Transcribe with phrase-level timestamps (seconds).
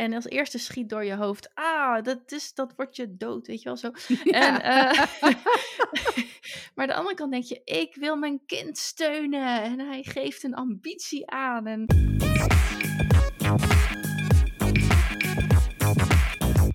[0.00, 3.62] En als eerste schiet door je hoofd, ah, dat, is, dat wordt je dood, weet
[3.62, 3.90] je wel zo.
[4.24, 5.04] En, uh,
[6.74, 9.62] maar de andere kant denk je, ik wil mijn kind steunen.
[9.62, 11.66] En hij geeft een ambitie aan.
[11.66, 11.86] En...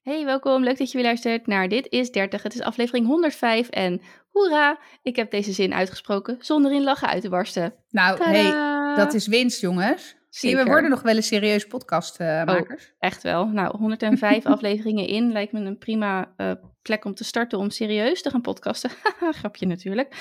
[0.04, 0.64] Hey, welkom.
[0.64, 2.44] Leuk dat je weer luistert naar Dit is 30.
[2.44, 4.02] Het is aflevering 105 en
[4.32, 7.74] hoera, ik heb deze zin uitgesproken zonder in lachen uit te barsten.
[7.90, 10.16] Nou, hey, dat is winst, jongens.
[10.36, 12.84] Zie we worden nog wel een serieus podcastmakers.
[12.84, 13.48] Uh, oh, echt wel.
[13.48, 18.22] Nou, 105 afleveringen in lijkt me een prima uh, plek om te starten om serieus
[18.22, 18.90] te gaan podcasten.
[19.40, 20.16] Grapje natuurlijk.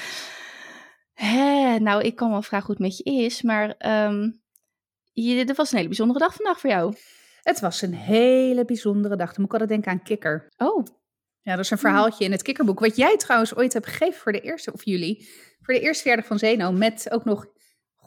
[1.13, 3.75] Hè, nou, ik kan wel vragen hoe het met je is, maar
[4.07, 4.43] um,
[5.13, 6.95] je, dit was een hele bijzondere dag vandaag voor jou.
[7.43, 9.27] Het was een hele bijzondere dag.
[9.27, 10.49] Dan moet ik altijd denken aan kikker.
[10.57, 10.87] Oh.
[11.41, 12.81] Ja, dat is een verhaaltje in het kikkerboek.
[12.81, 15.29] Wat jij trouwens ooit hebt gegeven voor de eerste, of jullie,
[15.61, 16.73] voor de eerste verjaardag van Zeno.
[16.73, 17.47] Met ook nog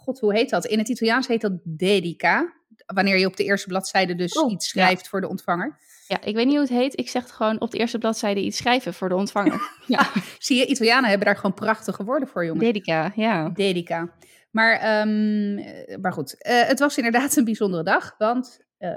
[0.08, 0.66] god, hoe heet dat?
[0.66, 2.54] In het Italiaans heet dat dedica.
[2.86, 5.78] Wanneer je op de eerste bladzijde dus oh, iets schrijft voor de ontvanger.
[6.08, 7.00] Ja, ik weet niet hoe het heet.
[7.00, 9.62] Ik zeg het gewoon op de eerste bladzijde iets schrijven voor de ontvanger.
[9.88, 10.12] ja.
[10.38, 12.66] Zie je, Italianen hebben daar gewoon prachtige woorden voor, jongens.
[12.66, 13.50] Dedica, ja.
[13.50, 14.14] Dedica.
[14.52, 15.56] Maar, um,
[16.02, 18.96] maar goed, uh, het was inderdaad een bijzondere dag, want uh,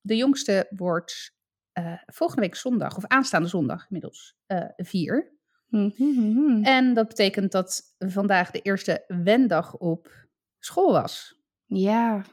[0.00, 1.34] de jongste wordt
[1.78, 4.36] uh, volgende week zondag, of aanstaande zondag inmiddels,
[4.76, 5.38] vier.
[5.68, 6.64] Mm -hmm.
[6.64, 10.28] En dat betekent dat vandaag de eerste wendag op
[10.60, 11.34] school was.
[11.66, 12.24] Ja.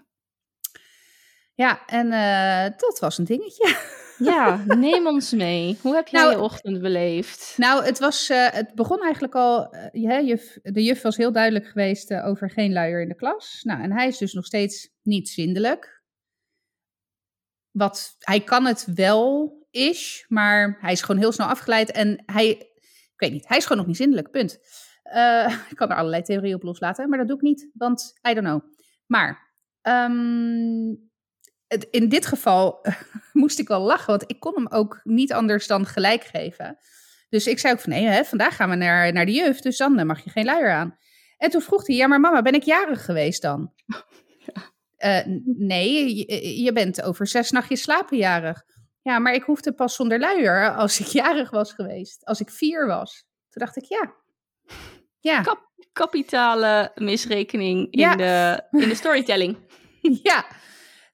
[1.56, 3.78] Ja, en uh, dat was een dingetje.
[4.18, 5.78] Ja, neem ons mee.
[5.82, 7.54] Hoe heb jij nou, je ochtend beleefd?
[7.58, 9.76] Nou, het, was, uh, het begon eigenlijk al.
[9.94, 13.60] Uh, juf, de juf was heel duidelijk geweest over geen luier in de klas.
[13.64, 16.04] Nou, en hij is dus nog steeds niet zindelijk.
[17.72, 21.92] Wat, hij kan het wel, is, maar hij is gewoon heel snel afgeleid.
[21.92, 24.60] En hij, ik weet niet, hij is gewoon nog niet zindelijk, punt.
[25.16, 28.34] Uh, ik kan er allerlei theorieën op loslaten, maar dat doe ik niet, want I
[28.34, 28.62] don't know.
[29.06, 31.10] Maar um,
[31.68, 32.86] het, in dit geval
[33.34, 36.78] moest ik wel lachen, want ik kon hem ook niet anders dan gelijk geven.
[37.30, 39.78] Dus ik zei ook van nee, hè, vandaag gaan we naar, naar de juf, dus
[39.78, 40.98] dan mag je geen luier aan.
[41.38, 43.74] En toen vroeg hij, ja maar mama, ben ik jarig geweest dan?
[45.00, 45.26] Ja.
[45.26, 48.64] Uh, nee, je, je, bent over zes nachtjes slapen jarig.
[49.02, 52.88] Ja, maar ik hoefde pas zonder luier als ik jarig was geweest, als ik vier
[52.88, 53.26] was.
[53.50, 54.14] Toen dacht ik, ja,
[55.20, 55.42] ja.
[55.42, 59.58] Kap kapitale misrekening in, de, in de storytelling.
[60.24, 60.46] ja,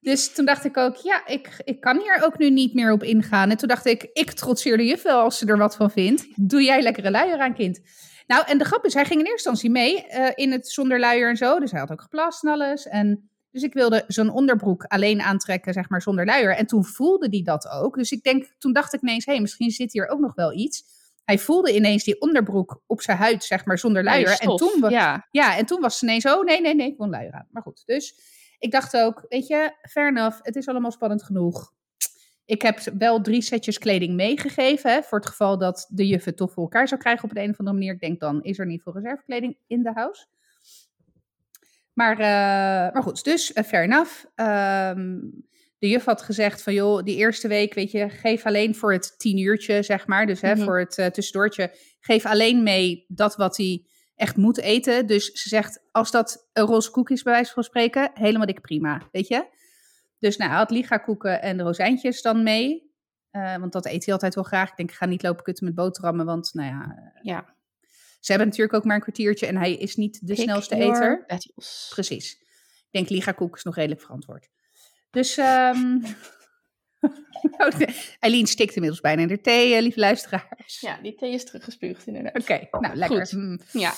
[0.00, 3.02] dus toen dacht ik ook, ja, ik, ik kan hier ook nu niet meer op
[3.02, 3.50] ingaan.
[3.50, 6.26] En toen dacht ik, ik trotseer de juf wel als ze er wat van vindt.
[6.34, 7.80] Doe jij lekkere luier aan, kind.
[8.26, 11.00] Nou, en de grap is, hij ging in eerste instantie mee uh, in het zonder
[11.00, 11.58] luier en zo.
[11.58, 12.86] Dus hij had ook geplast en alles.
[12.86, 16.56] En dus ik wilde zo'n onderbroek alleen aantrekken, zeg maar, zonder luier.
[16.56, 17.96] En toen voelde hij dat ook.
[17.96, 20.52] Dus ik denk, toen dacht ik ineens, hé, hey, misschien zit hier ook nog wel
[20.52, 20.84] iets
[21.24, 24.38] hij voelde ineens die onderbroek op zijn huid, zeg maar, zonder luier.
[24.38, 25.28] en, toen, ja.
[25.30, 27.48] ja, en toen was het ineens, oh nee, nee, nee, ik wil luier aan.
[27.50, 28.18] Maar goed, dus
[28.58, 31.72] ik dacht ook, weet je, fair enough, het is allemaal spannend genoeg.
[32.44, 36.36] Ik heb wel drie setjes kleding meegegeven, hè, voor het geval dat de juf het
[36.36, 37.94] toch voor elkaar zou krijgen op de een of andere manier.
[37.94, 40.26] Ik denk, dan is er niet veel reservekleding in de house.
[41.92, 44.24] Maar, uh, maar goed, dus uh, fair enough.
[44.34, 45.46] Um,
[45.84, 49.18] de juf had gezegd van joh, die eerste week, weet je, geef alleen voor het
[49.18, 50.26] tien uurtje, zeg maar.
[50.26, 50.64] Dus hè, mhm.
[50.64, 55.06] voor het uh, tussendoortje, geef alleen mee dat wat hij echt moet eten.
[55.06, 58.60] Dus ze zegt, als dat een roze koek is, bij wijze van spreken, helemaal dik
[58.60, 59.46] prima, weet je.
[60.18, 62.92] Dus nou, hij had liga koeken en de rozijntjes dan mee.
[63.32, 64.70] Uh, want dat eet hij altijd wel graag.
[64.70, 66.82] Ik denk, ik ga niet lopen kutten met boterhammen, want nou ja...
[66.82, 67.56] Eh, ja.
[68.20, 71.24] Ze hebben natuurlijk ook maar een kwartiertje en hij is niet de snelste eter.
[71.88, 72.32] Precies.
[72.32, 74.48] Ik denk, liga koek is nog redelijk verantwoord.
[75.14, 76.02] Dus um,
[78.20, 80.80] Eileen stikt inmiddels bijna in de thee, eh, lieve luisteraars.
[80.80, 82.42] Ja, die thee is teruggespuugd inderdaad.
[82.42, 83.28] Oké, nou lekker.
[83.30, 83.60] Mm.
[83.72, 83.92] Ja.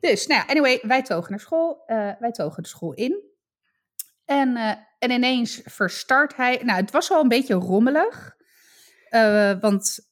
[0.00, 1.82] Dus, nou anyway, wij togen naar school.
[1.86, 3.22] Uh, wij togen de school in.
[4.24, 6.60] En, uh, en ineens verstart hij...
[6.62, 8.36] Nou, het was wel een beetje rommelig.
[9.60, 10.08] want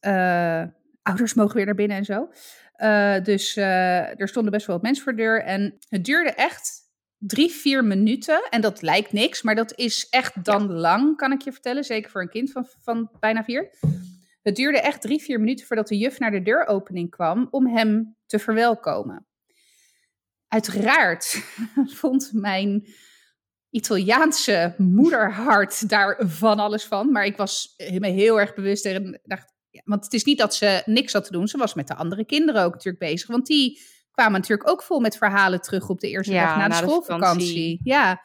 [1.01, 2.29] ouders mogen weer naar binnen en zo.
[3.23, 5.43] dus er stonden best wel wat mensen voor de deur.
[5.43, 6.88] En het duurde echt
[7.19, 8.47] drie, vier minuten.
[8.49, 11.83] En dat lijkt niks, maar dat is echt dan lang, kan ik je vertellen.
[11.83, 13.69] Zeker voor een kind van, van bijna vier.
[14.41, 18.15] Het duurde echt drie, vier minuten voordat de juf naar de deuropening kwam om hem
[18.25, 19.27] te verwelkomen.
[20.47, 21.43] Uiteraard
[22.01, 22.87] vond mijn
[23.69, 27.11] Italiaanse moederhart daar van alles van.
[27.11, 30.55] Maar ik was me heel erg bewust en dacht, ja, want het is niet dat
[30.55, 31.47] ze niks had te doen.
[31.47, 33.27] Ze was met de andere kinderen ook natuurlijk bezig.
[33.27, 33.79] Want die
[34.19, 37.79] kwamen natuurlijk ook vol met verhalen terug op de eerste dag na de schoolvakantie.
[37.83, 38.21] Ja.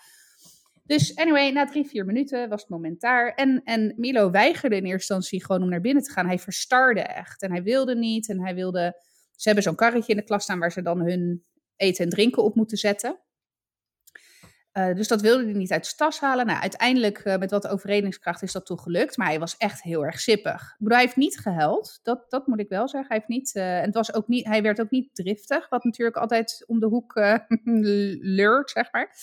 [0.84, 3.34] Dus anyway, na drie, vier minuten was het moment daar.
[3.34, 6.26] En, en Milo weigerde in eerste instantie gewoon om naar binnen te gaan.
[6.26, 8.28] Hij verstarde echt en hij wilde niet.
[8.28, 9.02] En hij wilde...
[9.36, 11.44] Ze hebben zo'n karretje in de klas staan waar ze dan hun
[11.76, 13.20] eten en drinken op moeten zetten.
[14.78, 16.46] Uh, dus dat wilde hij niet uit tas halen.
[16.46, 19.16] Nou, uiteindelijk uh, met wat overredingskracht is dat toch gelukt.
[19.16, 20.62] Maar hij was echt heel erg sippig.
[20.62, 22.00] Ik bedoel, hij heeft niet gehuild.
[22.02, 23.08] Dat, dat moet ik wel zeggen.
[23.08, 25.68] Hij, heeft niet, uh, en het was ook niet, hij werd ook niet driftig.
[25.68, 27.12] Wat natuurlijk altijd om de hoek
[28.38, 29.16] leurt, zeg maar.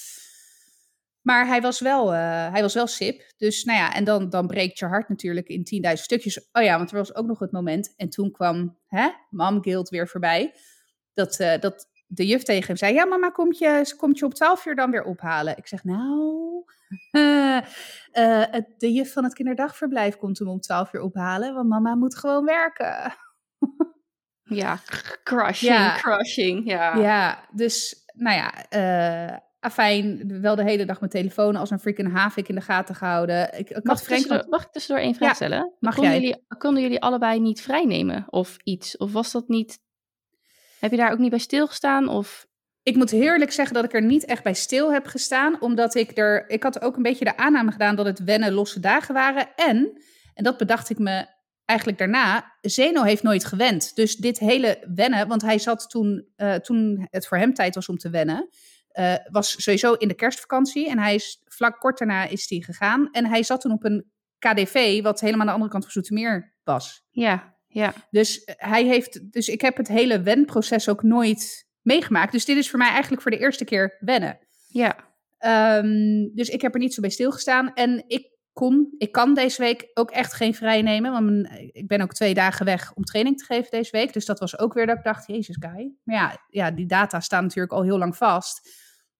[1.21, 3.33] Maar hij was wel, hij was wel sip.
[3.37, 6.49] Dus nou ja, en dan, dan breekt je hart natuurlijk in 10.000 stukjes.
[6.51, 7.93] Oh ja, want er was ook nog het moment.
[7.97, 10.53] En toen kwam hè, Mom Guild weer voorbij.
[11.13, 14.65] Dat, dat de juf tegen hem zei: Ja, mama, komt je, komt je op 12
[14.65, 15.57] uur dan weer ophalen?
[15.57, 16.63] Ik zeg: Nou,
[17.11, 17.57] uh,
[18.13, 18.45] uh,
[18.77, 22.45] de juf van het kinderdagverblijf komt hem om 12 uur ophalen, want mama moet gewoon
[22.45, 23.13] werken.
[24.61, 24.79] ja,
[25.23, 25.95] crushing, ja.
[25.95, 26.65] crushing.
[26.65, 26.95] Ja.
[26.95, 28.53] ja, dus nou ja,
[29.31, 32.95] uh, afijn, wel de hele dag mijn telefoon als een freaking havik in de gaten
[32.95, 33.59] gehouden.
[33.59, 35.73] Ik, ik mag, tussendoor, mag ik tussendoor één vraag ja, stellen?
[35.79, 36.21] Mag konden, jij?
[36.21, 38.97] Jullie, konden jullie allebei niet vrijnemen of iets?
[38.97, 39.79] Of was dat niet
[40.81, 42.07] heb je daar ook niet bij stilgestaan?
[42.07, 42.47] Of?
[42.83, 45.61] Ik moet heerlijk zeggen dat ik er niet echt bij stil heb gestaan.
[45.61, 46.49] Omdat ik er.
[46.49, 49.55] Ik had ook een beetje de aanname gedaan dat het wennen losse dagen waren.
[49.55, 50.01] En,
[50.33, 51.25] en dat bedacht ik me
[51.65, 52.53] eigenlijk daarna.
[52.61, 53.95] Zeno heeft nooit gewend.
[53.95, 55.27] Dus dit hele wennen.
[55.27, 56.27] Want hij zat toen.
[56.37, 58.49] Uh, toen het voor hem tijd was om te wennen.
[58.99, 60.89] Uh, was sowieso in de kerstvakantie.
[60.89, 63.11] En hij is vlak kort daarna is hij gegaan.
[63.11, 66.55] En hij zat toen op een KDV, wat helemaal aan de andere kant van Zoetermeer
[66.63, 67.03] was.
[67.09, 67.59] Ja.
[67.71, 67.93] Ja.
[68.09, 72.31] Dus eh, hij heeft, dus ik heb het hele wenproces ook nooit meegemaakt.
[72.31, 74.39] Dus dit is voor mij eigenlijk voor de eerste keer wennen.
[74.67, 75.09] Ja.
[75.77, 77.73] Um, dus ik heb er niet zo bij stilgestaan.
[77.73, 81.11] En ik kon, ik kan deze week ook echt geen vrij nemen.
[81.11, 84.13] Want mijn, ik ben ook twee dagen weg om training te geven deze week.
[84.13, 85.95] Dus dat was ook weer dat ik dacht, jezus guy.
[86.03, 88.69] Maar ja, ja, die data staan natuurlijk al heel lang vast.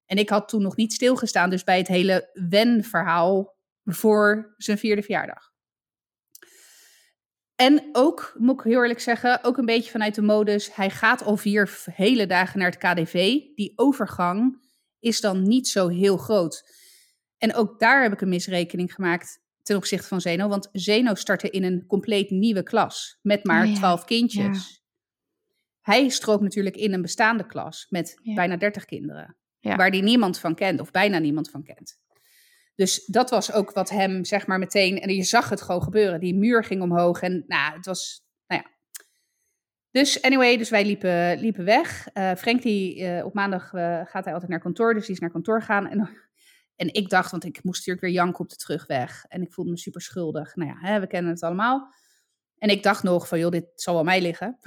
[0.06, 1.50] En ik had toen nog niet stilgestaan.
[1.50, 5.51] Dus bij het hele wen-verhaal voor zijn vierde verjaardag.
[7.62, 10.76] En ook, moet ik heel eerlijk zeggen, ook een beetje vanuit de modus.
[10.76, 13.40] Hij gaat al vier hele dagen naar het KDV.
[13.56, 14.62] Die overgang
[15.00, 16.64] is dan niet zo heel groot.
[17.38, 20.48] En ook daar heb ik een misrekening gemaakt ten opzichte van Zeno.
[20.48, 24.70] Want Zeno startte in een compleet nieuwe klas met maar oh twaalf kindjes.
[24.70, 24.80] Ja.
[25.82, 28.34] Hij strookt natuurlijk in een bestaande klas met ja.
[28.34, 29.38] bijna dertig kinderen.
[29.60, 29.76] Ja.
[29.76, 32.00] Waar die niemand van kent, of bijna niemand van kent.
[32.82, 35.00] Dus dat was ook wat hem, zeg maar, meteen.
[35.00, 36.20] En je zag het gewoon gebeuren.
[36.20, 37.22] Die muur ging omhoog.
[37.22, 38.24] En nou, het was.
[38.48, 38.70] Nou ja.
[39.92, 42.08] Dus anyway, dus wij liepen, liepen weg.
[42.14, 44.94] Uh, Frank, die, uh, op maandag uh, gaat hij altijd naar kantoor.
[44.94, 45.88] Dus die is naar kantoor gaan.
[45.88, 46.10] En,
[46.76, 49.26] en ik dacht, want ik moest natuurlijk weer janken op de terugweg.
[49.28, 50.56] En ik voelde me super schuldig.
[50.56, 51.94] Nou ja, hè, we kennen het allemaal.
[52.58, 54.60] En ik dacht nog van, joh, dit zal wel mij liggen.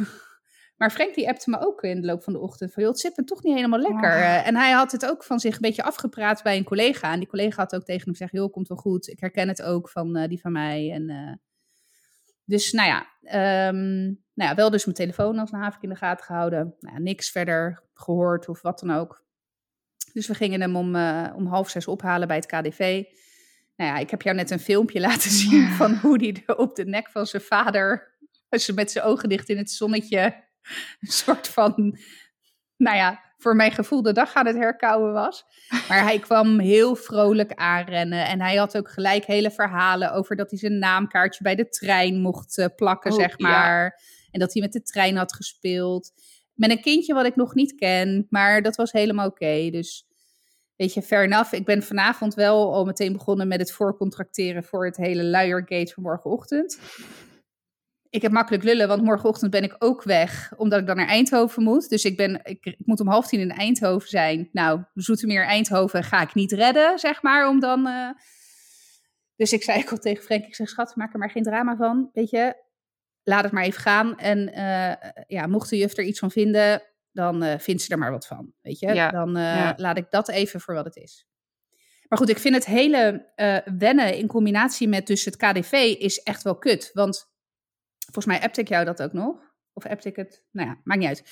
[0.85, 3.01] Maar Frank die appte me ook in de loop van de ochtend van, joh, het
[3.01, 4.13] zit me toch niet helemaal lekker.
[4.13, 4.47] Oh.
[4.47, 7.13] En hij had het ook van zich een beetje afgepraat bij een collega.
[7.13, 9.09] En die collega had ook tegen hem gezegd, joh, komt wel goed.
[9.09, 10.91] Ik herken het ook van uh, die van mij.
[10.93, 11.33] En, uh,
[12.45, 13.01] dus nou ja,
[13.69, 14.05] um,
[14.35, 16.75] nou ja, wel dus mijn telefoon als een havik in de gaten gehouden.
[16.81, 19.25] Nou ja, niks verder gehoord of wat dan ook.
[20.13, 23.05] Dus we gingen hem om, uh, om half zes ophalen bij het KDV.
[23.77, 26.85] Nou ja, ik heb jou net een filmpje laten zien van hoe hij op de
[26.85, 28.13] nek van zijn vader,
[28.75, 30.44] met zijn ogen dicht in het zonnetje,
[31.01, 31.99] een soort van,
[32.77, 35.45] nou ja, voor mijn gevoel de dag aan het herkauwen was.
[35.89, 38.27] Maar hij kwam heel vrolijk aanrennen.
[38.27, 42.21] En hij had ook gelijk hele verhalen over dat hij zijn naamkaartje bij de trein
[42.21, 43.85] mocht uh, plakken, oh, zeg maar.
[43.85, 44.05] Ja.
[44.31, 46.13] En dat hij met de trein had gespeeld.
[46.55, 49.45] Met een kindje wat ik nog niet ken, maar dat was helemaal oké.
[49.45, 49.71] Okay.
[49.71, 50.07] Dus
[50.77, 51.53] weet je, fair enough.
[51.53, 56.03] Ik ben vanavond wel al meteen begonnen met het voorcontracteren voor het hele luiergate van
[56.03, 56.79] morgenochtend
[58.15, 61.63] ik heb makkelijk lullen, want morgenochtend ben ik ook weg, omdat ik dan naar Eindhoven
[61.63, 61.89] moet.
[61.89, 64.49] Dus ik, ben, ik, ik moet om half tien in Eindhoven zijn.
[64.53, 67.87] Nou, Zoetermeer, Eindhoven ga ik niet redden, zeg maar, om dan...
[67.87, 68.11] Uh...
[69.37, 71.77] Dus ik zei ook al tegen Frank, ik zeg, schat, maak er maar geen drama
[71.77, 72.55] van, weet je.
[73.23, 74.19] Laat het maar even gaan.
[74.19, 77.99] En uh, ja, mocht de juf er iets van vinden, dan uh, vindt ze er
[77.99, 78.95] maar wat van, weet je.
[78.95, 79.75] Ja, dan ja.
[79.77, 81.27] laat ik dat even voor wat het is.
[82.09, 83.33] Maar goed, ik vind het hele
[83.79, 86.91] wennen in combinatie met dus het KDV is echt wel kut.
[86.93, 87.33] Want
[88.15, 89.53] Volgens mij appte ik jou dat ook nog.
[89.73, 90.45] Of appte ik het?
[90.51, 91.23] Nou ja, maakt niet uit.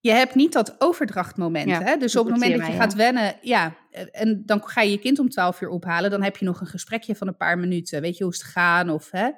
[0.00, 1.68] Je hebt niet dat overdrachtmoment.
[1.68, 1.96] Ja, hè?
[1.96, 2.96] Dus op het moment dat je mij, gaat ja.
[2.96, 6.44] wennen, ja, en dan ga je je kind om 12 uur ophalen, dan heb je
[6.44, 8.00] nog een gesprekje van een paar minuten.
[8.00, 8.90] Weet je hoe het gaan?
[8.90, 9.30] Of, hè?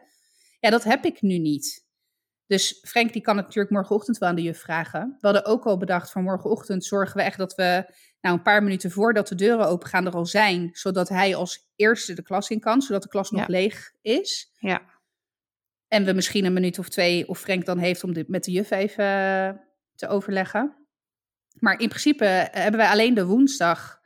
[0.60, 1.86] Ja, dat heb ik nu niet.
[2.46, 5.16] Dus Frank die kan het natuurlijk morgenochtend wel aan de juf vragen.
[5.20, 8.62] We hadden ook al bedacht van morgenochtend zorgen we echt dat we nou een paar
[8.62, 12.50] minuten voordat de deuren open gaan er al zijn, zodat hij als eerste de klas
[12.50, 13.46] in kan, zodat de klas nog ja.
[13.48, 14.52] leeg is.
[14.58, 14.82] Ja.
[15.88, 18.50] En we misschien een minuut of twee, of Frank dan heeft om dit met de
[18.50, 19.50] juf even uh,
[19.94, 20.86] te overleggen.
[21.58, 24.00] Maar in principe hebben wij alleen de woensdag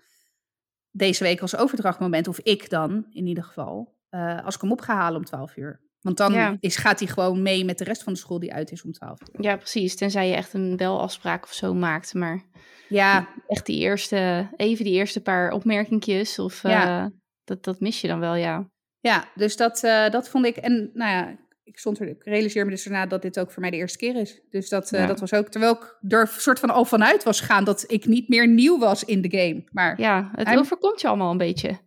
[0.91, 4.81] deze week als overdrachtmoment, of ik dan in ieder geval, uh, als ik hem op
[4.81, 5.81] ga halen om 12 uur.
[6.01, 6.57] Want dan Ja.
[6.61, 8.93] is, gaat hij gewoon mee met de rest van de school die uit is om
[8.93, 9.43] 12 uur.
[9.43, 9.97] Ja, precies.
[9.97, 12.15] Tenzij je echt een belafspraak of zo maakt.
[12.15, 12.45] Maar
[12.89, 16.39] Ja, echt die eerste, even die eerste paar opmerkingjes.
[16.39, 17.05] Of Ja.
[17.05, 17.11] eh,
[17.45, 18.71] dat, dat mis je dan wel, ja.
[19.01, 20.57] ja dus dat, eh, dat vond ik.
[20.57, 21.37] En nou ja,
[21.71, 23.99] ik, stond er, ik realiseer me dus daarna dat dit ook voor mij de eerste
[23.99, 24.41] keer is.
[24.50, 25.07] Dus dat, eh, Ja.
[25.07, 25.49] dat was ook.
[25.49, 29.05] Terwijl ik er soort van al vanuit was gegaan dat ik niet meer nieuw was
[29.05, 29.65] in de game.
[29.73, 31.79] Maar Ja, het I'm- overkomt je allemaal een beetje.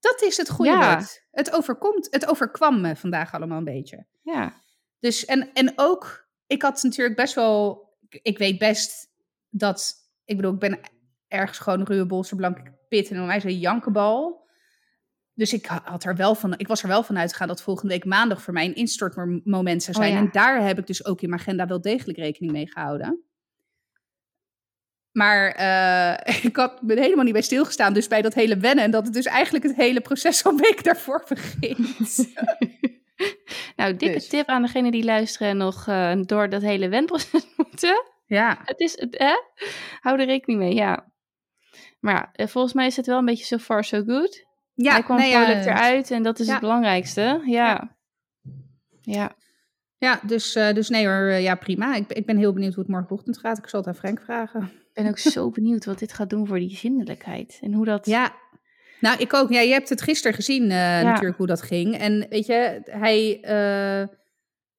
[0.00, 0.94] dat is het goede Ja.
[0.94, 1.26] woord.
[1.30, 4.06] Het overkomt, het overkwam me vandaag allemaal een beetje.
[4.22, 4.62] Ja,
[5.00, 9.08] Dus en, en ook, ik had natuurlijk best wel, ik, weet best
[9.48, 9.94] dat,
[10.24, 10.80] ik bedoel, ik ben
[11.28, 14.47] ergens gewoon een ruwe bolsterblanke pit en is een jankebal.
[15.38, 17.92] Dus ik ha- had er wel van, ik was er wel van uitgegaan dat volgende
[17.94, 20.14] week maandag voor mij een instortmoment zou Oh zijn.
[20.14, 20.18] ja.
[20.18, 23.22] En daar heb ik dus ook in mijn agenda wel degelijk rekening mee gehouden.
[25.12, 27.92] Maar eh, ik had me helemaal niet bij stilgestaan.
[27.92, 28.84] Dus bij dat hele wennen.
[28.84, 32.16] En dat het dus eigenlijk het hele proces een week daarvoor begint.
[33.76, 34.28] nou, dikke Dus.
[34.28, 38.04] tip aan degene die luisteren en nog eh, door dat hele wenproces moeten.
[38.26, 39.32] ja, Het is, het, hè?
[40.00, 41.12] Hou er rekening mee, ja.
[42.00, 44.46] Maar eh, volgens mij is het wel een beetje so far so good.
[44.84, 46.52] Ja Hij kwam nee, ja, vrolijk eruit en dat is ja.
[46.52, 47.42] het belangrijkste.
[47.44, 47.96] Ja.
[49.00, 49.36] Ja.
[49.98, 51.94] Ja, dus, eh, dus nee hoor, eh, ja prima.
[51.94, 53.58] Ik, ben- ik ben heel benieuwd hoe het morgenochtend gaat.
[53.58, 54.62] Ik zal het aan Frank vragen.
[54.62, 57.58] Ik ben ook zo benieuwd wat dit gaat doen voor die zindelijkheid.
[57.60, 58.06] En hoe dat...
[58.06, 58.32] Ja,
[59.00, 59.50] nou ik ook.
[59.50, 60.68] Ja, je hebt het gisteren gezien eh,
[61.02, 61.98] natuurlijk hoe dat ging.
[61.98, 63.38] En weet je, hij,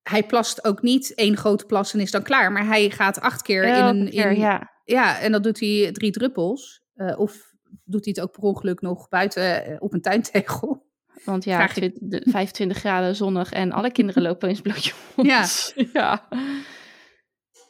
[0.04, 2.52] hij plast ook niet één grote plas en is dan klaar.
[2.52, 4.10] Maar hij gaat acht keer in een...
[4.10, 4.72] keer, in, ja.
[4.84, 6.82] ja, en dan doet hij drie druppels.
[7.16, 7.49] Of
[7.92, 10.88] doet hij het ook per ongeluk nog buiten eh, op een tuintegel.
[11.24, 14.94] Want ja, de 25 graden zonnig en alle kinderen lopen eens blootje.
[15.16, 15.46] Ja.
[15.94, 16.28] ja.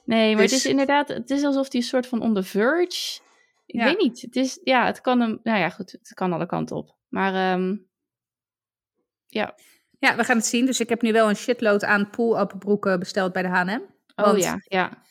[0.06, 2.44] Nee, maar het Dus- is inderdaad, het is alsof die een soort van on the
[2.44, 3.20] verge.
[3.66, 3.84] Ik Ja.
[3.84, 4.22] weet niet.
[4.22, 6.96] Het is, ja, het kan hem, nou ja, goed, het kan alle kanten op.
[7.08, 7.76] Maar ehm,
[9.28, 9.56] ja,
[10.00, 10.66] Ja, we gaan het zien.
[10.66, 13.82] Dus ik heb nu wel een shitload aan pool-appelbroeken besteld bij de H&M.
[14.16, 15.04] oh ja, ja.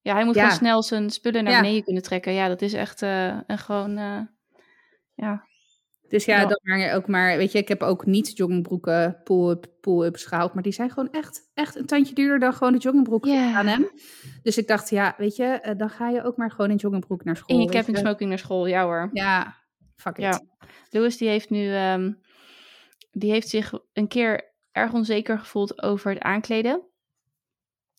[0.00, 0.40] Ja, hij moet Ja.
[0.42, 2.32] gewoon snel zijn spullen naar beneden kunnen trekken.
[2.32, 4.20] Ja, dat is echt eh, een gewoon, eh,
[5.16, 5.44] ja.
[6.08, 6.46] Dus ja, Ja.
[6.46, 10.62] dan maar ook maar, weet je, ik heb ook niet joggingbroeken pull-up, pull-ups gehaald, maar
[10.62, 13.90] die zijn gewoon echt, echt een tandje duurder dan gewoon de joggingbroek aan hem.
[14.42, 17.24] Dus ik dacht, ja, weet je, eh, dan ga je ook maar gewoon in joggingbroek
[17.24, 17.56] naar school.
[17.56, 19.10] In je camping smoking naar school, ja hoor.
[19.12, 19.56] Ja,
[19.96, 20.22] fuck it.
[20.22, 20.40] Ja.
[20.90, 22.12] Louis die heeft nu, ehm,
[23.12, 26.82] die heeft zich een keer erg onzeker gevoeld over het aankleden.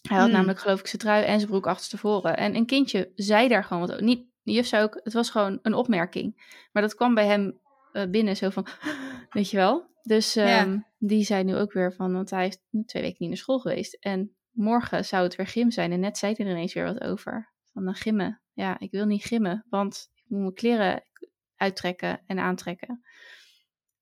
[0.08, 0.36] Hij had Hmm.
[0.36, 2.38] namelijk geloof ik zijn trui en zijn broek achterstevoren.
[2.38, 4.00] En een kindje zei daar gewoon wat.
[4.02, 6.56] Niet, de juf zei ook, het was gewoon een opmerking.
[6.72, 7.60] Maar dat kwam bij hem
[7.92, 8.68] eh, binnen zo van,
[9.30, 9.86] weet je wel.
[10.04, 10.62] Dus Ja.
[10.62, 13.60] ehm, die zei nu ook weer van, want hij is twee weken niet naar school
[13.60, 13.94] geweest.
[14.00, 15.92] En morgen zou het weer gym zijn.
[15.92, 17.51] En net zei hij er ineens weer wat over.
[17.74, 18.42] Van dan gimmen.
[18.54, 21.04] Ja, ik wil niet gimmen, want ik moet mijn kleren
[21.56, 23.01] uittrekken en aantrekken.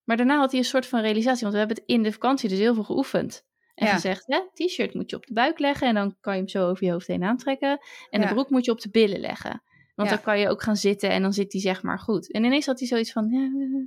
[0.04, 2.50] Maar daarna had hij een soort van realisatie, want we hebben het in de vakantie
[2.50, 3.46] dus heel veel geoefend.
[3.76, 3.94] En Ja.
[3.94, 6.70] gezegd, hè, t-shirt moet je op de buik leggen en dan kan je hem zo
[6.70, 7.80] over je hoofd heen aantrekken.
[8.10, 8.28] En Ja.
[8.28, 9.64] de broek moet je op de billen leggen.
[9.96, 10.16] Want Ja.
[10.16, 12.32] dan kan je ook gaan zitten en dan zit hij zeg maar goed.
[12.32, 13.86] En ineens had hij zoiets van, ja, eh,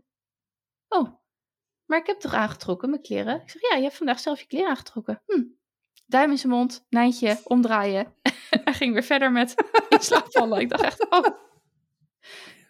[1.01, 1.15] oh,
[1.87, 3.41] maar ik heb toch aangetrokken mijn kleren?
[3.43, 5.23] Ik zeg, ja, je hebt vandaag zelf je kleren aangetrokken.
[5.27, 5.43] Hm.
[6.07, 8.15] Duim in zijn mond, Nijntje, omdraaien.
[8.65, 9.55] hij ging weer verder met
[9.89, 10.61] in slaap vallen.
[10.61, 11.27] Ik dacht echt, oh.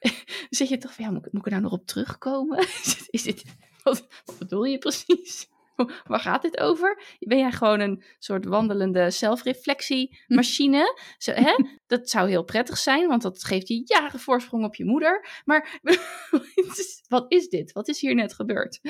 [0.51, 2.59] Zit je toch van, ja, moet, ik- moet ik er nou nog op terugkomen?
[2.59, 3.45] Is dit, is dit,
[3.83, 5.49] wat, wat bedoel je precies?
[6.05, 7.03] Waar gaat dit over?
[7.19, 10.99] Ben jij gewoon een soort wandelende zelfreflectiemachine?
[11.19, 11.55] Zo, hè?
[11.87, 15.29] Dat zou heel prettig zijn, want dat geeft je jaren voorsprong op je moeder.
[15.45, 15.81] Maar
[17.09, 17.73] wat is dit?
[17.73, 18.81] Wat is hier net gebeurd?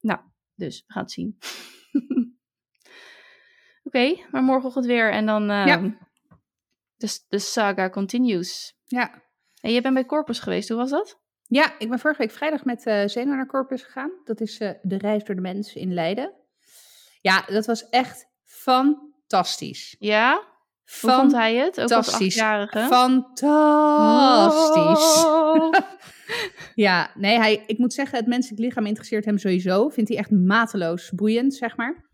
[0.00, 0.20] Nou,
[0.54, 1.38] dus we gaan het zien.
[3.82, 5.96] Oké, maar morgenochtend weer en dan uh, Ja.
[6.96, 8.76] de, de saga continues.
[8.84, 9.22] Ja.
[9.60, 11.20] En je bent bij Corpus geweest, hoe was dat?
[11.48, 14.10] Ja, ik ben vorige week vrijdag met uh, naar Corpus gegaan.
[14.24, 16.32] Dat is uh, de reis door de mens in Leiden.
[17.20, 19.96] Ja, dat was echt fantastisch.
[19.98, 20.32] Ja?
[21.00, 21.80] Hoe vond hij het?
[21.80, 22.40] Ook als Fantastisch.
[22.40, 22.86] achtjarige?
[22.94, 23.44] Fantastisch.
[25.24, 25.72] Oh.
[26.86, 29.88] ja, nee, hij, ik moet zeggen, het menselijk lichaam interesseert hem sowieso.
[29.88, 32.06] Vindt hij echt mateloos boeiend, zeg maar.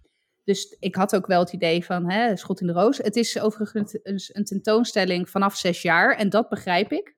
[0.44, 2.98] Dus ik had ook wel het idee van, hè, schot in de roos.
[2.98, 3.98] Het is overigens
[4.34, 7.13] een tentoonstelling vanaf zes jaar en dat begrijp ik.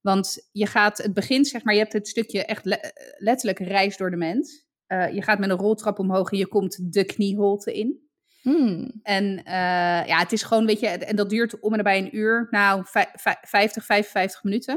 [0.00, 3.96] Want je gaat, het begint zeg maar, je hebt het stukje echt le letterlijk reis
[3.96, 4.66] door de mens.
[4.88, 8.08] Uh, je gaat met een roltrap omhoog en je komt de knieholte in.
[8.42, 9.00] Hmm.
[9.02, 9.42] En uh,
[10.06, 12.84] ja, het is gewoon, weet je, en dat duurt om en nabij een uur, nou,
[12.84, 14.74] 50, 55 minuten.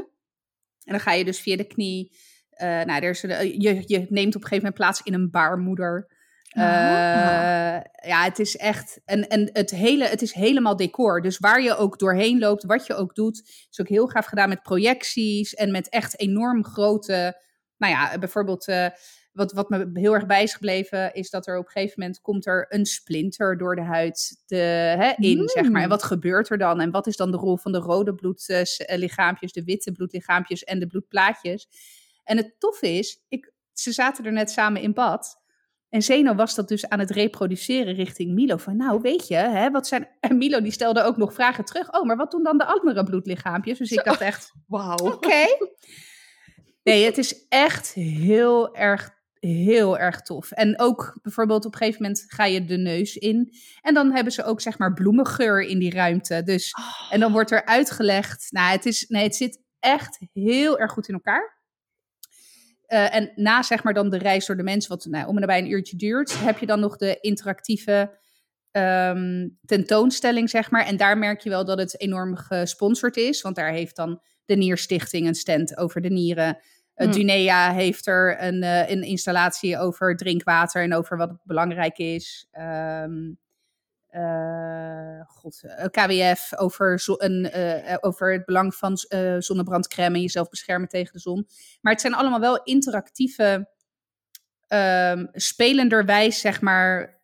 [0.84, 2.16] En dan ga je dus via de knie,
[2.62, 6.20] uh, nou, er is je, je neemt op een gegeven moment plaats in een baarmoeder.
[6.58, 7.80] Uh, oh.
[8.08, 11.22] Ja, het is echt, en, en het, hele, het is helemaal decor.
[11.22, 14.48] Dus waar je ook doorheen loopt, wat je ook doet, is ook heel gaaf gedaan
[14.48, 17.40] met projecties en met echt enorm grote,
[17.76, 18.68] nou ja, bijvoorbeeld...
[18.68, 18.86] Uh,
[19.32, 22.20] wat, wat me heel erg bij is gebleven, is dat er op een gegeven moment
[22.20, 25.82] komt er een splinter door de huid de, hè, in, zeg maar.
[25.82, 25.88] En Mm.
[25.88, 26.80] wat gebeurt er dan?
[26.80, 30.86] En wat is dan de rol van de rode bloedlichaampjes, de witte bloedlichaampjes en de
[30.86, 31.68] bloedplaatjes?
[32.24, 35.41] En het toffe is, ik, ze zaten er net samen in bad.
[35.92, 38.56] En Zeno was dat dus aan het reproduceren richting Milo.
[38.56, 40.08] Van nou, weet je, hè, wat zijn...
[40.20, 41.92] En Milo die stelde ook nog vragen terug.
[41.92, 43.78] Oh, maar wat doen dan de andere bloedlichaampjes?
[43.78, 44.96] Dus ik dacht echt, Wauw.
[44.96, 45.46] Oké.
[46.82, 50.50] Nee, het is echt heel erg, heel erg tof.
[50.50, 53.52] En ook bijvoorbeeld op een gegeven moment ga je de neus in.
[53.80, 56.42] En dan hebben ze ook zeg maar bloemengeur in die ruimte.
[56.42, 56.72] Dus,
[57.10, 58.46] en dan wordt er uitgelegd.
[58.50, 61.61] Nou, het, is, nee, het zit echt heel erg goed in elkaar.
[62.92, 65.40] Eh, en na zeg maar dan de reis door de mens, wat nou, om en
[65.40, 68.18] nabij een uurtje duurt, heb je dan nog de interactieve
[68.70, 70.86] ehm, tentoonstelling, zeg maar.
[70.86, 74.56] En daar merk je wel dat het enorm gesponsord is, want daar heeft dan de
[74.56, 76.58] Nierstichting een stand over de nieren.
[76.96, 77.12] Uh.
[77.12, 82.48] Dunea heeft er een, eh, een installatie over drinkwater en over wat belangrijk is.
[82.50, 83.32] Ehm,
[84.12, 90.20] eh, God, eh, KWF over, zo, een, eh, over het belang van eh, zonnebrandcrème en
[90.20, 91.46] jezelf beschermen tegen de zon.
[91.80, 93.68] Maar het zijn allemaal wel interactieve,
[94.66, 97.20] ehm, spelenderwijs, zeg maar.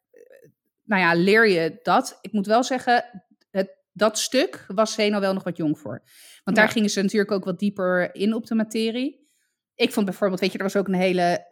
[0.85, 2.19] Nou ja, leer je dat.
[2.21, 6.03] Ik moet wel zeggen, het, dat stuk was Zeno wel nog wat jong voor.
[6.45, 9.29] Want daar gingen ze natuurlijk ook wat dieper in op de materie.
[9.75, 11.47] Ik vond bijvoorbeeld, weet je, er was ook een hele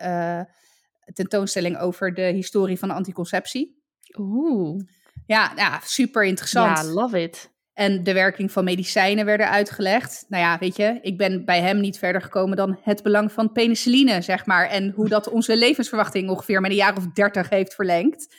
[1.12, 3.82] tentoonstelling over de historie van de anticonceptie.
[4.18, 4.80] Oeh.
[5.26, 6.78] Ja, ja super interessant.
[6.78, 7.54] Ja, love it.
[7.72, 10.24] En de werking van medicijnen werden uitgelegd.
[10.28, 13.52] Nou ja, weet je, ik ben bij hem niet verder gekomen dan het belang van
[13.52, 14.68] penicilline, zeg maar.
[14.68, 18.34] En hoe dat onze levensverwachting ongeveer met een jaar of dertig heeft verlengd.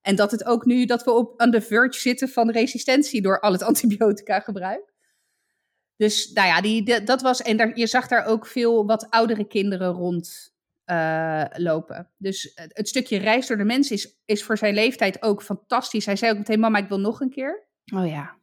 [0.00, 3.40] En dat het ook nu, dat we op aan de verge zitten van resistentie door
[3.40, 4.92] al het antibiotica gebruik.
[5.96, 9.46] Dus nou ja, die, dat was, en daar, je zag daar ook veel wat oudere
[9.46, 10.52] kinderen rond
[10.88, 12.10] eh, lopen.
[12.16, 16.06] Dus het, het stukje reis door de mens is, is voor zijn leeftijd ook fantastisch.
[16.06, 17.68] Hij zei ook meteen, mama, ik wil nog een keer.
[17.94, 18.38] Oh ja.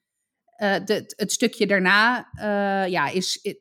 [0.55, 3.57] Eh, de, het stukje daarna, eh, ja, is,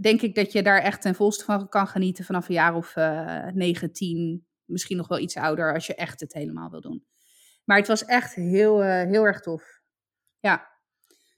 [0.00, 2.96] denk ik dat je daar echt ten volste van kan genieten vanaf een jaar of
[2.96, 7.06] eh 9, 10, misschien nog wel iets ouder als je echt het helemaal wil doen.
[7.64, 9.80] Maar het was echt heel, heel erg tof.
[10.40, 10.68] Ja.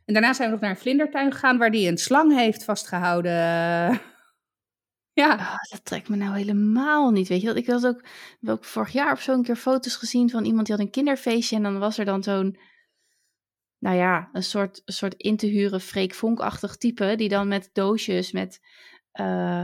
[0.05, 4.00] En daarna zijn we nog naar een vlindertuin gegaan waar die een slang heeft vastgehouden.
[5.12, 5.37] Ja.
[5.37, 7.29] Ah, dat trekt me nou helemaal niet.
[7.29, 7.57] Weet je, wat?
[7.57, 7.87] ik had
[8.42, 11.57] ook, vorig jaar of zo een keer foto's gezien van iemand die had een kinderfeestje.
[11.57, 12.59] En dan was er dan zo'n,
[13.79, 17.14] nou ja, een soort, een soort in te huren Freek Vonk-achtig type.
[17.16, 18.61] Die dan met doosjes, met
[19.12, 19.62] eh,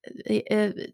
[0.00, 0.88] eh, eh,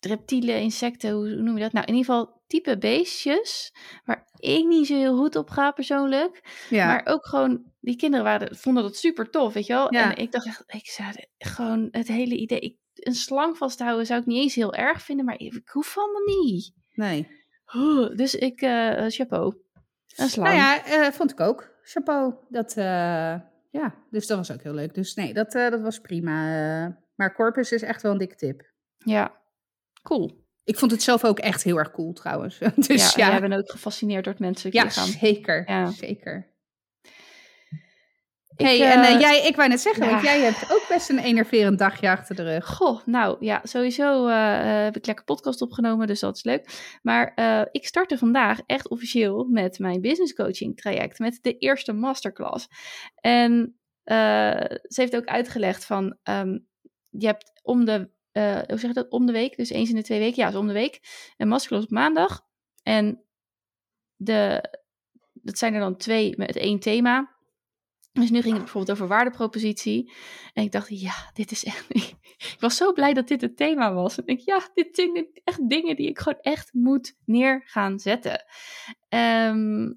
[0.00, 1.72] reptielen, insecten, hoe hoe noem je dat?
[1.72, 3.74] Nou, in ieder geval type beestjes.
[4.04, 6.64] Waar ik niet zo heel goed op ga persoonlijk.
[6.70, 6.86] ja.
[6.86, 9.92] Maar ook gewoon, die kinderen waren, vonden dat super tof, weet je wel.
[9.94, 10.10] Ja.
[10.10, 14.20] En ik dacht echt, ik zou gewoon het hele idee, ik, een slang vasthouden zou
[14.20, 16.72] ik niet eens heel erg vinden, maar ik, ik hoef allemaal niet.
[16.92, 17.44] nee.
[18.14, 19.54] Dus ik, eh chapeau.
[20.16, 20.48] Een slang.
[20.48, 21.74] Nou ja, eh, vond ik ook.
[21.82, 22.34] Chapeau.
[22.48, 22.84] Dat, eh,
[23.70, 24.94] ja, dus dat was ook heel leuk.
[24.94, 27.02] Dus nee, dat, dat was prima.
[27.14, 28.72] maar Corpus is echt wel een dikke tip.
[28.96, 29.40] Ja,
[30.02, 30.44] cool.
[30.64, 32.58] Ik vond het zelf ook echt heel erg cool trouwens.
[32.88, 35.06] Dus ja, ja, jij bent ook gefascineerd door het menselijk ja lichaam.
[35.06, 35.70] zeker.
[35.70, 35.90] Ja.
[35.90, 36.54] zeker.
[38.56, 40.10] Ik, hey, en eh, eh, jij, ik wou net zeggen, ja.
[40.10, 42.66] want jij hebt ook best een enerverend dagje achter de rug.
[42.66, 46.98] Goh, nou ja, sowieso eh, heb ik lekker podcast opgenomen, dus dat is leuk.
[47.02, 47.32] Maar
[47.72, 52.68] ik startte vandaag echt officieel met mijn business coaching traject, met de eerste masterclass.
[53.20, 56.58] En ze heeft ook uitgelegd van, ehm,
[57.08, 58.10] je hebt om de,
[58.66, 60.60] hoe zeg je dat, om de week, dus eens in de twee weken, ja, dus
[60.60, 61.00] om de week,
[61.36, 62.40] een masterclass op maandag.
[62.82, 63.24] En
[64.16, 64.62] de,
[65.32, 67.35] dat zijn er dan twee met één thema.
[68.20, 70.12] Dus nu ging het bijvoorbeeld over waardepropositie.
[70.52, 71.84] En ik dacht, ja, dit is echt.
[72.36, 74.18] Ik was zo blij dat dit het thema was.
[74.18, 78.44] En ik, ja, dit zijn echt dingen die ik gewoon echt moet neer gaan zetten.
[79.08, 79.92] Ehm,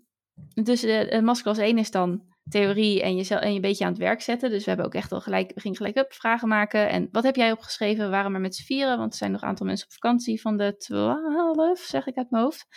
[0.54, 4.00] dus de masterclass 1 is dan theorie en jezelf en je een beetje aan het
[4.00, 4.50] werk zetten.
[4.50, 6.90] Dus we hebben ook echt al gelijk, we gingen gelijk up vragen maken.
[6.90, 8.06] En wat heb jij opgeschreven?
[8.06, 10.42] We waren maar met z'n vieren, want er zijn nog een aantal mensen op vakantie
[10.42, 12.68] van de 12, zeg ik uit mijn hoofd.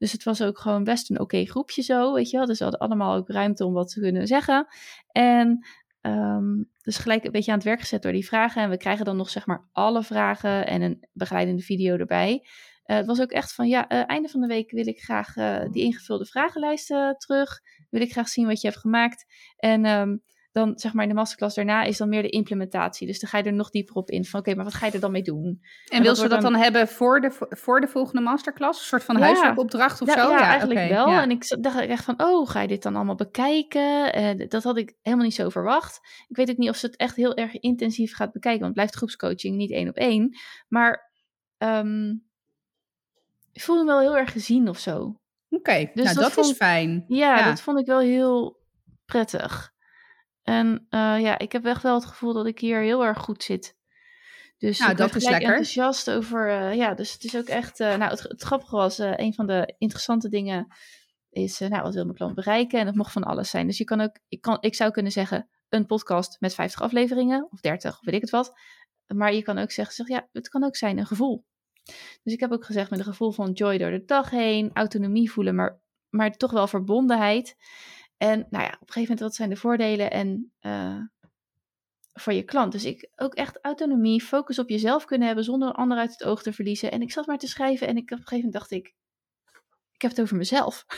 [0.00, 2.46] Dus het was ook gewoon best een oké groepje zo, weet je wel.
[2.46, 4.66] Dus we hadden allemaal ook ruimte om wat te kunnen zeggen.
[5.12, 5.66] En
[6.00, 8.62] ehm, dus gelijk een beetje aan het werk gezet door die vragen.
[8.62, 12.46] En we krijgen dan nog zeg maar alle vragen en een begeleidende video erbij.
[12.84, 15.36] Eh, het was ook echt van, ja, eh, einde van de week wil ik graag
[15.36, 17.60] eh, die ingevulde vragenlijsten terug.
[17.90, 19.24] Wil ik graag zien wat je hebt gemaakt.
[19.56, 20.16] En ehm,
[20.52, 23.06] dan zeg maar in de masterclass daarna is dan meer de implementatie.
[23.06, 24.92] Dus dan ga je er nog dieper op in van, oké, maar wat ga je
[24.92, 25.60] er dan mee doen?
[25.88, 28.78] En wil ze dat dan- dan hebben voor de, voor de volgende masterclass?
[28.80, 29.22] Een soort van Ja.
[29.22, 30.30] huiswerkopdracht of ja, zo?
[30.30, 31.06] ja, eigenlijk wel.
[31.08, 34.12] En ik dacht echt van, oh, ga je dit dan allemaal bekijken?
[34.12, 36.00] Eh, dat had ik helemaal niet zo verwacht.
[36.28, 38.78] Ik weet ook niet of ze het echt heel erg intensief gaat bekijken, want het
[38.80, 40.36] blijft groepscoaching, niet één op één.
[40.68, 41.10] Maar
[41.58, 42.08] ehm,
[43.52, 45.20] ik voelde me wel heel erg gezien of zo.
[45.50, 47.04] Oké, Dus nou dat dat, vond- is fijn.
[47.08, 47.44] Ja.
[47.48, 48.60] dat vond ik wel heel
[49.04, 49.72] prettig.
[50.42, 53.42] En eh, ja, ik heb echt wel het gevoel dat ik hier heel erg goed
[53.42, 53.76] zit.
[54.58, 55.48] Dus Nou, ik dat werd is lekker.
[55.48, 56.48] enthousiast over...
[56.50, 57.80] eh, ja, dus het is ook echt...
[57.80, 60.66] eh, nou, het, het grappige was, een van de interessante dingen
[61.30, 61.58] is...
[61.58, 62.78] nou, wat wil mijn klant bereiken?
[62.80, 63.66] En dat mocht van alles zijn.
[63.66, 64.18] Dus je kan ook...
[64.28, 67.48] Ik, kan, ik zou kunnen zeggen, een podcast met 50 afleveringen.
[67.50, 68.58] Of 30, of weet ik het wat.
[69.06, 71.44] Maar je kan ook zeggen, zeg, ja, het kan ook zijn een gevoel.
[72.22, 74.70] Dus ik heb ook gezegd met een gevoel van joy door de dag heen.
[74.72, 77.56] Autonomie voelen, maar, maar toch wel verbondenheid.
[78.20, 80.98] En nou ja, op een gegeven moment, wat zijn de voordelen en eh,
[82.12, 82.72] voor je klant?
[82.72, 86.24] Dus ik ook echt autonomie, focus op jezelf kunnen hebben zonder een ander uit het
[86.24, 86.90] oog te verliezen.
[86.90, 88.94] En ik zat maar te schrijven en ik, op een gegeven moment dacht ik,
[89.92, 90.86] ik heb het over mezelf.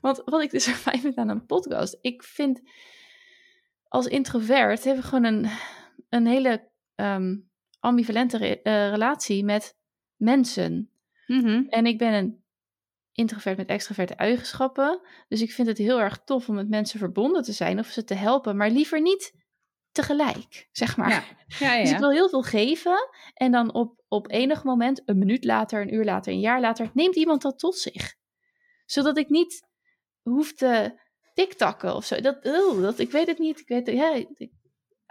[0.00, 2.60] Want wat ik dus fijn vind aan een podcast, ik vind
[3.88, 5.50] als introvert heb ik gewoon een,
[6.08, 7.36] een hele ehm,
[7.80, 9.76] ambivalente re- eh, relatie met
[10.16, 10.90] mensen.
[11.26, 11.64] Mhm.
[11.68, 12.44] En ik ben een
[13.16, 15.00] introvert met extraverte eigenschappen.
[15.28, 18.04] Dus ik vind het heel erg tof om met mensen verbonden te zijn of ze
[18.04, 19.32] te helpen, maar liever niet
[19.92, 21.10] tegelijk, zeg maar.
[21.10, 21.24] Ja.
[21.58, 25.18] Ja, ja, Dus ik wil heel veel geven en dan op, op enig moment, een
[25.18, 28.14] minuut later, een uur later, een jaar later, neemt iemand dat tot zich.
[28.84, 29.68] Zodat ik niet
[30.22, 31.00] hoef te
[31.34, 32.20] tiktakken of zo.
[32.20, 33.60] Dat, oh, dat, ik weet het niet.
[33.60, 34.16] Ik weet het, ja,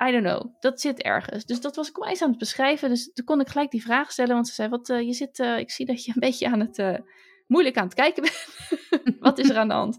[0.07, 0.55] I don't know.
[0.59, 1.45] Dat zit ergens.
[1.45, 2.89] Dus dat was ik eens aan het beschrijven.
[2.89, 4.33] Dus toen kon ik gelijk die vraag stellen.
[4.33, 6.59] Want ze zei, wat, eh, je zit, eh, ik zie dat je een beetje aan
[6.59, 6.97] het, eh,
[7.45, 8.47] moeilijk aan het kijken bent.
[9.19, 9.97] wat is er aan de hand?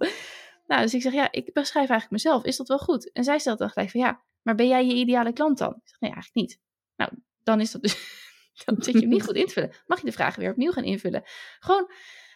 [0.66, 2.44] Nou, dus ik zeg, ja, ik beschrijf eigenlijk mezelf.
[2.44, 3.12] Is dat wel goed?
[3.12, 5.70] En zij stelt dan gelijk van, ja, maar ben jij je ideale klant dan?
[5.70, 6.60] Ik zeg, nee, eigenlijk niet.
[6.96, 7.10] Nou,
[7.42, 7.94] dan is dat dus,
[8.64, 9.72] dan zit je hem niet goed in te vullen.
[9.86, 11.22] Mag je de vragen weer opnieuw gaan invullen?
[11.58, 11.90] Gewoon,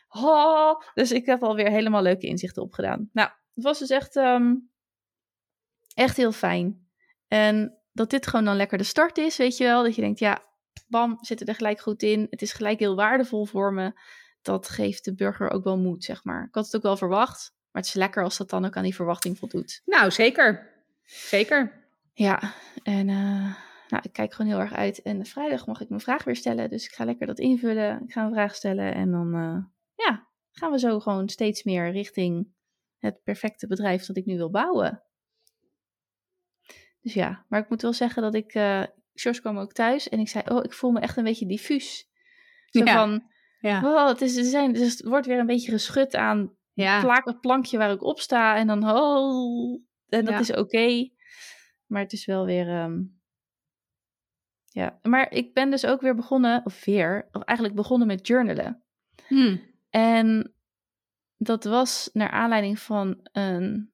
[0.09, 3.11] oh, dus ik heb alweer helemaal leuke inzichten opgedaan.
[3.13, 4.55] Nou, het was dus echt, ehm,
[5.95, 6.89] echt heel fijn.
[7.29, 9.83] En dat dit gewoon dan lekker de start is, weet je wel.
[9.83, 10.43] Dat je denkt, ja,
[10.89, 12.27] bam, zitten er gelijk goed in.
[12.31, 13.93] Het is gelijk heel waardevol voor me.
[14.43, 16.45] Dat geeft de burger ook wel moed, zeg maar.
[16.49, 17.53] Ik had het ook wel verwacht.
[17.71, 19.83] Maar het is lekker als dat dan ook aan die verwachting voldoet.
[19.85, 20.69] Nou, zeker.
[21.05, 21.89] Zeker.
[22.13, 23.55] Ja, en eh,
[23.89, 25.03] nou, ik kijk gewoon heel erg uit.
[25.03, 26.71] En vrijdag mag ik mijn vraag weer stellen.
[26.71, 28.03] Dus ik ga lekker dat invullen.
[28.05, 28.95] Ik ga een vraag stellen.
[28.95, 29.65] En dan eh,
[30.07, 32.49] ja, gaan we zo gewoon steeds meer richting
[32.99, 35.03] het perfecte bedrijf dat ik nu wil bouwen.
[37.01, 38.53] Dus ja, maar ik moet wel zeggen dat ik...
[39.15, 42.09] George kwam ook thuis en ik zei, oh, ik voel me echt een beetje diffuus.
[42.67, 42.93] Zo Ja.
[42.93, 43.81] van, Ja.
[43.85, 47.21] oh, het, is, er zijn, dus het wordt weer een beetje geschud aan Ja.
[47.25, 50.39] het plankje waar ik op sta en dan oh, en dat Ja.
[50.41, 51.09] is oké.
[51.87, 53.03] Maar het is wel weer, ehm,
[54.65, 54.99] ja.
[55.03, 58.83] Maar ik ben dus ook weer begonnen, of weer, of eigenlijk begonnen met journalen.
[59.29, 59.57] Hm.
[59.91, 60.55] En
[61.37, 63.93] dat was naar aanleiding van een,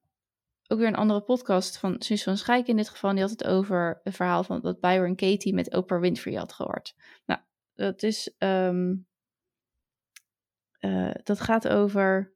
[0.67, 3.11] ook weer een andere podcast van Suus van Schijk in dit geval.
[3.11, 6.95] Die had het over het verhaal van dat Byron Katie met Oprah Winfrey had gehoord.
[7.27, 7.41] Nou,
[7.75, 8.95] dat is, ehm,
[10.87, 12.35] eh, dat gaat over,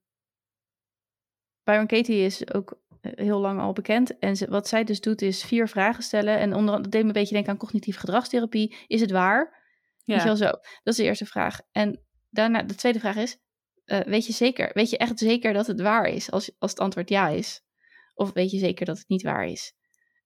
[1.64, 4.18] Byron Katie is ook eh, heel lang al bekend.
[4.18, 6.38] En ze, wat zij dus doet is vier vragen stellen.
[6.38, 8.76] En onder, dat deed me een beetje denken aan cognitieve gedragstherapie.
[8.86, 9.58] Is het waar?
[10.04, 10.50] Weet je wel zo.
[10.50, 11.60] Dat is de eerste vraag.
[11.72, 13.38] En daarna, de tweede vraag is,
[13.84, 16.80] eh, weet je zeker, weet je echt zeker dat het waar is als, als het
[16.80, 17.62] antwoord ja is?
[18.14, 19.72] Of weet je zeker dat het niet waar is?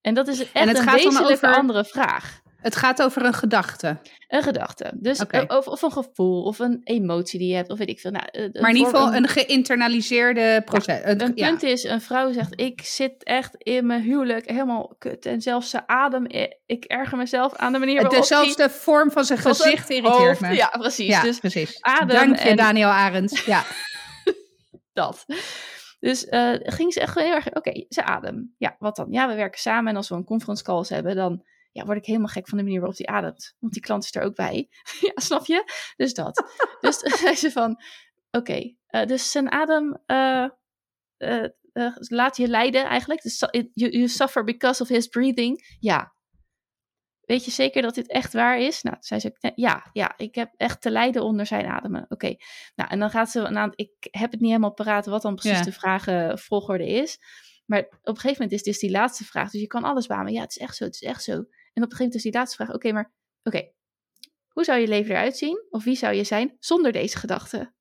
[0.00, 2.42] En dat is echt het een gaat dan wezenlijke over- andere vraag.
[2.64, 3.98] Het gaat over een gedachte.
[4.28, 4.92] Een gedachte.
[4.94, 8.00] Dus, eh, of, of een gevoel, of een emotie die je hebt, of weet ik
[8.00, 8.10] veel.
[8.10, 11.00] Nou, eh, Maar in ieder geval een geïnternaliseerde proces.
[11.04, 11.48] Een- Een ja.
[11.48, 15.26] punt is, een vrouw zegt, ik zit echt in mijn huwelijk helemaal kut.
[15.26, 19.24] En zelfs zijn adem, eh, ik erger mezelf aan de manier waarop Dezelfde vorm van
[19.24, 20.54] zijn hij- van zijn gezicht irriteert hoofd- me.
[20.54, 21.06] Ja, precies.
[21.06, 21.78] Ja, Dus precies.
[21.80, 23.44] adem Dank je, en- Daniel Arends.
[23.44, 23.62] Ja.
[24.92, 25.24] dat.
[26.00, 28.54] Dus eh, ging ze echt heel erg, oké, ze adem.
[28.58, 29.06] Ja, wat dan?
[29.10, 31.42] Ja, we werken samen en als we een conference calls hebben, dan
[31.74, 33.54] ja, word ik helemaal gek van de manier waarop die ademt.
[33.58, 34.68] Want die klant is er ook bij.
[35.08, 35.64] ja, snap je?
[35.96, 36.44] Dus dat.
[36.80, 37.80] dus zei ze van,
[38.30, 40.48] oké, eh, dus zijn adem eh,
[41.16, 43.22] eh, laat je lijden eigenlijk.
[43.22, 45.76] Dus, you, you suffer because of his breathing.
[45.78, 46.12] Ja.
[47.20, 48.82] Weet je zeker dat dit echt waar is?
[48.82, 52.06] Nou, zei ze, "Nee, ja, ja, ik heb echt te lijden onder zijn ademen.
[52.08, 52.34] Oké,
[52.74, 55.58] nou, en dan gaat ze, nou, ik heb het niet helemaal paraat wat dan precies
[55.58, 55.64] Ja.
[55.64, 57.18] de vragenvolgorde is.
[57.66, 59.50] Maar op een gegeven moment is dus die laatste vraag.
[59.50, 60.32] Dus je kan alles beamen.
[60.32, 61.44] Ja, het is echt zo, het is echt zo.
[61.74, 62.74] En op een gegeven moment is die laatste vraag.
[62.74, 63.72] Oké, maar oké.
[64.48, 65.66] Hoe zou je leven eruit zien?
[65.70, 67.72] Of wie zou je zijn zonder deze gedachte?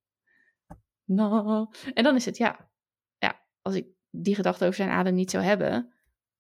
[1.06, 2.71] Nou, en dan is het ja.
[3.17, 5.93] Ja, als ik die gedachte over zijn adem niet zou hebben,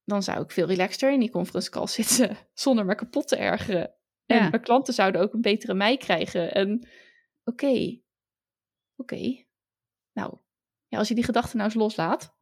[0.03, 2.37] dan zou ik veel relaxter in die conference call zitten.
[2.53, 3.95] Zonder me kapot te ergeren.
[4.25, 4.49] En Ja.
[4.49, 6.53] mijn klanten zouden ook een betere mij krijgen.
[6.53, 6.87] En
[7.43, 8.01] oké,
[8.95, 9.45] oké.
[10.13, 10.37] Nou,
[10.87, 12.35] ja, als je die gedachte nou eens loslaat,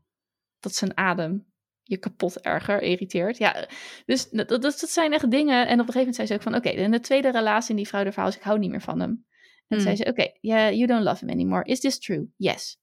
[0.60, 1.51] dat zijn adem
[1.92, 3.38] je kapot erger irriteert.
[3.38, 3.68] Ja,
[4.06, 5.68] dus dat, dat, dat zijn echt dingen.
[5.68, 7.76] En op een gegeven moment zei ze ook van, oké, in de tweede relatie in
[7.76, 9.26] die vrouw de verhaal is, ik hou niet meer van hem.
[9.68, 9.80] En Hmm.
[9.80, 11.64] zei ze, oké, yeah, you don't love him anymore.
[11.66, 12.34] Is this true?
[12.38, 12.80] Yes.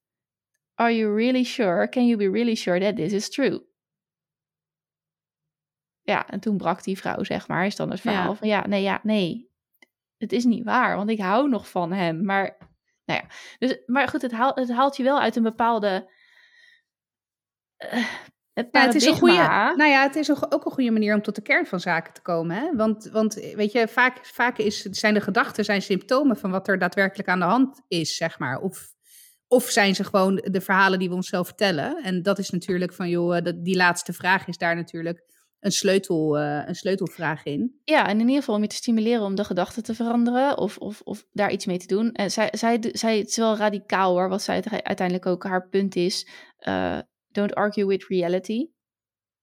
[0.75, 1.89] Are you really sure?
[1.89, 3.67] Can you be really sure that this is true?
[6.03, 8.35] Ja, en toen brak die vrouw, zeg maar, is dan het verhaal Ja.
[8.37, 9.51] van, ja, nee, ja, nee.
[10.17, 12.25] Het is niet waar, want ik hou nog van hem.
[12.25, 12.57] Maar,
[13.05, 13.29] nou ja.
[13.59, 16.11] Dus, maar goed, het, haalt het haalt je wel uit een bepaalde...
[17.77, 18.07] eh,
[18.59, 19.37] het Ja, het is een goede,
[19.77, 22.23] nou ja, het is ook een goede manier om tot de kern van zaken te
[22.23, 22.57] komen.
[22.57, 22.77] Hè?
[22.77, 26.79] Want, want weet je, vaak, vaak is, zijn de gedachten zijn symptomen van wat er
[26.79, 28.59] daadwerkelijk aan de hand is, zeg maar.
[28.59, 28.89] Of,
[29.49, 32.03] of zijn ze gewoon de verhalen die we onszelf vertellen.
[32.03, 35.27] En dat is natuurlijk van, joh, eh, dat, die laatste vraag is daar natuurlijk
[35.61, 37.81] een, sleutel, eh, een sleutelvraag in.
[37.85, 40.77] Ja, en in ieder geval om je te stimuleren om de gedachten te veranderen of,
[40.79, 42.13] of, of daar iets mee te doen.
[42.13, 45.69] En zij, zij, zij het is wel radicaal hoor, wat zij uite- uiteindelijk ook haar
[45.69, 46.29] punt is.
[46.59, 46.99] eh,
[47.39, 48.67] don't argue with reality.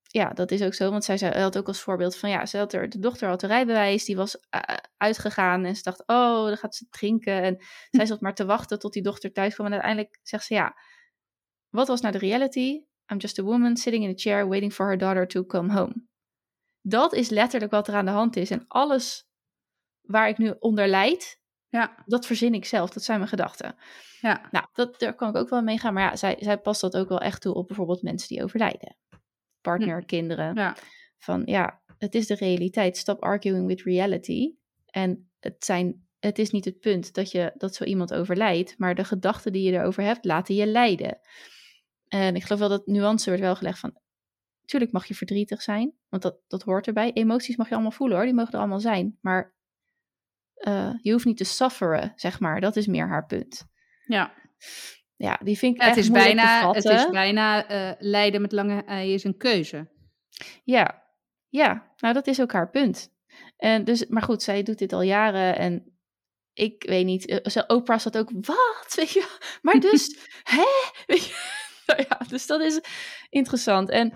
[0.02, 2.58] Ja, dat is ook zo, want zij zei, had ook als voorbeeld van ja, ze
[2.58, 6.46] had er, de dochter had een rijbewijs, die was eh, uitgegaan en ze dacht, oh,
[6.46, 7.42] dan gaat ze drinken.
[7.42, 7.58] En
[7.92, 9.66] zij zat maar te wachten tot die dochter thuis kwam.
[9.66, 10.76] En uiteindelijk zegt ze ja,
[11.70, 12.84] wat was nou de reality?
[13.12, 16.08] I'm just a woman sitting in a chair waiting for her daughter to come home.
[16.82, 18.52] Dat is letterlijk wat er aan de hand is.
[18.52, 19.28] En alles
[20.02, 21.40] waar ik nu onder lijd,
[21.76, 22.90] Ja, dat verzin ik zelf.
[22.90, 23.76] Dat zijn mijn gedachten.
[24.22, 25.94] ja, Nou, dat, daar kan ik ook wel mee gaan.
[25.94, 28.98] Maar ja, zij, zij past dat ook wel echt toe op bijvoorbeeld mensen die overlijden.
[29.62, 30.56] Partner, kinderen.
[30.56, 30.76] ja.
[31.18, 32.98] Van ja, het is de realiteit.
[32.98, 34.56] Stop arguing with reality.
[34.86, 38.78] En het, zijn, het is niet het punt dat, je, dat zo iemand overlijdt.
[38.78, 41.20] Maar de gedachten die je erover hebt, laten je leiden.
[42.08, 44.04] En ik geloof wel dat nuance wordt wel gelegd van...
[44.66, 47.12] Tuurlijk mag je verdrietig zijn, want dat, dat hoort erbij.
[47.14, 49.18] Emoties mag je allemaal voelen hoor, die mogen er allemaal zijn.
[49.22, 49.55] Maar
[50.56, 52.62] eh, je hoeft niet te sufferen, zeg maar.
[52.62, 53.65] Dat is meer haar punt.
[54.06, 54.34] ja.
[55.18, 57.06] Ja, die vind ik Ja, het, echt is moeilijk bijna, het vatten.
[57.06, 59.91] is bijna eh, lijden met lange ei is een keuze.
[60.63, 61.04] Ja,
[61.50, 63.13] ja, nou dat is ook haar punt.
[63.58, 65.96] En dus, maar goed, zij doet dit al jaren en
[66.54, 70.18] ik weet niet, eh, Oprah zat ook, wat, weet je, maar dus,
[70.56, 70.65] hè,
[71.06, 71.34] weet je,
[71.86, 72.82] nou ja, dus dat is
[73.30, 73.89] interessant.
[73.89, 74.08] En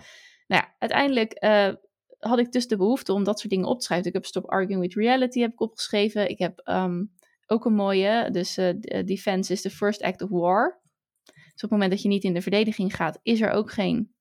[0.48, 1.74] nou ja, uiteindelijk eh,
[2.20, 4.08] had ik dus de behoefte om dat soort dingen op te schrijven.
[4.08, 6.30] Ik heb Stop Arguing with Reality heb ik opgeschreven.
[6.30, 7.04] Ik heb ehm,
[7.48, 10.82] ook een mooie, dus eh, eh, Defense is the first act of war.
[11.24, 14.14] Dus op het moment dat je niet in de verdediging gaat, is er ook geen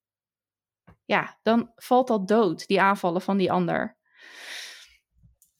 [1.09, 3.97] ja, dan valt dat dood, die aanvallen van die ander.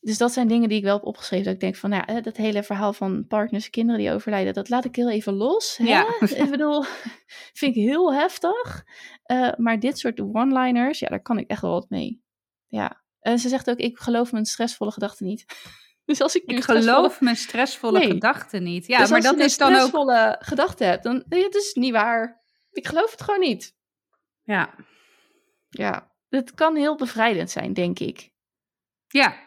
[0.01, 1.45] Dus dat zijn dingen die ik wel heb opgeschreven.
[1.45, 4.69] Dat ik denk van, ja, hè, dat hele verhaal van partners, kinderen die overlijden, dat
[4.69, 5.77] laat ik heel even los.
[5.77, 5.85] Hè?
[5.85, 6.07] Ja.
[6.45, 6.83] Ik bedoel,
[7.59, 8.85] vind ik heel heftig.
[9.23, 12.23] Eh, maar dit soort one-liners, ja, daar kan ik echt wel wat mee.
[12.69, 13.03] Ja.
[13.21, 15.45] En ze zegt ook, ik geloof mijn stressvolle gedachten niet.
[16.05, 18.09] Dus als ik Ik stressvolle- geloof mijn stressvolle Nee.
[18.09, 18.87] gedachten niet.
[18.87, 19.75] Ja, dus maar als dat je is dan ook...
[19.77, 22.43] stressvolle gedachten hebt, dan nee, het is niet waar.
[22.71, 23.75] Ik geloof het gewoon niet.
[24.43, 24.75] Ja,
[25.69, 28.31] Ja, het kan heel bevrijdend zijn, denk ik.
[29.07, 29.47] ja.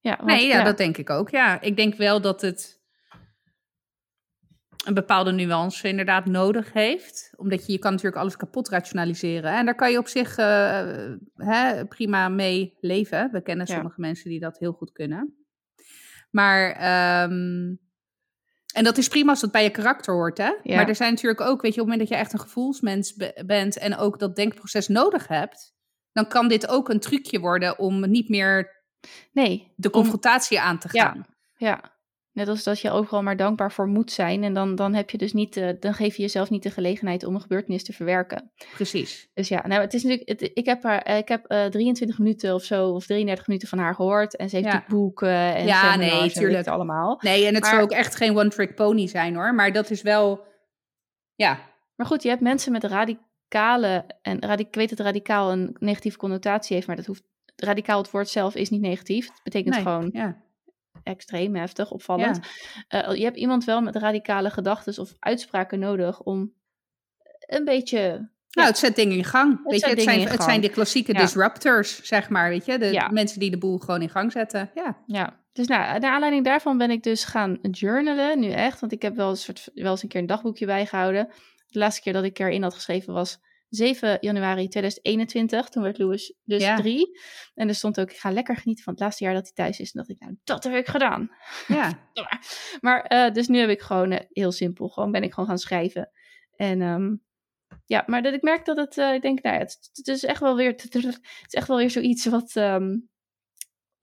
[0.00, 1.30] Ja, want, Nee, ja, dat denk ik ook.
[1.30, 2.81] Ja, ik denk wel dat het
[4.84, 7.32] een bepaalde nuance inderdaad nodig heeft.
[7.36, 9.52] Omdat je, je kan natuurlijk alles kapot rationaliseren.
[9.52, 13.28] En daar kan je op zich eh, hè, prima mee leven.
[13.32, 13.74] We kennen Ja.
[13.74, 15.36] sommige mensen die dat heel goed kunnen.
[16.30, 17.74] Maar, ehm,
[18.74, 20.52] en dat is prima als dat bij je karakter hoort, hè?
[20.62, 20.76] Ja.
[20.76, 23.14] Maar er zijn natuurlijk ook, weet je, op het moment dat je echt een gevoelsmens
[23.14, 25.74] be- bent en ook dat denkproces nodig hebt,
[26.12, 28.80] dan kan dit ook een trucje worden om niet meer
[29.32, 31.04] Nee, de om- confrontatie aan te Ja.
[31.04, 31.26] gaan.
[31.56, 31.91] ja.
[32.32, 34.42] Net als dat je overal maar dankbaar voor moet zijn.
[34.44, 37.24] En dan, dan heb je dus niet, de- dan geef je jezelf niet de gelegenheid
[37.24, 38.52] om een gebeurtenis te verwerken.
[38.74, 39.28] Precies.
[39.34, 42.18] Dus ja, nou, het is natuurlijk, het, ik heb, haar, eh, ik heb eh, 23
[42.18, 44.36] minuten of zo, of 33 minuten van haar gehoord.
[44.36, 44.74] En ze heeft Ja.
[44.74, 46.56] natuurlijk boeken en Ja, nee, en weet ik tuurlijk.
[46.58, 47.18] het allemaal.
[47.22, 49.54] Nee, en het Maar- zou ook echt geen one-trick pony zijn hoor.
[49.54, 50.44] Maar dat is wel.
[51.34, 56.16] Ja, Maar goed, je hebt mensen met radicale, en ik weet dat radicaal een negatieve
[56.18, 57.22] connotatie heeft, maar dat hoeft,
[57.56, 59.26] radicaal het woord zelf is niet negatief.
[59.26, 60.42] Het betekent nee, gewoon Ja,
[61.02, 62.38] extreem, heftig, opvallend.
[62.88, 66.52] Eh, je hebt iemand wel met radicale gedachten of uitspraken nodig om
[67.46, 68.30] een beetje.
[68.50, 69.60] Nou, het zet dingen in gang.
[69.64, 70.42] weet je, het, zijn, het gang.
[70.42, 71.18] zijn de klassieke Ja.
[71.20, 72.48] disruptors, zeg maar.
[72.48, 73.08] Weet je, de Ja.
[73.08, 74.70] mensen die de boel gewoon in gang zetten.
[74.74, 78.80] Ja, Ja, dus nou, naar aanleiding daarvan ben ik dus gaan journalen, nu echt.
[78.80, 81.28] Want ik heb wel, een soort, wel eens een keer een dagboekje bijgehouden.
[81.68, 83.40] De laatste keer dat ik erin had geschreven was
[83.74, 85.68] 7 januari 2021.
[85.68, 86.76] Toen werd Louis dus Ja.
[86.76, 87.20] drie.
[87.54, 89.80] En er stond ook, ik ga lekker genieten van het laatste jaar dat hij thuis
[89.80, 89.92] is.
[89.92, 91.30] En dat ik, nou, dat heb ik gedaan.
[91.66, 92.10] ja.
[92.80, 95.58] Maar eh, dus nu heb ik gewoon eh, heel simpel, gewoon ben ik gewoon gaan
[95.58, 96.10] schrijven.
[96.56, 97.14] En ehm,
[97.86, 100.24] ja, maar dat ik merk dat het, eh, ik denk, nou ja, het, het is
[100.24, 102.96] echt wel weer, het is echt wel weer zoiets wat, ehm,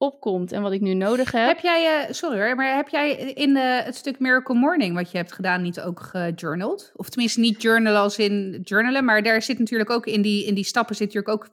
[0.00, 1.46] opkomt en wat ik nu nodig heb.
[1.46, 5.16] Heb jij, uh, sorry hoor, maar heb jij in het stuk Miracle Morning wat je
[5.16, 6.90] hebt gedaan niet ook gejournald?
[6.94, 10.54] Of tenminste niet journalen als in journalen, maar daar zit natuurlijk ook in die, in
[10.54, 11.48] die stappen zit natuurlijk ook,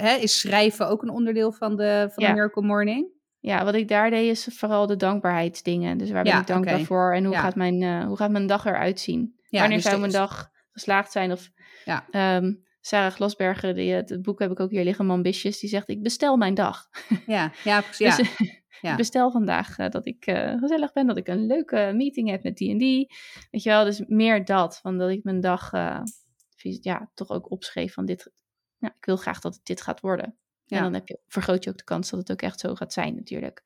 [0.00, 2.28] hè, is schrijven ook een onderdeel van de, van Ja.
[2.28, 3.06] de Miracle Morning?
[3.40, 5.98] Ja, wat ik daar deed is vooral de dankbaarheidsdingen.
[5.98, 7.40] Dus waar ben Ja, ik dankbaar voor en hoe, Ja.
[7.40, 9.34] gaat mijn, eh, hoe gaat mijn dag eruit zien?
[9.50, 11.32] Wanneer dus zou mijn dag geslaagd zijn?
[11.32, 11.48] Of
[11.84, 12.04] Ja.
[12.10, 15.88] ehm, Sarah Glasberger, die, het, het boek heb ik ook hier liggen, Ambitious, die zegt
[15.88, 16.88] ik bestel mijn dag.
[17.26, 18.16] Ja, ja, precies.
[18.16, 18.24] Ja.
[18.80, 18.96] Dus Ja.
[18.96, 22.56] bestel vandaag eh, dat ik eh, gezellig ben, dat ik een leuke meeting heb met
[22.56, 23.14] die en die.
[23.50, 26.00] Weet je wel, dus meer dat, van dat ik mijn dag eh,
[26.60, 28.32] ja, toch ook opschreef van dit.
[28.80, 30.36] Ik wil graag dat het dit gaat worden.
[30.64, 30.76] Ja.
[30.76, 32.92] En dan heb je, vergroot je ook de kans dat het ook echt zo gaat
[32.92, 33.62] zijn natuurlijk.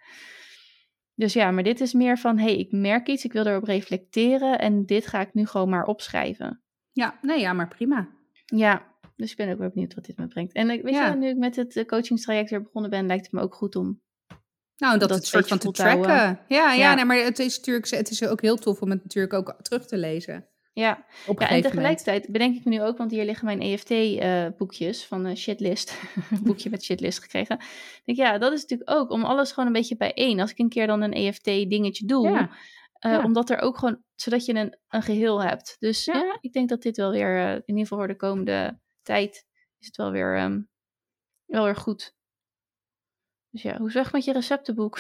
[1.15, 3.65] Dus ja, maar dit is meer van, hé, hey, ik merk iets, ik wil erop
[3.65, 6.63] reflecteren en dit ga ik nu gewoon maar opschrijven.
[6.93, 8.09] ja, nee, ja, maar prima.
[8.45, 8.92] Ja,
[9.23, 10.53] dus ik ben ook wel benieuwd wat dit me brengt.
[10.53, 11.11] En ik weet Ja.
[11.11, 13.77] je, nu ik met het eh, coachingstraject weer begonnen ben, lijkt het me ook goed
[13.77, 14.01] om
[14.77, 16.09] Nou, dat, Dat het soort van te tracken.
[16.13, 16.95] Ja, ja, Ja.
[16.95, 19.87] nee, maar het is natuurlijk het is ook heel tof om het natuurlijk ook terug
[19.87, 20.47] te lezen.
[20.75, 21.73] Ja, Op ja en moment.
[21.73, 25.99] tegelijkertijd bedenk ik me nu ook, want hier liggen mijn EFT-boekjes van een shitlist.
[26.31, 27.57] een boekje met shitlist gekregen.
[27.59, 30.41] Ik denk, ja, dat is natuurlijk ook om alles gewoon een beetje bijeen.
[30.41, 32.51] Als ik een keer dan een EFT-dingetje doe, Ja,
[32.93, 33.23] eh, ja.
[33.25, 35.77] omdat er ook gewoon, zodat je een, een geheel hebt.
[35.79, 36.15] Dus Ja.
[36.15, 36.39] ja.
[36.41, 39.47] ik denk dat dit wel weer, eh, in ieder geval voor de komende tijd,
[39.79, 40.61] is het wel weer, ehm,
[41.45, 42.15] wel weer goed.
[43.51, 44.99] Dus ja, hoe zeg met je receptenboek?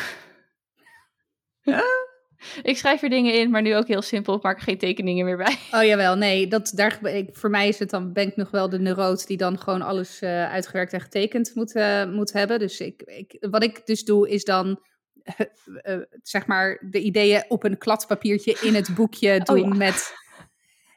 [2.63, 4.35] ik schrijf er dingen in, maar nu ook heel simpel.
[4.35, 5.59] Ik maak er geen tekeningen meer bij.
[5.71, 8.69] Oh jawel, nee, dat, daar, ik, voor mij is het dan, ben ik nog wel
[8.69, 12.59] de neuroot die dan gewoon alles eh, uitgewerkt en getekend moet, eh, moet hebben.
[12.59, 14.81] Dus ik, ik, wat ik dus doe is dan,
[15.83, 19.75] eh, zeg maar, de ideeën op een kladpapiertje in het boekje Oh doen ja.
[19.75, 20.21] met...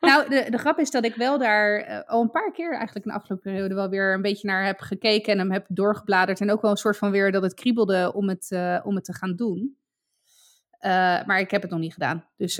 [0.05, 3.05] Nou, de, de grap is dat ik wel daar eh, al een paar keer eigenlijk
[3.05, 6.41] in de afgelopen periode wel weer een beetje naar heb gekeken en hem heb doorgebladerd.
[6.41, 9.03] En ook wel een soort van weer dat het kriebelde om het, eh, om het
[9.03, 9.77] te gaan doen.
[10.79, 12.25] Eh, maar ik heb het nog niet gedaan.
[12.37, 12.57] Dus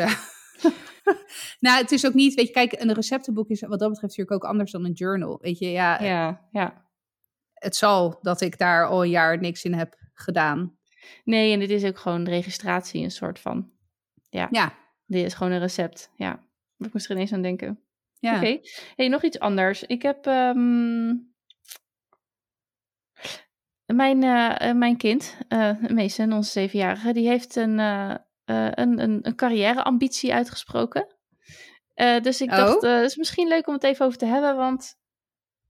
[1.66, 4.44] nou, het is ook niet, weet je, kijk, een receptenboek is wat dat betreft natuurlijk
[4.44, 5.38] ook anders dan een journal.
[5.42, 6.86] Weet je, ja, Ja, ja.
[7.54, 10.78] het zal dat ik daar al een jaar niks in heb gedaan.
[11.24, 13.74] Nee, en dit is ook gewoon registratie, een soort van.
[14.30, 14.48] Ja,
[15.06, 16.12] Dit is gewoon een recept.
[16.16, 16.45] Ja,
[16.78, 17.80] ik moest er ineens aan denken.
[18.20, 18.36] ja.
[18.36, 18.60] Oké.
[18.96, 19.84] Hey, nog iets anders.
[19.84, 21.14] Ik heb ehm,
[23.86, 28.14] mijn, eh, eh, mijn kind, eh Mason, onze zevenjarige, die heeft een, een,
[29.02, 31.08] een, een carrièreambitie uitgesproken.
[32.22, 32.56] Dus ik Oh.
[32.58, 34.98] dacht, eh, het is misschien leuk om het even over te hebben, want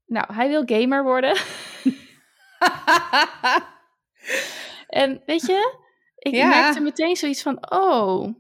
[0.06, 1.38] nou, hij wil gamer worden.
[4.88, 5.80] En weet je,
[6.18, 6.48] ik Ja.
[6.48, 8.36] merkte meteen zoiets van, oh,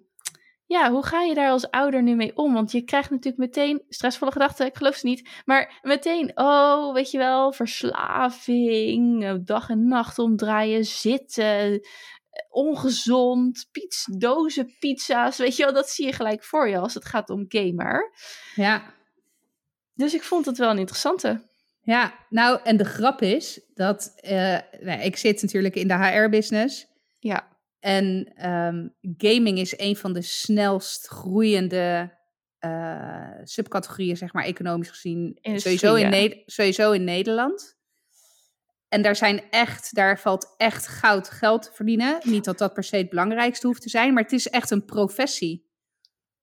[0.67, 2.53] ja, hoe ga je daar als ouder nu mee om?
[2.53, 7.11] Want je krijgt natuurlijk meteen stressvolle gedachten, ik geloof ze niet, maar meteen, oh, weet
[7.11, 11.79] je wel, verslaving, eh, dag en nacht omdraaien, zitten, eh,
[12.49, 17.05] ongezond, pizza, dozen pizza's, weet je wel, dat zie je gelijk voor je als het
[17.05, 18.11] gaat om gamer.
[18.55, 18.93] ja.
[19.97, 21.41] Dus ik vond het wel een interessante.
[21.81, 26.87] Ja, nou, en de grap is dat eh, nou, ik zit natuurlijk in de HR-business.
[27.19, 27.54] Ja,
[27.85, 32.13] En ehm, gaming is een van de snelst groeiende
[32.59, 35.37] eh, subcategorieën, zeg maar, economisch gezien.
[35.41, 36.35] Industrie, Sowieso in, ja.
[36.45, 37.77] Sowieso in Nederland.
[38.89, 42.17] En daar zijn echt, daar valt echt goud geld te verdienen.
[42.23, 44.85] Niet dat dat per se het belangrijkste hoeft te zijn, maar het is echt een
[44.85, 45.69] professie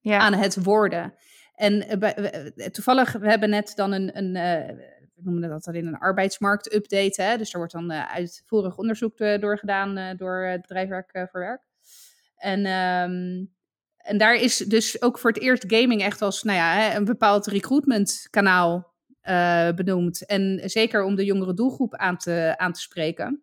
[0.00, 1.14] ja, aan het worden.
[1.54, 5.98] En eh, toevallig, we hebben net dan een, een eh, noemen dat dan in een
[5.98, 7.22] arbeidsmarkt-update.
[7.22, 7.36] Hè?
[7.36, 10.88] Dus er wordt dan eh, uitvoerig onderzoek eh, doorgedaan eh, door het bedrijf
[11.30, 11.62] voor werk.
[12.36, 13.44] En, ehm,
[13.96, 17.46] en daar is dus ook voor het eerst gaming echt als nou ja, een bepaald
[17.46, 20.26] recruitmentkanaal eh benoemd.
[20.26, 23.42] En zeker om de jongere doelgroep aan te, aan te spreken.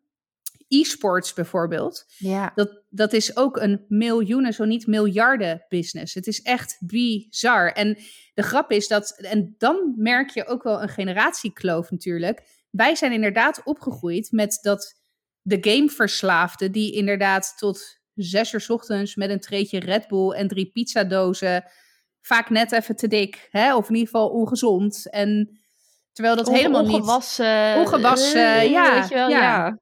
[0.70, 2.06] E-sports bijvoorbeeld.
[2.18, 6.14] ja, Dat, dat is ook een miljoenen, zo niet miljarden business.
[6.14, 7.72] Het is echt bizar.
[7.72, 7.98] En
[8.34, 12.44] de grap is dat, en dan merk je ook wel een generatiekloof natuurlijk.
[12.70, 15.02] Wij zijn inderdaad opgegroeid met dat
[15.42, 20.48] de gameverslaafde, die inderdaad tot zes uur 's ochtends met een treetje Red Bull en
[20.48, 21.64] drie pizzadozen,
[22.22, 23.76] vaak net even te dik, hè?
[23.76, 25.10] of in ieder geval ongezond.
[25.10, 25.60] En
[26.12, 26.94] terwijl dat helemaal niet.
[26.94, 29.40] ongewassen, Ongewassen, eh, ja, Weet je wel, ja.
[29.40, 29.80] ja.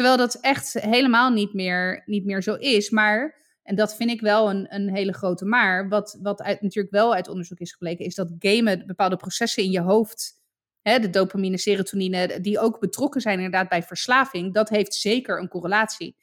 [0.00, 2.90] Terwijl dat echt helemaal niet meer, niet meer zo is.
[2.90, 5.88] Maar, en dat vind ik wel een, een hele grote maar.
[5.88, 9.70] Wat, wat uit, natuurlijk wel uit onderzoek is gebleken, is dat gamen bepaalde processen in
[9.70, 10.32] je hoofd.
[10.82, 14.54] Hè, de dopamine, serotonine, die ook betrokken zijn inderdaad bij verslaving.
[14.54, 16.16] Dat heeft zeker een correlatie.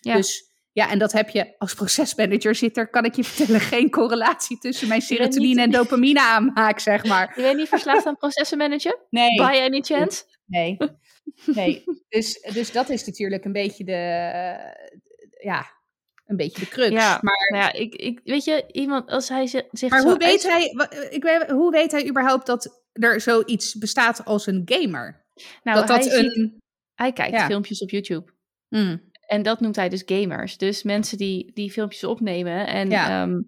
[0.00, 0.14] Ja.
[0.14, 3.90] Dus ja, en dat heb je als procesmanager zit er, kan ik je vertellen, geen
[3.90, 7.32] correlatie tussen mijn serotonine niet- en dopamine aanmaak, zeg maar.
[7.36, 8.98] Je bent niet verslaafd aan processen managen?
[9.10, 10.24] Nee, By any chance?
[10.46, 10.76] nee.
[11.46, 13.92] Nee, dus, dus dat is natuurlijk een beetje de,
[15.40, 15.66] ja,
[16.26, 16.90] een beetje de crux.
[16.90, 20.08] Ja, maar, nou ja, ik, ik, weet je, iemand als hij zi- zich maar zo
[20.08, 24.24] hoe, weet uit- hij, wa- ik, weet- hoe weet hij überhaupt dat er zoiets bestaat
[24.24, 25.24] als een gamer?
[25.62, 26.58] nou, dat dat hij, ziet- een...
[26.94, 27.46] hij kijkt ja.
[27.46, 28.32] filmpjes op YouTube.
[28.68, 30.56] Hmm, En dat noemt hij dus gamers.
[30.58, 32.66] Dus mensen die, die filmpjes opnemen.
[32.66, 33.08] En Ja.
[33.08, 33.42] ja,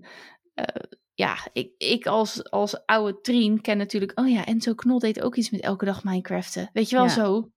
[1.14, 4.20] ja ik, ik als, als oude trien ken natuurlijk...
[4.20, 6.70] Oh ja, Enzo Knol deed ook iets met elke dag Minecraften.
[6.72, 7.10] Weet je wel, Ja.
[7.10, 7.50] zo.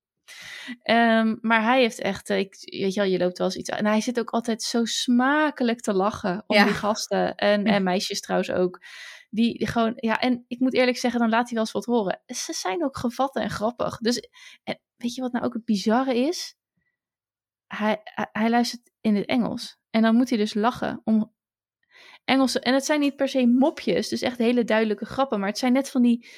[0.81, 2.29] Ehm, maar hij heeft echt...
[2.29, 3.77] eh, Ik, weet je wel, je loopt wel eens iets aan.
[3.77, 6.63] En hij zit ook altijd zo smakelijk te lachen om Ja.
[6.63, 7.35] die gasten.
[7.35, 8.79] En, en meisjes trouwens ook.
[9.29, 9.93] Die, die gewoon...
[9.95, 12.21] Ja, en ik moet eerlijk zeggen, dan laat hij wel eens wat horen.
[12.25, 13.97] Ze zijn ook gevat en grappig.
[13.97, 14.29] Dus
[14.63, 16.53] en weet je wat nou ook het bizarre is?
[17.67, 19.77] hij, hij, hij luistert in het Engels.
[19.89, 21.33] En dan moet hij dus lachen om
[22.25, 22.59] Engelse.
[22.59, 25.39] En het zijn niet per se mopjes, dus echt hele duidelijke grappen.
[25.39, 26.29] Maar het zijn net van die,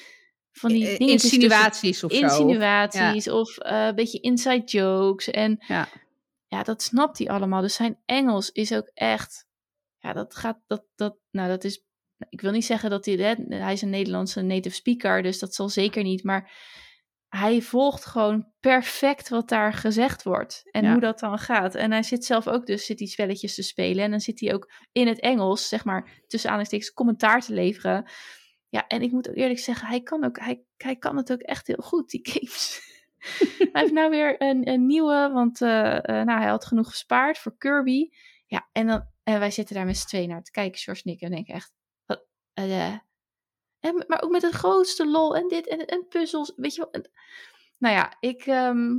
[0.52, 2.20] van die insinuaties of zo.
[2.22, 5.30] insinuaties of eh, een beetje inside jokes.
[5.30, 5.88] En Ja.
[6.46, 7.60] ja, dat snapt hij allemaal.
[7.60, 9.46] Dus zijn Engels is ook echt.
[9.98, 10.60] Ja, dat gaat.
[10.66, 11.84] Dat, dat, nou, dat is.
[12.28, 13.14] Ik wil niet zeggen dat hij.
[13.14, 16.24] Hè, hij is een Nederlandse native speaker, dus dat zal zeker niet.
[16.24, 16.52] Maar
[17.28, 20.62] hij volgt gewoon perfect wat daar gezegd wordt.
[20.70, 20.92] En Ja.
[20.92, 21.74] hoe dat dan gaat.
[21.74, 24.04] En hij zit zelf ook dus zit die spelletjes te spelen.
[24.04, 28.10] En dan zit hij ook in het Engels, zeg maar, tussen aanhalingstekens, commentaar te leveren.
[28.72, 31.40] Ja, en ik moet ook eerlijk zeggen, hij kan, ook, hij, hij kan het ook
[31.40, 32.80] echt heel goed, die games.
[33.72, 37.38] hij heeft nou weer een, een nieuwe, want eh, eh, nou, hij had genoeg gespaard
[37.38, 38.08] voor Kirby.
[38.46, 41.12] Ja, en, dan, en wij zitten daar met z'n tweeën naar te kijken, George en
[41.12, 41.72] ik, en denken echt...
[42.06, 42.98] wat, eh,
[43.80, 46.90] en, maar ook met het grootste lol en dit en, en puzzels, weet je wel.
[46.90, 47.10] En-
[47.78, 48.46] nou ja, ik...
[48.46, 48.98] ehm,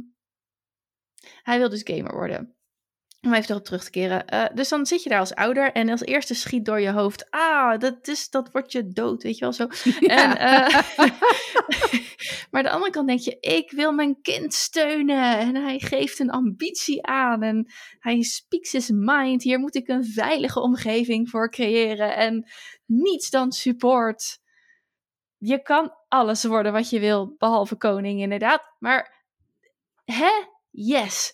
[1.44, 2.56] hij wil dus gamer worden.
[3.26, 4.28] Om even erop terug te keren.
[4.28, 7.28] Eh, dus dan zit je daar als ouder en als eerste schiet door je hoofd...
[7.30, 9.68] Ah, dat, is, dat wordt je dood, weet je wel zo.
[10.00, 10.82] En, eh,
[12.52, 15.38] maar aan de andere kant denk je, ik wil mijn kind steunen.
[15.38, 17.44] En hij geeft een ambitie aan.
[17.44, 19.44] En hij speaks his mind.
[19.44, 22.16] Hier moet ik een veilige omgeving voor creëren.
[22.16, 22.52] En
[22.86, 24.40] niets dan support.
[25.38, 28.76] Je kan alles worden wat je wil, behalve koning inderdaad.
[28.80, 29.26] Maar,
[30.06, 30.32] hè?
[30.70, 31.34] Yes.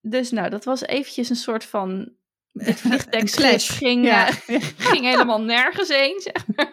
[0.00, 2.12] Dus nou, dat was eventjes een soort van...
[2.52, 4.26] Dit vliegdekschip ging, Ja.
[4.28, 4.34] eh,
[4.90, 6.72] ging helemaal nergens heen, zeg maar.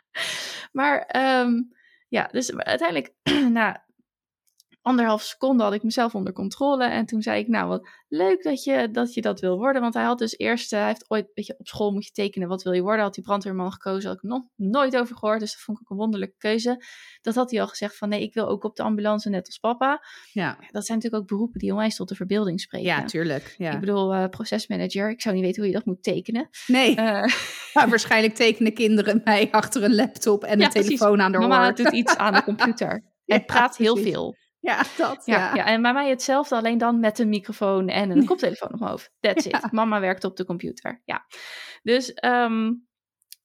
[0.78, 1.52] maar ehm,
[2.08, 3.12] ja, dus uiteindelijk
[3.50, 3.84] na
[4.82, 6.84] anderhalf seconde had ik mezelf onder controle.
[6.84, 9.82] En toen zei ik, nou wat leuk dat je dat, je dat wil worden.
[9.82, 12.10] Want hij had dus eerst, eh, hij heeft ooit, weet je, op school moet je
[12.10, 13.04] tekenen, wat wil je worden?
[13.04, 15.40] Had hij brandweerman gekozen, had ik nog nooit over gehoord.
[15.40, 16.84] Dus dat vond ik ook een wonderlijke keuze.
[17.20, 19.58] Dat had hij al gezegd van, nee, ik wil ook op de ambulance net als
[19.58, 20.04] papa.
[20.32, 20.56] Ja.
[20.70, 22.88] Dat zijn natuurlijk ook beroepen die onwijs tot de verbeelding spreken.
[22.88, 23.54] ja, tuurlijk.
[23.58, 23.72] Ja.
[23.72, 26.48] Ik bedoel, eh, procesmanager, ik zou niet weten hoe je dat moet tekenen.
[26.66, 27.04] nee, Eh,
[27.74, 30.98] maar waarschijnlijk tekenen kinderen mij achter een laptop en Ja, een precies.
[30.98, 31.74] telefoon aan de mama oor.
[31.74, 33.02] doet iets aan de computer.
[33.24, 34.36] Ja, praat heel veel.
[34.60, 35.22] Ja, dat.
[35.26, 35.54] Ja, Ja.
[35.54, 35.64] ja.
[35.64, 39.12] en bij mij hetzelfde, alleen dan met een microfoon en een koptelefoon op mijn hoofd.
[39.20, 39.64] That's Ja.
[39.64, 39.72] it.
[39.72, 41.02] Mama werkt op de computer.
[41.04, 41.26] Ja.
[41.82, 42.72] Dus, ehm,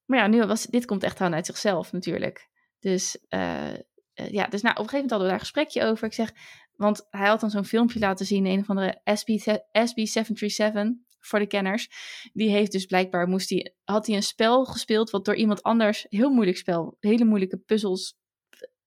[0.06, 2.50] maar ja, nu was dit komt echt aan uit zichzelf natuurlijk.
[2.80, 3.78] Dus, eh, eh,
[4.14, 6.08] ja, dus nou, op een gegeven moment hadden we daar een gesprekje over.
[6.08, 6.32] Ik zeg,
[6.76, 9.30] want hij had dan zo'n filmpje laten zien, een of andere SB,
[9.72, 11.90] SB737 voor de kenners.
[12.34, 16.06] Die heeft dus blijkbaar, moest hij, had hij een spel gespeeld wat door iemand anders,
[16.10, 18.18] heel moeilijk spel, hele moeilijke puzzels,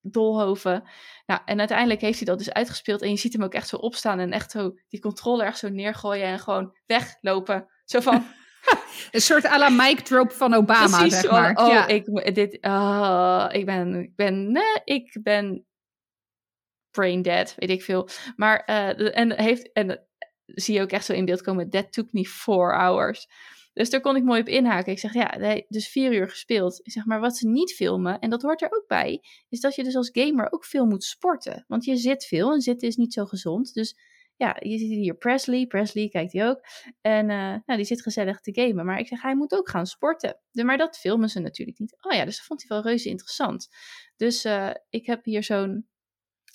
[0.01, 0.82] dolhoven.
[1.26, 3.03] Nou, en uiteindelijk heeft hij dat dus uitgespeeld.
[3.03, 5.68] En je ziet hem ook echt zo opstaan en echt zo die controle echt zo
[5.68, 7.68] neergooien en gewoon weglopen.
[7.84, 8.24] Zo van,
[9.11, 11.20] Een soort à la mic drop van Obama, precies.
[11.20, 11.57] zeg maar.
[11.57, 11.86] oh, ja.
[11.86, 15.66] ik, dit, ah, ik ben, ik ben, nee, ik ben
[16.90, 18.09] brain dead, weet ik veel.
[18.36, 20.07] Maar, eh, en heeft, en
[20.46, 23.28] zie je ook echt zo in beeld komen, that took me four hours.
[23.78, 24.92] Dus daar kon ik mooi op inhaken.
[24.92, 26.80] Ik zeg, ja, nee, dus vier uur gespeeld.
[26.82, 29.74] Ik zeg, maar wat ze niet filmen, en dat hoort er ook bij, is dat
[29.74, 31.64] je dus als gamer ook veel moet sporten.
[31.68, 33.74] Want je zit veel en zitten is niet zo gezond.
[33.74, 33.96] Dus
[34.36, 35.66] ja, je ziet hier Presley.
[35.66, 36.60] Presley kijkt hij ook.
[37.00, 38.84] En eh, nou, die zit gezellig te gamen.
[38.84, 40.40] Maar ik zeg, hij moet ook gaan sporten.
[40.52, 41.96] Maar dat filmen ze natuurlijk niet.
[42.00, 43.68] Oh ja, dus dat vond hij wel reuze interessant.
[44.16, 45.88] Dus eh, ik heb hier zo'n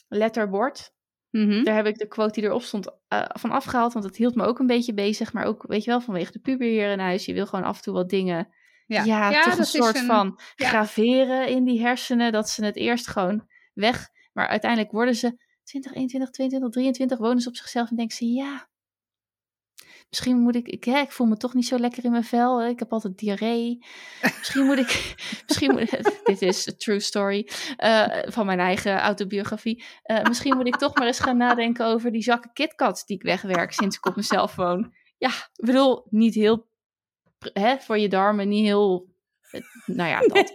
[0.07, 0.92] letterbord.
[1.33, 1.63] Mhm.
[1.63, 3.93] Daar heb ik de quote die erop stond eh, van afgehaald.
[3.93, 5.33] Want dat hield me ook een beetje bezig.
[5.33, 7.25] Maar ook, weet je wel, vanwege de puber hier in huis.
[7.25, 8.47] Je wil gewoon af en toe wat dingen
[8.85, 10.67] Ja, ja, toch een soort van ja.
[10.67, 12.31] graveren in die hersenen.
[12.31, 14.09] Dat ze het eerst gewoon weg.
[14.33, 18.25] Maar uiteindelijk worden ze 20, 21, 22, 23, wonen ze op zichzelf en denken ze,
[18.25, 18.67] ja,
[20.13, 22.65] misschien moet ik, ik, hè, ik voel me toch niet zo lekker in mijn vel.
[22.65, 23.85] Ik heb altijd diarree.
[24.21, 25.15] Misschien moet ik,
[25.47, 25.89] misschien moet,
[26.23, 29.83] dit is a true story eh, van mijn eigen autobiografie.
[30.03, 33.23] Eh, misschien moet ik toch maar eens gaan nadenken over die zakken KitKats die ik
[33.23, 34.93] wegwerk sinds ik op mezelf woon.
[35.17, 36.67] Ja, ik bedoel, niet heel,
[37.53, 39.07] hè, voor je darmen, niet heel,
[39.51, 40.51] eh, nou ja, dat.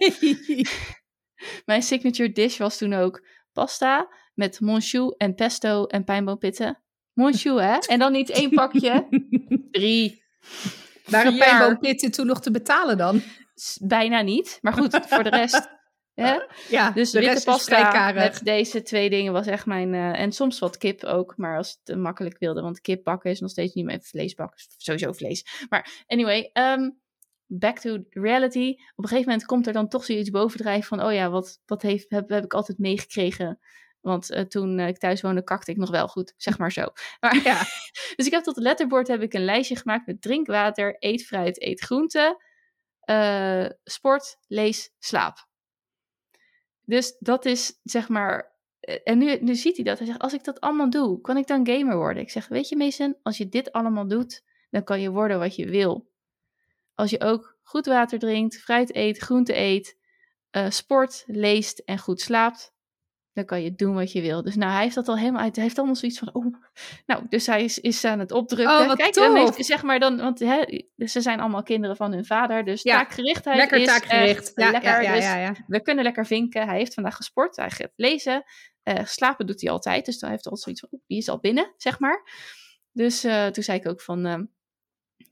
[1.65, 6.83] Mijn signature dish was toen ook pasta met monchou en pesto en pijnboompitten.
[7.19, 7.79] Monchou, hè?
[7.79, 9.09] En dan niet één pakje,
[9.71, 10.23] drie.
[11.05, 13.23] Waren pijnboompitten toen nog te betalen dan?
[13.81, 14.59] Bijna niet.
[14.63, 15.69] Maar goed, voor de rest.
[16.15, 16.39] Hè?
[16.69, 19.95] Ja, Dus de witte rest pasta met deze twee dingen was echt mijn...
[19.95, 22.61] eh, en soms wat kip ook, maar als het te makkelijk wilde.
[22.61, 24.57] Want kip bakken is nog steeds niet mijn vlees bakken.
[24.57, 25.67] is Sowieso vlees.
[25.69, 26.91] Maar anyway, ehm,
[27.47, 28.71] back to reality.
[28.71, 31.07] Op een gegeven moment komt er dan toch zoiets bovendrijven van...
[31.07, 33.59] Oh ja, wat, wat heeft, heb, heb ik altijd meegekregen...
[34.09, 36.87] Want eh, toen eh, ik thuis woonde, kakte ik nog wel goed, zeg maar zo.
[37.21, 37.59] Maar, Ja.
[38.17, 41.63] dus ik heb tot het letterbord heb ik een lijstje gemaakt met drinkwater, eet fruit,
[41.63, 42.43] eet groente,
[43.01, 45.47] eh, sport, lees, slaap.
[46.85, 48.57] Dus dat is zeg maar.
[49.05, 49.99] En nu, nu ziet hij dat.
[49.99, 52.23] Hij zegt: Als ik dat allemaal doe, kan ik dan gamer worden?
[52.23, 55.57] Ik zeg: Weet je, Mason, als je dit allemaal doet, dan kan je worden wat
[55.57, 56.11] je wil.
[56.95, 59.97] Als je ook goed water drinkt, fruit eet, groente eet,
[60.69, 62.73] sport, leest en goed slaapt,
[63.39, 64.43] dan kan je doen wat je wil.
[64.43, 65.55] Dus nou, hij heeft dat al helemaal uit.
[65.55, 66.55] Hij heeft allemaal zoiets van: Oh,
[67.07, 68.81] nou, dus hij is, is aan het opdrukken.
[68.81, 69.57] Oh, wat Kijk, dan tof.
[69.57, 72.65] heeft, zeg maar dan, want hè, ze zijn allemaal kinderen van hun vader.
[72.65, 74.53] Dus Ja, taakgerichtheid Lekker is taakgericht.
[74.55, 74.91] Ja, lekker.
[74.91, 75.55] ja, ja, dus ja, ja.
[75.67, 76.67] we kunnen lekker vinken.
[76.67, 77.57] Hij heeft vandaag gesport.
[77.57, 78.45] Hij gaat lezen.
[78.83, 80.05] Eh, slapen doet hij altijd.
[80.05, 82.31] Dus dan heeft hij altijd zoiets van, die is al binnen, zeg maar.
[82.93, 84.45] Dus eh, toen zei ik ook van, ehm,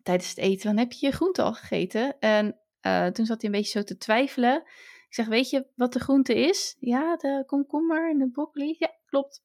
[0.02, 2.16] tijdens het eten, dan heb je je groente al gegeten?
[2.18, 4.62] En eh, toen zat hij een beetje zo te twijfelen.
[5.08, 6.76] Ik zeg, weet je wat de groente is?
[6.78, 8.74] Ja, de komkommer en de broccoli.
[8.78, 9.42] Ja, klopt.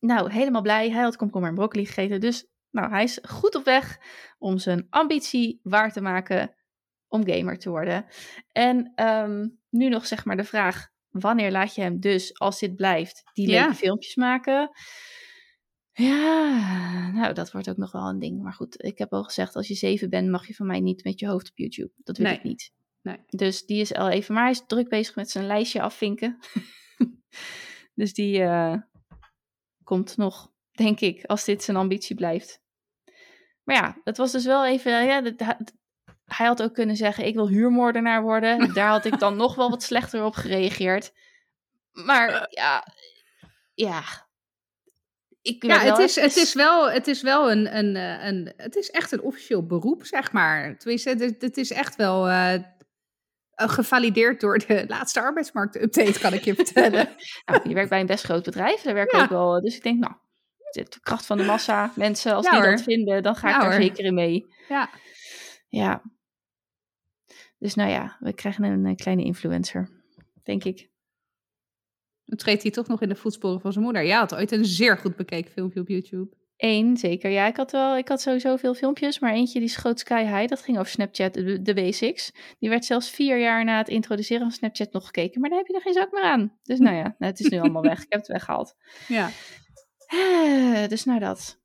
[0.00, 0.90] Nou, helemaal blij.
[0.90, 2.20] Hij had komkommer en broccoli gegeten.
[2.20, 3.98] Dus nou, hij is goed op weg
[4.38, 6.54] om zijn ambitie waar te maken
[7.08, 8.06] om gamer te worden.
[8.52, 12.76] En ehm, nu nog zeg maar de vraag, wanneer laat je hem dus, als dit
[12.76, 13.60] blijft, die Ja.
[13.60, 14.70] leuke filmpjes maken?
[15.92, 18.42] Ja, nou, dat wordt ook nog wel een ding.
[18.42, 21.04] Maar goed, ik heb al gezegd, als je zeven bent, mag je van mij niet
[21.04, 21.92] met je hoofd op YouTube.
[21.96, 22.36] Dat wil Nee.
[22.36, 22.72] ik niet.
[23.04, 23.24] Nee.
[23.26, 26.38] Dus die is al even, maar hij is druk bezig met zijn lijstje afvinken.
[28.00, 28.76] dus die eh,
[29.82, 32.62] komt nog, denk ik, als dit zijn ambitie blijft.
[33.64, 35.40] Maar ja, het was dus wel even, ja, dat-
[36.24, 38.58] hij- had ook kunnen zeggen, ik wil huurmoordenaar worden.
[38.74, 41.12] Daar had ik dan nog wel wat slechter op gereageerd.
[41.92, 42.86] Maar ja,
[43.74, 44.02] ja.
[45.42, 48.76] Ik Ja, het is, het is wel, het is wel een, een, eh, een, het
[48.76, 50.78] is echt een officieel beroep, zeg maar.
[50.78, 52.62] Tenminste, het, het is echt wel eh, eh,
[53.56, 57.08] gevalideerd door de laatste arbeidsmarkt-update, kan ik je vertellen.
[57.46, 58.82] Nou, je werkt bij een best groot bedrijf.
[58.82, 59.24] Daar werken Ja.
[59.24, 59.60] ook wel.
[59.60, 60.12] Dus ik denk, nou,
[60.70, 62.70] de kracht van de massa, mensen, als Ja, die hoor.
[62.70, 63.80] dat vinden, dan ga ik Ja, daar hoor.
[63.82, 64.46] zeker in mee.
[64.68, 64.90] Ja.
[65.68, 66.02] Ja.
[67.58, 69.88] Dus nou ja, we krijgen een, eh, kleine influencer,
[70.42, 70.90] denk ik.
[72.24, 74.02] Dan treedt hij toch nog in de voetsporen van zijn moeder.
[74.02, 76.36] Ja, had ooit een zeer goed bekeken filmpje op YouTube.
[76.56, 77.30] Eén, zeker.
[77.30, 80.46] Ja, ik had wel, ik had sowieso veel filmpjes, maar eentje die schoot sky high.
[80.48, 82.32] Dat ging over Snapchat, de, de basics.
[82.58, 85.68] Die werd zelfs vier jaar na het introduceren van Snapchat nog gekeken, maar daar heb
[85.68, 86.58] je er geen zak meer aan.
[86.62, 88.02] Dus nou ja, nou, het is nu allemaal weg.
[88.02, 88.74] Ik heb het weggehaald.
[89.08, 89.30] Ja.
[90.06, 91.60] Eh, dus nou dat.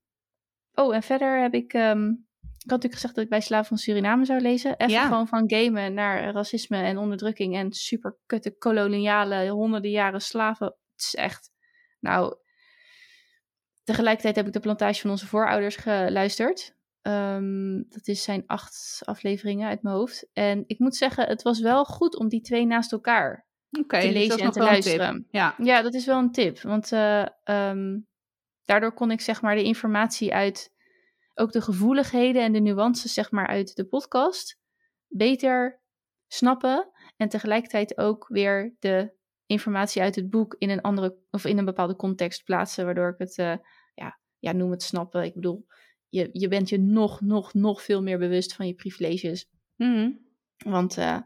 [0.73, 1.73] Oh, en verder heb ik...
[1.73, 4.77] ehm, ik had natuurlijk gezegd dat ik bij Slaven van Suriname zou lezen.
[4.77, 5.05] Even Ja.
[5.07, 10.65] gewoon van gamen naar racisme en onderdrukking en super kutte koloniale honderden jaren slaven.
[10.67, 11.51] Het is echt...
[11.99, 12.35] Nou,
[13.89, 16.75] tegelijkertijd heb ik de plantage van onze voorouders geluisterd.
[17.01, 20.29] Ehm, dat is zijn acht afleveringen uit mijn hoofd.
[20.33, 24.05] En ik moet zeggen, het was wel goed om die twee naast elkaar Oké, te
[24.05, 25.27] dus lezen en te luisteren.
[25.29, 25.55] Ja.
[25.57, 26.61] Ja, dat is wel een tip.
[26.61, 27.99] Want eh, ehm,
[28.65, 30.73] daardoor kon ik zeg maar de informatie uit,
[31.33, 34.59] ook de gevoeligheden en de nuances zeg maar uit de podcast
[35.07, 35.81] beter
[36.27, 36.91] snappen.
[37.17, 41.65] En tegelijkertijd ook weer de informatie uit het boek in een andere of in een
[41.65, 42.85] bepaalde context plaatsen.
[42.85, 43.55] Waardoor ik het, eh,
[44.39, 45.23] ja, noem het snappen.
[45.23, 45.65] Ik bedoel,
[46.09, 49.49] je, je bent je nog, nog, nog veel meer bewust van je privileges.
[49.75, 50.11] Mhm.
[50.57, 51.17] Want eh,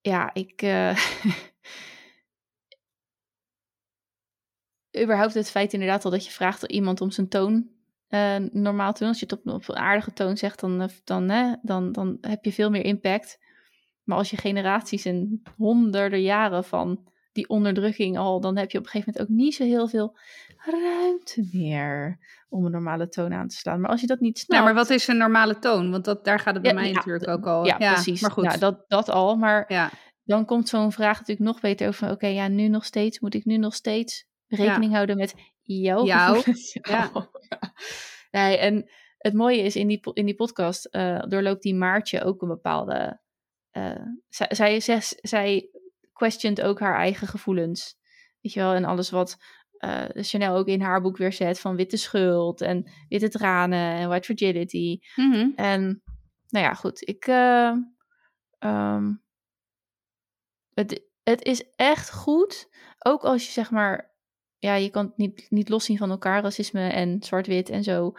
[0.00, 0.62] ja, ik.
[0.62, 0.98] eh,
[5.02, 7.68] überhaupt het feit inderdaad al dat je vraagt iemand om zijn toon
[8.08, 9.08] eh, normaal te doen.
[9.08, 12.44] Als je het op, op een aardige toon zegt, dan, dan, eh, dan, dan heb
[12.44, 13.38] je veel meer impact.
[14.02, 18.84] Maar als je generaties en honderden jaren van die onderdrukking al, dan heb je op
[18.84, 20.18] een gegeven moment ook niet zo heel veel
[20.64, 23.80] ruimte meer om een normale toon aan te slaan.
[23.80, 24.52] Maar als je dat niet snapt.
[24.52, 25.90] Nou, maar wat is een normale toon?
[25.90, 27.64] Want dat, daar gaat het bij Ja, mij ja, natuurlijk ook al.
[27.66, 28.20] Ja, precies.
[28.20, 28.44] Maar goed.
[28.44, 29.36] Nou, dat, dat al.
[29.36, 29.90] Maar ja.
[30.24, 31.98] dan komt zo'n vraag natuurlijk nog beter over.
[31.98, 33.20] van, Oké, ja, nu nog steeds.
[33.20, 36.42] Moet ik nu nog steeds rekening houden met jouw Jou,
[36.82, 37.10] ja.
[38.30, 42.42] Nee, en het mooie is in die, in die podcast eh, doorloopt die Maartje ook
[42.42, 43.20] een bepaalde.
[43.70, 45.70] eh, zij, zij, zij, zij
[46.12, 47.96] questioned ook haar eigen gevoelens.
[48.40, 49.36] Weet je wel, en alles wat
[49.84, 54.08] eh, Chanel ook in haar boek weer zet van witte schuld en witte tranen en
[54.08, 54.98] white fragility.
[55.16, 55.48] Mhm.
[55.56, 56.02] En
[56.48, 57.08] nou ja, goed.
[57.08, 57.26] Ik.
[57.26, 57.72] eh,
[58.58, 59.12] ehm,
[60.74, 62.68] het, het is echt goed.
[62.98, 64.14] Ook als je zeg maar
[64.58, 68.12] ja, je kan het niet, niet loszien van elkaar, racisme en zwart-wit en zo.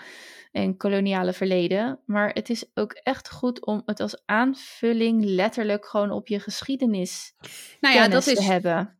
[0.52, 2.00] En koloniale verleden.
[2.06, 7.34] Maar het is ook echt goed om het als aanvulling letterlijk gewoon op je geschiedenis
[7.80, 9.00] Nou ja, dat te is, hebben.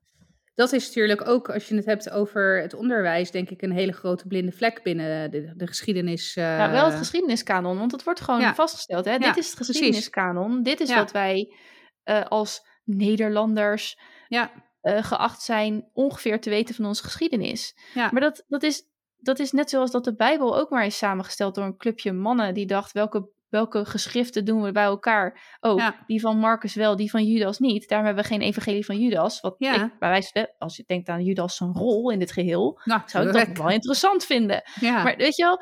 [0.56, 3.92] Dat is natuurlijk ook, als je het hebt over het onderwijs, denk ik een hele
[3.92, 6.36] grote blinde vlek binnen de, de geschiedenis.
[6.36, 8.54] eh, Ja, wel het geschiedeniskanon, want het wordt gewoon Ja.
[8.56, 9.06] vastgesteld.
[9.06, 9.12] Hè?
[9.12, 9.66] Ja, Dit is het precies.
[9.76, 10.64] geschiedeniskanon.
[10.64, 10.96] Dit is Ja.
[10.96, 11.56] wat wij
[12.04, 14.52] eh, als Nederlanders Ja,
[14.82, 17.76] eh, geacht zijn ongeveer te weten van onze geschiedenis.
[18.12, 18.84] Maar dat, dat, is,
[19.18, 22.54] dat is net zoals dat de Bijbel ook maar is samengesteld door een clubje mannen
[22.54, 25.58] die dacht welke, welke geschriften doen we bij elkaar.
[25.60, 26.04] Oh, Ja.
[26.08, 27.88] die van Marcus wel, die van Judas niet.
[27.90, 29.42] Daarom hebben we geen evangelie van Judas.
[29.42, 29.84] Wat Ja.
[29.86, 33.02] ik, bij wijze van, als je denkt aan Judas zijn rol in dit geheel, nou,
[33.06, 34.62] zou ik dat wel interessant vinden.
[34.80, 35.04] Ja.
[35.04, 35.62] Maar weet je wel,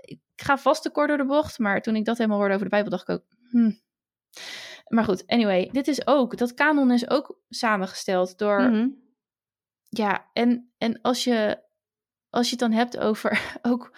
[0.00, 1.58] ik ga vast te kort door de bocht.
[1.58, 3.24] Maar toen ik dat helemaal hoorde over de Bijbel, dacht ik ook.
[3.50, 3.80] hmm.
[4.88, 8.60] Maar goed, anyway, dit is ook, dat kanon is ook samengesteld door.
[8.62, 8.88] Mhm.
[9.88, 11.62] Ja, en, en als, je,
[12.30, 13.96] als je het dan hebt over ook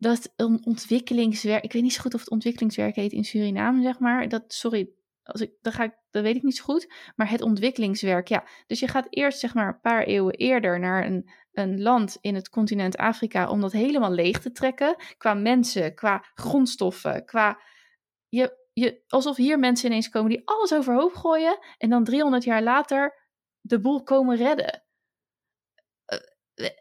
[0.00, 1.64] dat een ontwikkelingswerk.
[1.64, 4.28] Ik weet niet zo goed of het ontwikkelingswerk heet in Suriname, zeg maar.
[4.28, 4.90] Dat, sorry,
[5.22, 6.92] als ik, dan ga ik, dat weet ik niet zo goed.
[7.16, 8.44] Maar het ontwikkelingswerk, ja.
[8.66, 12.34] Dus je gaat eerst, zeg maar, een paar eeuwen eerder naar een, een land in
[12.34, 14.96] het continent Afrika om dat helemaal leeg te trekken.
[15.16, 17.60] Qua mensen, qua grondstoffen, qua.
[18.28, 21.58] Je, je, alsof hier mensen ineens komen die alles overhoop gooien.
[21.78, 23.28] En dan 300 jaar later
[23.60, 24.82] de boel komen redden.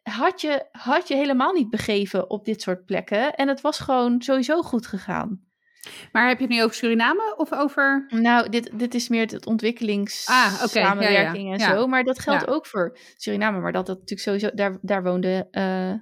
[0.03, 3.36] Had je, had je helemaal niet begeven op dit soort plekken.
[3.36, 5.47] En het was gewoon sowieso goed gegaan.
[6.11, 8.05] Maar heb je het nu over Suriname of over...
[8.09, 11.75] Nou, dit, dit is meer het ontwikkelingssamenwerking Ah, oké, ja, ja, en ja.
[11.75, 11.88] zo.
[11.88, 13.59] Maar dat geldt ook voor Suriname.
[13.59, 14.49] Maar dat dat natuurlijk sowieso...
[14.55, 15.93] Daar, daar woonden eh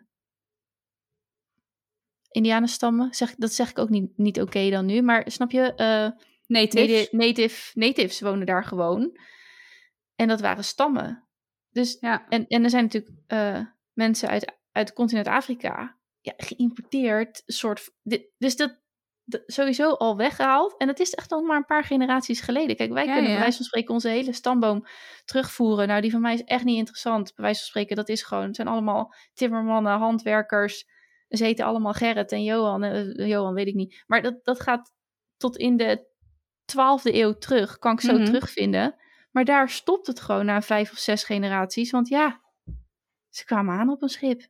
[2.31, 3.13] Indianenstammen.
[3.13, 5.01] Zeg, dat zeg ik ook niet, niet oké dan nu.
[5.01, 5.73] Maar snap je?
[5.75, 6.09] eh,
[6.47, 6.87] Natives?
[6.87, 9.17] native, native, natives wonen daar gewoon.
[10.15, 11.26] En dat waren stammen.
[11.71, 12.25] Dus, Ja.
[12.29, 13.59] en, en er zijn natuurlijk eh,
[13.93, 17.43] mensen uit, uit continent Afrika ja, geïmporteerd.
[17.45, 18.79] Soort, dit, dus dat,
[19.23, 20.77] dat sowieso al weggehaald.
[20.77, 22.75] En dat is echt nog maar een paar generaties geleden.
[22.75, 24.85] Kijk, wij Ja, kunnen bij wijze van spreken onze hele stamboom
[25.25, 25.87] terugvoeren.
[25.87, 27.33] Nou, die van mij is echt niet interessant.
[27.35, 30.85] Bij wijze van spreken, dat is gewoon, het zijn allemaal timmermannen, handwerkers.
[31.27, 32.83] Ze heten allemaal Gerrit en Johan.
[32.83, 34.03] Eh, Johan weet ik niet.
[34.07, 34.93] Maar dat, dat gaat
[35.37, 36.05] tot in de
[36.65, 37.77] 12e eeuw terug.
[37.77, 38.25] Kan ik zo Mhm.
[38.25, 38.95] terugvinden.
[39.37, 41.91] Maar daar stopt het gewoon na vijf of zes generaties.
[41.91, 42.41] Want ja,
[43.29, 44.47] ze kwamen aan op een schip.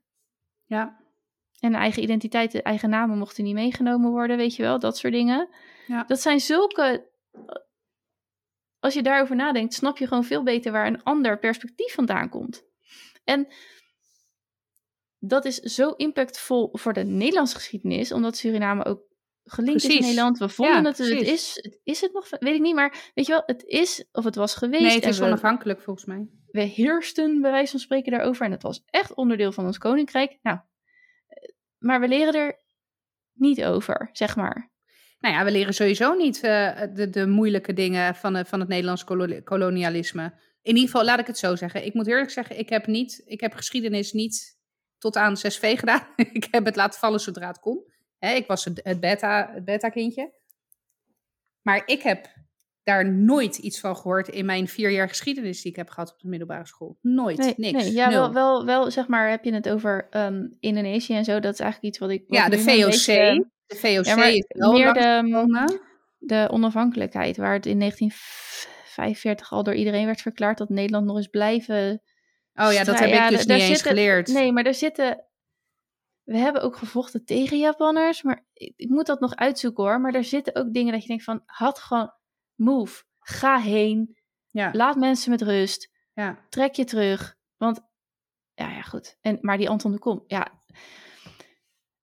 [0.66, 1.02] Ja.
[1.60, 5.14] En eigen identiteit, de eigen namen mochten niet meegenomen worden, weet je wel, dat soort
[5.14, 5.50] dingen.
[5.88, 6.04] Ja.
[6.04, 7.10] Dat zijn zulke.
[8.80, 12.64] Als je daarover nadenkt, snap je gewoon veel beter waar een ander perspectief vandaan komt.
[13.24, 13.48] En
[15.20, 19.07] dat is zo impactvol voor de Nederlandse geschiedenis, omdat Suriname ook
[19.48, 20.38] gelinkt is in Nederland.
[20.38, 23.26] We vonden Ja, het, het is, het is het nog, weet ik niet, maar weet
[23.26, 24.84] je wel, het is of het was geweest.
[24.84, 26.28] Nee, het is we- onafhankelijk volgens mij.
[26.52, 28.46] we heersten bij wijze van spreken daarover.
[28.46, 30.38] En het was echt onderdeel van ons koninkrijk.
[30.42, 30.58] Nou,
[31.28, 32.60] eh, maar we leren er
[33.34, 34.72] niet over, zeg maar.
[35.20, 38.70] Nou ja, we leren sowieso niet eh, de, de moeilijke dingen van, eh, van het
[38.70, 40.24] Nederlands kolo- kolonialisme.
[40.62, 41.86] In ieder geval, laat ik het zo zeggen.
[41.86, 44.58] Ik moet eerlijk zeggen, ik heb, niet, ik heb geschiedenis niet
[44.98, 46.08] tot aan 6V gedaan.
[46.34, 47.84] ik heb het laten vallen zodra het kon.
[48.20, 50.32] Hè, ik was het, het beta- het beta-kindje.
[51.62, 52.28] maar ik heb
[52.84, 56.20] daar nooit iets van gehoord in mijn vier jaar geschiedenis die ik heb gehad op
[56.20, 56.98] de middelbare school.
[57.02, 57.84] Nooit, Nee, niks.
[57.84, 58.20] nee, ja, nul.
[58.20, 61.40] wel, wel, wel, zeg maar, heb je het over ehm, Indonesië en zo.
[61.40, 62.24] Dat is eigenlijk iets wat ik.
[62.28, 62.66] wat ja, de VOC.
[62.86, 65.80] beetje- de VOC Ja, is meer de,
[66.18, 71.28] de onafhankelijkheid, waar het in 1945 al door iedereen werd verklaard dat Nederland nog eens
[71.28, 72.02] blijven.
[72.54, 74.28] Oh ja, dat heb ik dus Ja, niet eens zitten- geleerd.
[74.28, 75.26] Nee, maar er zitten.
[76.28, 80.02] We hebben ook gevochten tegen Japanners, maar ik, ik moet dat nog uitzoeken hoor.
[80.02, 82.14] Maar er zitten ook dingen dat je denkt van, had gewoon,
[82.56, 84.18] move, ga heen,
[84.50, 86.46] Ja, laat mensen met rust, ja.
[86.50, 87.36] trek je terug.
[87.58, 87.82] Want,
[88.54, 89.18] ja, ja, goed.
[89.22, 90.62] En, maar die Anton de Kom, ja,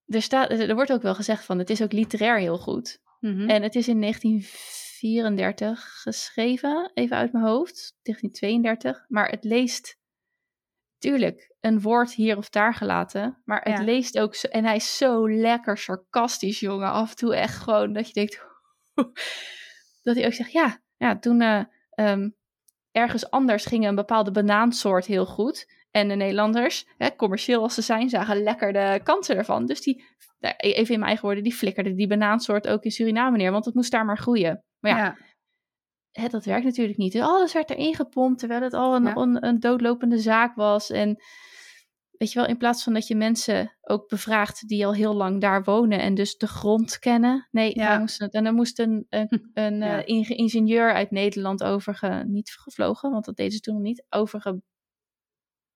[0.07, 3.03] er, staat, er wordt ook wel gezegd van, het is ook literair heel goed.
[3.21, 3.49] Mhm.
[3.49, 9.05] En het is in 1934 geschreven, even uit mijn hoofd, 1932.
[9.09, 9.99] Maar het leest,
[11.05, 13.43] tuurlijk, een woord hier of daar gelaten.
[13.45, 13.85] Maar het Ja.
[13.85, 16.91] leest ook zo, en hij is zo lekker sarcastisch, jongen.
[16.91, 18.45] Af en toe echt gewoon dat je denkt,
[20.07, 22.29] dat hij ook zegt, ja, ja toen eh, ehm,
[22.93, 25.73] ergens anders ging een bepaalde banaansoort heel goed.
[25.91, 29.67] En de Nederlanders, hè, commercieel als ze zijn, zagen lekker de kansen ervan.
[29.67, 30.05] Dus die,
[30.39, 33.51] nou, even in mijn eigen woorden, die flikkerden die banaansoort ook in Suriname neer.
[33.53, 34.65] Want het moest daar maar groeien.
[34.81, 35.17] Maar ja, ja.
[36.21, 37.13] Hè, dat werkt natuurlijk niet.
[37.13, 39.17] Dus alles werd erin gepompt, terwijl het al een, Ja.
[39.17, 40.91] een, een doodlopende zaak was.
[40.91, 41.17] En
[42.11, 45.41] weet je wel, in plaats van dat je mensen ook bevraagt die al heel lang
[45.41, 47.49] daar wonen en dus de grond kennen.
[47.51, 47.99] Nee, Ja.
[47.99, 49.99] moest, en er moest een, een, een Ja.
[50.03, 52.25] eh, inge- ingenieur uit Nederland overge...
[52.27, 54.07] Niet gevlogen, want dat deden ze toen nog niet.
[54.09, 54.63] Overge...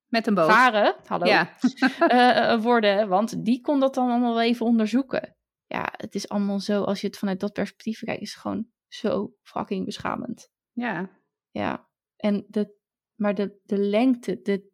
[0.08, 0.50] Met een boot.
[0.50, 1.56] varen, hallo, Ja.
[2.08, 3.08] eh, worden.
[3.08, 5.36] Want die kon dat dan allemaal even onderzoeken.
[5.66, 8.66] Ja, het is allemaal zo, als je het vanuit dat perspectief kijkt, is het gewoon
[8.88, 10.50] zo fucking beschamend.
[10.72, 11.16] ja.
[11.50, 12.76] Ja, en de,
[13.14, 14.70] maar de, de, lengte, de,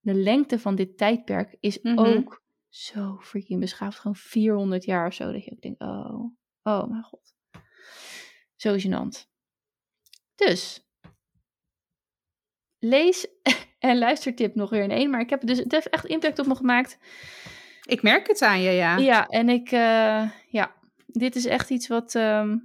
[0.00, 1.98] de lengte van dit tijdperk is Mhm.
[1.98, 3.98] ook zo freaking beschaafd.
[3.98, 5.32] Gewoon 400 jaar of zo.
[5.32, 6.24] Dat je ook denkt, oh,
[6.62, 7.34] oh mijn god.
[8.56, 9.26] Zo gênant.
[10.34, 10.86] Dus,
[12.78, 13.26] lees
[13.78, 15.10] en luistertip nog weer in één.
[15.10, 16.98] Maar ik heb dus, het heeft echt impact op me gemaakt.
[17.82, 18.96] Ik merk het aan je, ja.
[18.96, 20.74] Ja, en ik, eh, ja,
[21.06, 22.58] dit is echt iets wat, ehm,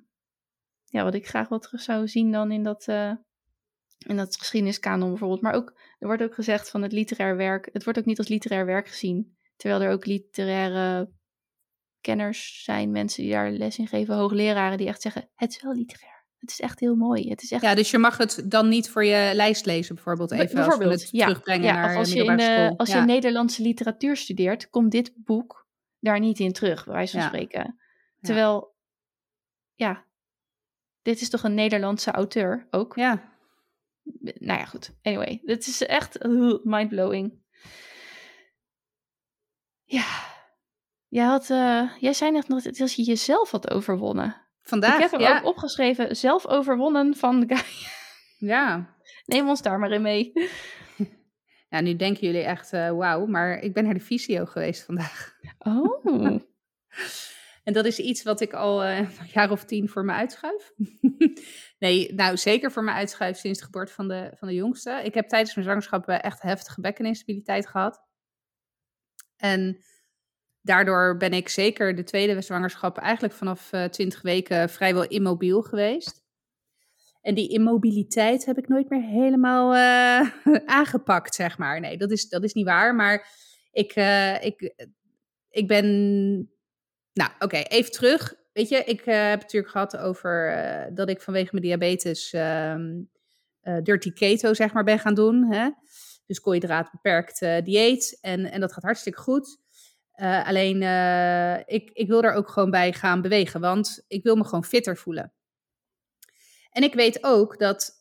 [0.91, 3.11] ja, wat ik graag wel terug zou zien dan in dat, eh
[3.97, 5.41] in dat geschiedeniskanon bijvoorbeeld.
[5.41, 8.27] Maar ook, er wordt ook gezegd van het literair werk, het wordt ook niet als
[8.27, 9.37] literair werk gezien.
[9.55, 11.11] Terwijl er ook literaire
[12.01, 15.73] kenners zijn, mensen die daar les in geven, hoogleraren die echt zeggen, het is wel
[15.73, 16.19] literair.
[16.37, 17.29] Het is echt heel mooi.
[17.29, 20.31] Het is echt Ja, dus je mag het dan niet voor je lijst lezen, bijvoorbeeld.
[20.31, 22.77] Even als we het ja, terugbrengen ja, naar of als je, in middelbare de, school.
[22.77, 22.99] als ja.
[22.99, 25.67] je Nederlandse literatuur studeert, komt dit boek
[25.99, 27.79] daar niet in terug, bij wijze van spreken.
[28.21, 28.75] Terwijl,
[29.73, 30.05] ja,
[31.01, 32.95] dit is toch een Nederlandse auteur ook?
[32.95, 33.29] ja.
[34.21, 34.91] Nou ja, goed.
[35.01, 37.39] Anyway, dit is echt uh, mindblowing.
[39.83, 40.05] Ja.
[41.07, 44.41] Jij, had, eh, jij zei net nog dat als je jezelf had overwonnen.
[44.61, 45.37] Vandaag, Ik heb hem ja.
[45.39, 47.63] ook opgeschreven, zelf overwonnen van Gaia.
[48.55, 48.95] ja.
[49.25, 50.31] Neem ons daar maar in mee.
[51.69, 55.37] Ja, nu denken jullie echt, eh, wauw, maar ik ben naar de visio geweest vandaag.
[55.59, 56.05] Oh.
[57.63, 60.71] En dat is iets wat ik al eh, een jaar of tien voor me uitschuif.
[61.79, 65.01] nee, nou zeker voor me uitschuif sinds de geboorte van de, van de jongste.
[65.03, 68.01] Ik heb tijdens mijn zwangerschap eh, echt heftige bekkeninstabiliteit gehad.
[69.37, 69.83] En
[70.61, 76.19] daardoor ben ik zeker de tweede zwangerschap eigenlijk vanaf eh 20 weken vrijwel immobiel geweest.
[77.21, 79.75] En die immobiliteit heb ik nooit meer helemaal
[80.79, 81.79] aangepakt, zeg maar.
[81.79, 82.95] Nee, dat is, dat is niet waar.
[82.95, 83.27] Maar
[83.71, 83.93] ik,
[84.41, 84.73] ik,
[85.49, 85.85] ik ben
[87.21, 88.33] nou, oké, even terug.
[88.53, 92.33] Weet je, ik eh, heb het natuurlijk gehad over eh, dat ik vanwege mijn diabetes
[92.33, 93.01] ehm,
[93.61, 95.51] eh, dirty keto, zeg maar, ben gaan doen.
[95.51, 95.69] Hè?
[96.25, 98.17] Dus koolhydraatbeperkt dieet.
[98.21, 99.59] En, en dat gaat hartstikke goed.
[100.45, 100.81] Alleen,
[101.65, 104.97] ik, ik wil er ook gewoon bij gaan bewegen, want ik wil me gewoon fitter
[104.97, 105.33] voelen.
[106.71, 107.91] En ik weet ook dat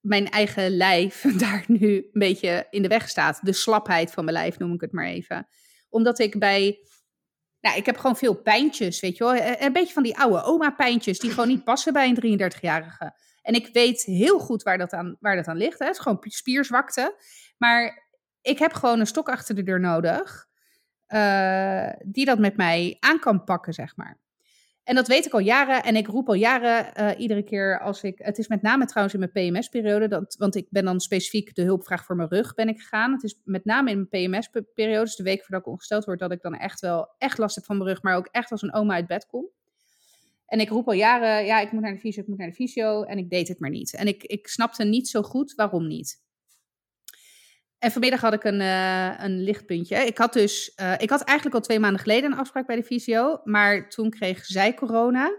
[0.00, 3.38] mijn eigen lijf daar nu een beetje in de weg staat.
[3.42, 5.48] De slapheid van mijn lijf, noem ik het maar even.
[5.88, 6.78] Omdat ik bij
[7.60, 9.34] nou, ik heb gewoon veel pijntjes, weet je wel.
[9.34, 13.14] Eh, Een beetje van die oude oma-pijntjes die gewoon niet passen bij een 33-jarige.
[13.42, 15.78] En ik weet heel goed waar dat aan, waar dat aan ligt.
[15.78, 15.84] Hè.
[15.86, 17.14] Het is gewoon spierzwakte.
[17.58, 18.06] Maar
[18.42, 20.46] ik heb gewoon een stok achter de deur nodig.
[21.06, 24.18] eh, die dat met mij aan kan pakken, zeg maar.
[24.88, 25.82] En dat weet ik al jaren.
[25.82, 28.18] En ik roep al jaren eh, iedere keer als ik...
[28.18, 30.26] Het is met name trouwens in mijn PMS-periode.
[30.38, 33.12] Want ik ben dan specifiek de hulpvraag voor mijn rug ben ik gegaan.
[33.12, 35.04] Het is met name in mijn PMS-periode.
[35.04, 36.18] Dus de week voordat ik ongesteld word.
[36.18, 38.02] Dat ik dan echt wel echt last heb van mijn rug.
[38.02, 39.48] Maar ook echt als een oma uit bed kom.
[40.46, 42.54] En ik roep al jaren, ja, ik moet naar de fysio, ik moet naar de
[42.54, 43.02] fysio.
[43.02, 43.94] En ik deed het maar niet.
[43.94, 46.22] En ik, ik snapte niet zo goed waarom niet.
[47.78, 49.96] En vanmiddag had ik een, eh, een lichtpuntje.
[49.96, 52.82] Ik had dus, eh, ik had eigenlijk al twee maanden geleden een afspraak bij de
[52.82, 53.40] fysio.
[53.44, 55.36] Maar toen kreeg zij corona.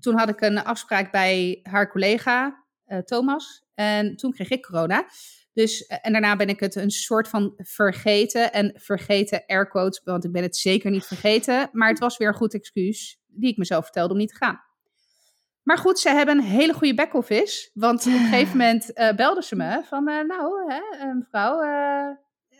[0.00, 3.64] Toen had ik een afspraak bij haar collega, eh, Thomas.
[3.74, 5.08] En toen kreeg ik corona.
[5.52, 8.52] Dus, en daarna ben ik het een soort van vergeten.
[8.52, 11.68] En vergeten air quotes, want ik ben het zeker niet vergeten.
[11.72, 14.67] Maar het was weer een goed excuus die ik mezelf vertelde om niet te gaan.
[15.68, 17.70] Maar goed, ze hebben een hele goede back-office.
[17.74, 20.08] Want op een gegeven moment eh belden ze me van...
[20.08, 21.62] eh, nou, hè, eh, mevrouw,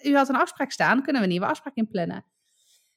[0.02, 1.02] u had een afspraak staan.
[1.02, 2.24] Kunnen we een nieuwe afspraak inplannen?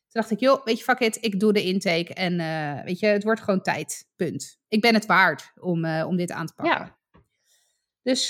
[0.07, 2.13] Toen dacht ik, joh, weet je, fuck it, ik doe de intake.
[2.13, 2.37] En
[2.85, 4.59] weet je, het wordt gewoon tijd, punt.
[4.67, 6.75] Ik ben het waard om, om dit aan te pakken.
[6.75, 6.97] Ja.
[8.03, 8.29] Dus,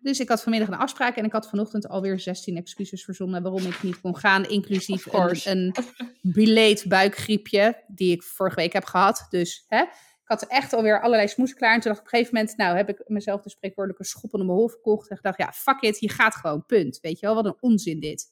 [0.00, 3.64] dus ik had vanmiddag een afspraak en ik had vanochtend alweer 16 excuses verzonnen waarom
[3.64, 5.74] ik niet kon gaan, inclusief een, een
[6.22, 9.26] beleed buikgriepje die ik vorige week heb gehad.
[9.30, 9.84] Dus hè,
[10.28, 11.74] had echt alweer allerlei smoes klaar.
[11.74, 14.32] En toen dacht ik op een gegeven moment, nou heb ik mezelf de spreekwoordelijke schop
[14.32, 15.10] onder mijn hol verkocht.
[15.10, 16.98] En ik dacht, ja, fuck it, je gaat gewoon, punt.
[17.00, 18.26] Weet je wel, wat een onzin dit.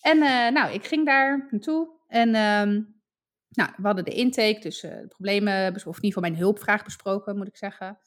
[0.00, 2.82] En eh, nou, ik ging daar naartoe en ehm,
[3.48, 6.84] nou, we hadden de intake, dus eh, de problemen, of in ieder geval mijn hulpvraag
[6.84, 7.98] besproken, moet ik zeggen.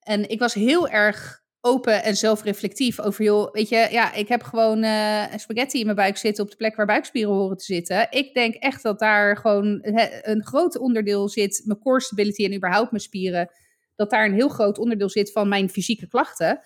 [0.00, 4.42] En ik was heel erg open en zelfreflectief over, joh, weet je, ja, ik heb
[4.42, 8.06] gewoon eh, spaghetti in mijn buik zitten op de plek waar buikspieren horen te zitten.
[8.10, 9.78] Ik denk echt dat daar gewoon
[10.22, 13.50] een groot onderdeel zit, mijn core stability en überhaupt mijn spieren,
[13.96, 16.60] dat daar een heel groot onderdeel zit van mijn fysieke klachten.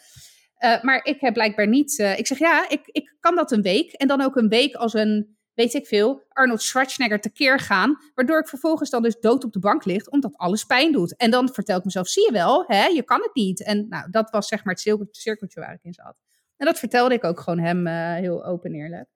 [0.55, 1.99] Eh, maar ik heb blijkbaar niet.
[1.99, 3.93] eh, ik zeg ja, ik, ik kan dat een week.
[3.93, 7.99] En dan ook een week als een, weet ik veel, Arnold Schwarzenegger tekeer gaan.
[8.15, 11.17] Waardoor ik vervolgens dan dus dood op de bank ligt, omdat alles pijn doet.
[11.17, 13.65] En dan vertel ik mezelf, zie je wel, hè, je kan het niet.
[13.65, 16.17] En nou, dat was zeg maar het cirkel- cirkeltje waar ik in zat.
[16.57, 19.09] En dat vertelde ik ook gewoon hem uh, heel open en eerlijk.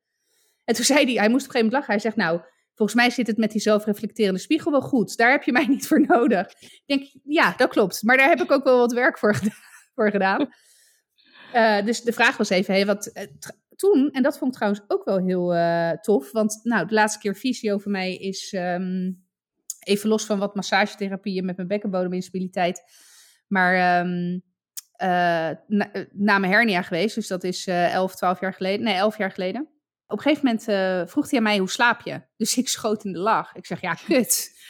[0.64, 1.92] En toen zei hij, hij moest op een gegeven moment lachen.
[1.92, 2.40] Hij zegt, nou,
[2.74, 5.16] volgens mij zit het met die zelfreflecterende spiegel wel goed.
[5.16, 6.46] Daar heb je mij niet voor nodig.
[6.60, 8.02] Ik denk, ja, dat klopt.
[8.02, 9.58] Maar daar heb ik ook wel wat werk voor, gedaan.
[9.94, 10.48] Voor gedaan.
[11.54, 13.22] Uh, dus de vraag was even, hey, wat, uh,
[13.82, 17.18] toen, en dat vond ik trouwens ook wel heel uh, tof, want nou, de laatste
[17.18, 19.24] keer visio voor mij is um,
[19.78, 22.82] even los van wat massagetherapieën met mijn bekkenbodeminstabiliteit,
[23.46, 24.42] maar um,
[25.66, 29.30] na, na, mijn hernia geweest, dus dat is 11, 12 jaar geleden, nee, 11 jaar
[29.30, 29.68] geleden.
[30.06, 32.22] Op een gegeven moment vroeg hij aan mij, hoe slaap je?
[32.36, 33.54] Dus ik schoot in de lach.
[33.54, 34.60] Ik zeg, ja, kut.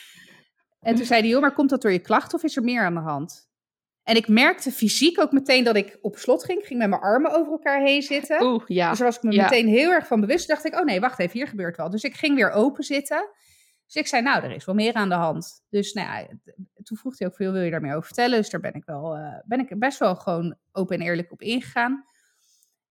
[0.80, 2.94] En toen zei hij, maar komt dat door je klacht of is er meer aan
[2.94, 3.51] de hand?
[4.02, 6.58] En ik merkte fysiek ook meteen dat ik op slot ging.
[6.58, 8.42] Ik ging met mijn armen over elkaar heen zitten.
[8.42, 8.88] Oeh, ja.
[8.88, 9.42] Dus daar was ik me ja.
[9.42, 10.48] meteen heel erg van bewust.
[10.48, 11.90] dacht ik, oh nee, wacht even, hier gebeurt wel.
[11.90, 13.30] Dus ik ging weer open zitten.
[13.86, 15.64] Dus ik zei, nou, er is wel meer aan de hand.
[15.68, 16.26] Dus nou ja,
[16.82, 18.38] toen vroeg hij ook veel, wil je daar meer over vertellen?
[18.38, 21.42] Dus daar ben ik, wel, uh, ben ik best wel gewoon open en eerlijk op
[21.42, 22.04] ingegaan.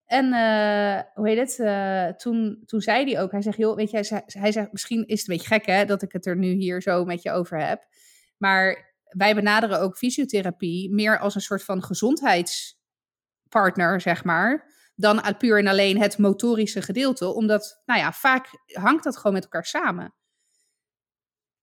[0.05, 1.57] En uh, hoe heet het?
[1.59, 4.71] Uh, toen, toen zei hij ook, hij zegt, joh, weet je, hij zegt, hij zegt,
[4.71, 7.21] misschien is het een beetje gek hè, dat ik het er nu hier zo met
[7.21, 7.87] je over heb.
[8.37, 14.69] Maar wij benaderen ook fysiotherapie meer als een soort van gezondheidspartner, zeg maar.
[14.95, 17.33] Dan puur en alleen het motorische gedeelte.
[17.33, 20.15] Omdat, nou ja, vaak hangt dat gewoon met elkaar samen.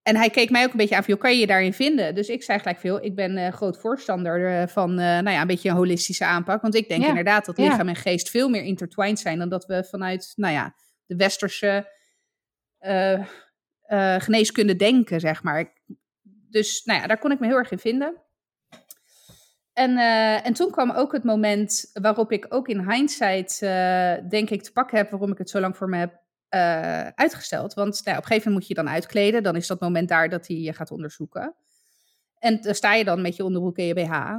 [0.02, 2.14] En hij keek mij ook een beetje aan van, joh, kan je je daarin vinden?
[2.14, 5.40] Dus ik zei gelijk veel, ik ben uh, groot voorstander uh, van, uh, nou ja,
[5.40, 6.62] een beetje een holistische aanpak.
[6.62, 7.08] Want ik denk ja.
[7.08, 7.94] inderdaad dat lichaam ja.
[7.94, 10.74] en geest veel meer intertwined zijn dan dat we vanuit, nou ja,
[11.06, 11.96] de westerse
[14.18, 15.58] geneeskunde denken, zeg maar.
[15.58, 15.77] Ik,
[16.50, 18.22] dus nou ja, daar kon ik me heel erg in vinden.
[19.78, 24.50] En, uh, en toen kwam ook het moment waarop ik ook in hindsight, uh, denk
[24.50, 26.20] ik, te pakken heb waarom ik het zo lang voor me heb
[26.54, 27.74] uh, uitgesteld.
[27.74, 29.42] Want nou, op een gegeven moment moet je dan uitkleden.
[29.42, 31.54] Dan is dat moment daar dat hij je gaat onderzoeken.
[32.38, 34.36] En dan sta je dan met je onderbroek en je BH.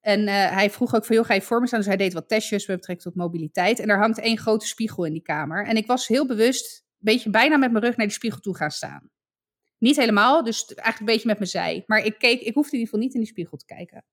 [0.00, 1.78] En hij vroeg ook van, joh, ga je voor me staan?
[1.78, 3.78] Dus hij deed wat testjes met betrekking tot mobiliteit.
[3.78, 5.66] En er hangt één grote spiegel in die kamer.
[5.66, 8.56] En ik was heel bewust, een beetje bijna met mijn rug naar die spiegel toe
[8.56, 9.10] gaan staan.
[9.78, 11.82] Niet helemaal, dus eigenlijk een beetje met mijn zij.
[11.86, 14.04] Maar ik, keek, ik hoefde in ieder geval niet in die spiegel te kijken.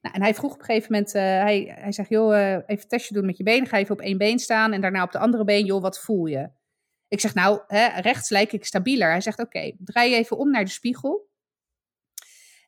[0.00, 2.64] Nou, en hij vroeg op een gegeven moment, uh, hij, hij zegt, joh, uh, even
[2.66, 3.68] een testje doen met je benen.
[3.68, 6.26] Ga even op één been staan en daarna op de andere been, joh, wat voel
[6.26, 6.50] je?
[7.08, 9.10] Ik zeg, nou, hè, rechts lijk ik stabieler.
[9.10, 11.28] Hij zegt, oké, okay, draai je even om naar de spiegel.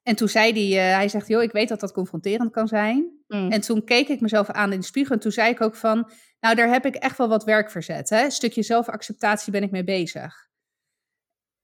[0.02, 3.18] En toen zei hij, uh, hij zegt, joh, ik weet dat dat confronterend kan zijn.
[3.26, 3.50] Mm.
[3.50, 6.10] En toen keek ik mezelf aan in de spiegel en toen zei ik ook van,
[6.40, 8.10] nou, daar heb ik echt wel wat werk verzet.
[8.10, 8.24] Hè?
[8.24, 10.49] Een stukje zelfacceptatie ben ik mee bezig.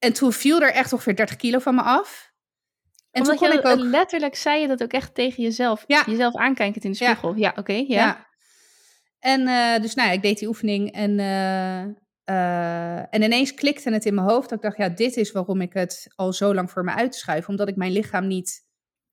[0.06, 2.32] En toen viel er echt ongeveer 30 kilo van me af.
[3.10, 3.90] En Omdat toen kon je, ik ook...
[3.90, 5.84] letterlijk zei je dat ook echt tegen jezelf.
[5.86, 6.02] Ja.
[6.06, 7.30] Jezelf aankijkend in de spiegel.
[7.30, 7.60] Ja, ja oké.
[7.60, 7.96] Okay, ja.
[7.96, 8.26] ja.
[9.18, 11.82] En uh, dus nou ja, ik deed die oefening en, uh,
[12.36, 14.48] uh, en ineens klikte het in mijn hoofd.
[14.48, 17.48] Dat ik dacht, ja, dit is waarom ik het al zo lang voor me uitschuif.
[17.48, 18.66] Omdat ik mijn lichaam niet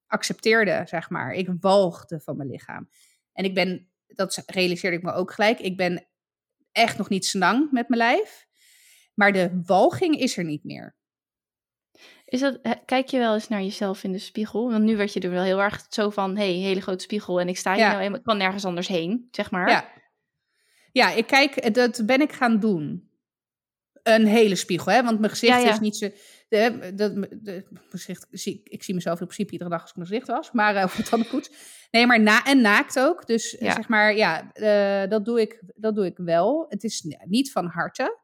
[0.07, 1.33] accepteerde, zeg maar.
[1.33, 2.89] Ik walgde van mijn lichaam.
[3.33, 6.07] En ik ben, dat realiseerde ik me ook gelijk, ik ben
[6.71, 8.45] echt nog niet snang met mijn lijf.
[9.13, 10.95] Maar de walging is er niet meer.
[12.25, 14.71] Is dat, kijk je wel eens naar jezelf in de spiegel?
[14.71, 17.47] Want nu werd je er wel heel erg zo van, hey, hele grote spiegel en
[17.47, 17.99] ik sta hier ja.
[17.99, 19.69] nou, ik kan nergens anders heen, zeg maar.
[19.69, 19.89] Ja.
[20.91, 23.11] ja, ik kijk, dat ben ik gaan doen.
[24.03, 25.03] Een hele spiegel, hè?
[25.03, 25.71] want mijn gezicht ja, ja.
[25.71, 26.09] is niet zo...
[26.49, 26.91] De,
[27.41, 30.51] de, gezicht, zie, ik zie mezelf in principe iedere dag als ik mijn gezicht was,
[30.51, 31.51] maar uh, het dan goed.
[31.91, 33.27] Nee, maar na, en naakt ook.
[33.27, 36.65] Dus zeg maar, ja, uh, dat, doe ik, dat doe ik wel.
[36.69, 38.22] Het is niet van harte.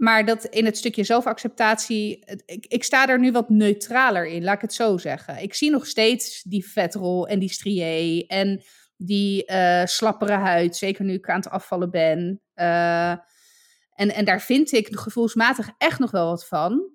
[0.00, 4.54] Maar dat in het stukje zelfacceptatie, ik, ik sta er nu wat neutraler in, laat
[4.54, 5.42] ik het zo zeggen.
[5.42, 8.62] Ik zie nog steeds die vetrol en die strié en
[8.96, 12.40] die uh, slappere huid, zeker nu ik aan het afvallen ben.
[12.54, 16.90] Uh, en, en daar vind ik gevoelsmatig echt nog wel wat van.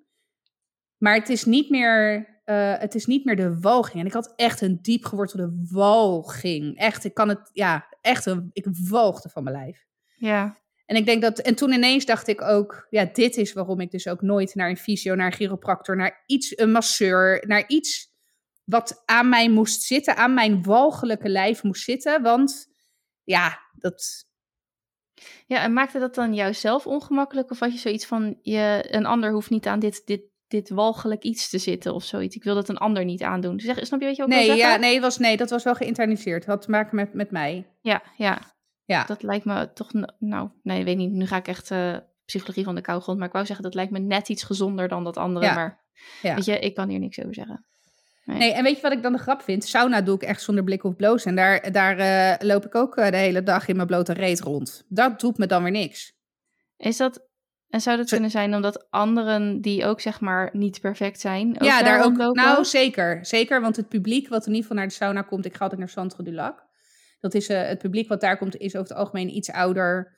[0.96, 4.00] Maar het is niet meer, uh, het is niet meer de walging.
[4.00, 6.78] En ik had echt een diep gewortelde walging.
[6.78, 9.86] Echt, ik kan het, ja, echt, ik walgde van mijn lijf.
[10.16, 10.64] Ja.
[10.86, 13.90] En ik denk dat, en toen ineens dacht ik ook, ja, dit is waarom ik
[13.90, 18.14] dus ook nooit naar een fysio, naar een chiropractor, naar iets, een masseur, naar iets
[18.64, 22.22] wat aan mij moest zitten, aan mijn walgelijke lijf moest zitten.
[22.22, 22.66] Want
[23.24, 24.24] ja, dat.
[25.46, 27.50] Ja, en maakte dat dan jouzelf ongemakkelijk?
[27.50, 31.22] Of had je zoiets van, je, een ander hoeft niet aan dit, dit, dit walgelijk
[31.22, 32.36] iets te zitten of zoiets?
[32.36, 33.60] Ik wil dat een ander niet aandoen.
[33.60, 35.74] Zeg, snap je wat je ook nee, wil ja, nee, was, nee, dat was wel
[35.74, 36.44] geïnternaliseerd.
[36.44, 37.66] Het had te maken met, met mij.
[37.80, 38.55] Ja, ja.
[38.86, 39.04] Ja.
[39.04, 42.74] Dat lijkt me toch, nou, nee, weet niet, nu ga ik echt uh, psychologie van
[42.74, 45.46] de kougrond, maar ik wou zeggen, dat lijkt me net iets gezonder dan dat andere,
[45.46, 45.54] ja.
[45.54, 45.84] maar
[46.22, 46.34] ja.
[46.34, 47.64] weet je, ik kan hier niks over zeggen.
[48.24, 48.38] Nee.
[48.38, 48.52] nee.
[48.52, 49.64] en weet je wat ik dan de grap vind?
[49.64, 52.96] Sauna doe ik echt zonder blik of bloos en daar, daar uh, loop ik ook
[52.96, 54.84] uh, de hele dag in mijn blote reet rond.
[54.88, 56.14] Dat doet me dan weer niks.
[56.76, 57.28] Is dat,
[57.68, 61.66] en zou dat kunnen zijn omdat anderen die ook zeg maar niet perfect zijn, ook
[61.66, 62.44] ja, daar ook, lopen?
[62.44, 65.54] nou zeker, zeker, want het publiek wat in ieder geval naar de sauna komt, ik
[65.54, 66.65] ga altijd naar Centre du Lac.
[67.26, 70.16] Dat is, uh, het publiek wat daar komt is over het algemeen iets ouder.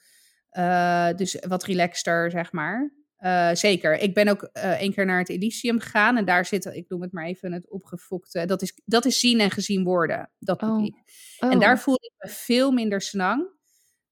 [0.52, 2.92] Uh, dus wat relaxter, zeg maar.
[3.20, 3.98] Uh, zeker.
[3.98, 6.16] Ik ben ook één keer naar het Elysium gegaan.
[6.16, 8.46] En daar zit, ik noem het maar even het opgefokte.
[8.46, 10.68] Dat is, dat is zien en gezien worden, dat Oh.
[10.68, 10.96] publiek.
[11.38, 11.52] Oh.
[11.52, 13.50] En daar voelde ik me veel minder snang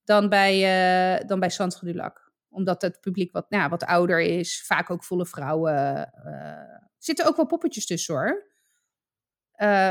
[0.05, 2.33] dan bij, dan bij Lac.
[2.49, 4.63] Omdat het publiek wat, nou, wat ouder is.
[4.67, 6.13] Vaak ook volle vrouwen.
[6.99, 8.47] Zitten ook wel poppetjes tussen hoor.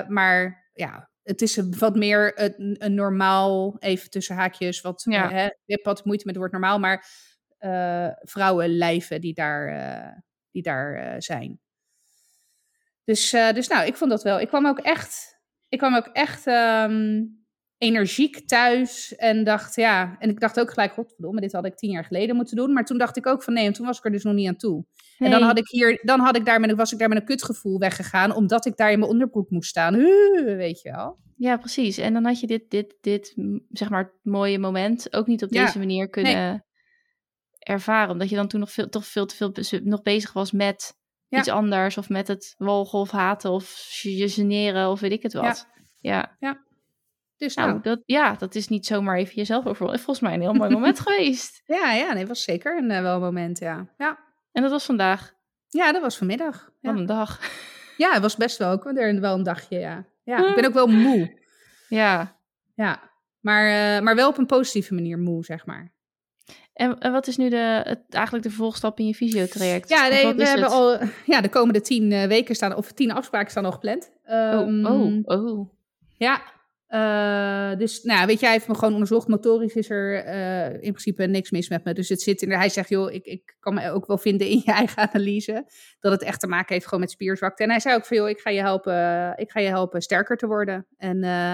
[0.07, 4.81] Maar ja, het is wat meer een, een, normaal, even tussen haakjes.
[4.81, 5.29] Wat, Ja.
[5.29, 6.79] hè, hebt wat moeite met het woord normaal.
[6.79, 7.05] Maar
[7.59, 10.17] uh, vrouwenlijven die daar, uh,
[10.51, 11.59] die daar zijn.
[13.03, 14.39] Dus, dus nou, ik vond dat wel.
[14.39, 17.44] Ik kwam ook echt, ik kwam ook echt um,
[17.77, 21.89] energiek thuis en dacht, ja, en ik dacht ook gelijk, godverdomme, dit had ik tien
[21.91, 22.73] jaar geleden moeten doen.
[22.73, 24.47] Maar toen dacht ik ook van nee, en toen was ik er dus nog niet
[24.47, 24.85] aan toe.
[25.17, 25.29] Nee.
[25.31, 27.25] En dan had ik hier, dan had ik daar met, was ik daar met een
[27.25, 29.95] kutgevoel weggegaan, omdat ik daar in mijn onderbroek moest staan.
[30.45, 31.17] Weet je wel.
[31.37, 31.97] Ja, precies.
[31.97, 33.33] En dan had je dit, dit, dit,
[33.69, 35.65] zeg maar, mooie moment ook niet op Ja.
[35.65, 36.59] deze manier kunnen Nee.
[37.59, 38.11] ervaren.
[38.11, 39.51] Omdat je dan toen nog veel, toch veel te veel
[39.83, 40.93] nog bezig was met
[41.27, 41.39] Ja.
[41.39, 41.97] iets anders.
[41.97, 45.67] Of met het walgen of haten of je generen of weet ik het wat.
[45.99, 46.37] Ja,
[47.37, 49.87] Dus nou, nou, dat, ja, dat is niet zomaar even jezelf over.
[49.87, 51.61] Volgens mij een heel mooi moment geweest.
[51.65, 53.87] ja, ja, nee, was zeker een eh, wel moment, ja.
[53.97, 54.19] ja.
[54.51, 55.33] En dat was vandaag.
[55.67, 56.63] Ja, dat was vanmiddag.
[56.81, 57.39] Wat Ja, een dag.
[57.97, 60.05] ja het was best wel ook er wel een dagje, ja.
[60.23, 61.33] Ja, ik ben ook wel moe.
[61.89, 62.39] Ja.
[62.75, 65.93] Ja, maar, eh, maar wel op een positieve manier moe, zeg maar.
[66.73, 69.89] En, en wat is nu de, het, eigenlijk de vervolgstap in je fysiotraject?
[69.89, 70.71] Ja, nee, we hebben het?
[70.71, 74.11] al ja, de komende tien eh, weken staan, of tien afspraken staan al gepland.
[74.23, 75.69] Ehm, Oh, oh, oh.
[76.17, 76.41] Ja,
[76.87, 79.27] eh, dus nou, weet je, hij heeft me gewoon onderzocht.
[79.27, 81.93] Motorisch is er eh, in principe niks mis met me.
[81.93, 82.51] Dus het zit in.
[82.51, 85.65] Hij zegt, joh, ik, ik kan me ook wel vinden in je eigen analyse.
[85.99, 87.63] Dat het echt te maken heeft gewoon met spierzwakte.
[87.63, 90.37] En hij zei ook van, joh, ik ga je helpen, ik ga je helpen sterker
[90.37, 90.87] te worden.
[90.97, 91.51] En, eh,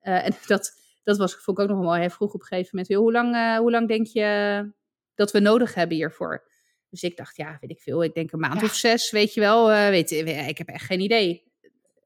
[0.26, 2.00] en dat, dat was, vond ik ook nog wel mooi.
[2.00, 4.70] Hij vroeg op een gegeven moment, joh, hoe lang, hoe lang denk je
[5.14, 6.50] dat we nodig hebben hiervoor?
[6.90, 8.04] Dus ik dacht, ja, weet ik veel.
[8.04, 8.66] Ik denk een maand Ja.
[8.66, 9.68] of zes, weet je wel.
[9.68, 10.10] weet,
[10.48, 11.42] ik heb echt geen idee.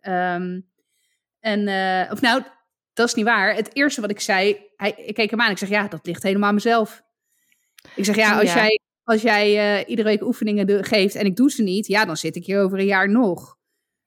[0.01, 0.61] Ehm,
[1.47, 2.43] en, eh, of nou,
[2.93, 3.55] dat is niet waar.
[3.55, 5.51] Het eerste wat ik zei, hij, ik keek hem aan.
[5.51, 7.03] Ik zeg, ja, dat ligt helemaal aan mezelf.
[7.95, 8.55] Ik zeg, ja, als ja.
[8.55, 12.17] jij, als jij eh, iedere week oefeningen geeft en ik doe ze niet, ja, dan
[12.17, 13.57] zit ik hier over een jaar nog.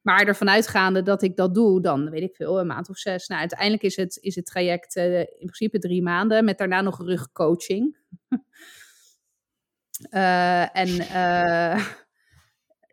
[0.02, 3.28] Maar ervan uitgaande dat ik dat doe, dan weet ik veel, een maand of zes.
[3.28, 7.06] Nou, uiteindelijk is het, is het traject eh, in principe drie maanden, met daarna nog
[7.06, 7.98] rugcoaching.
[10.10, 10.88] En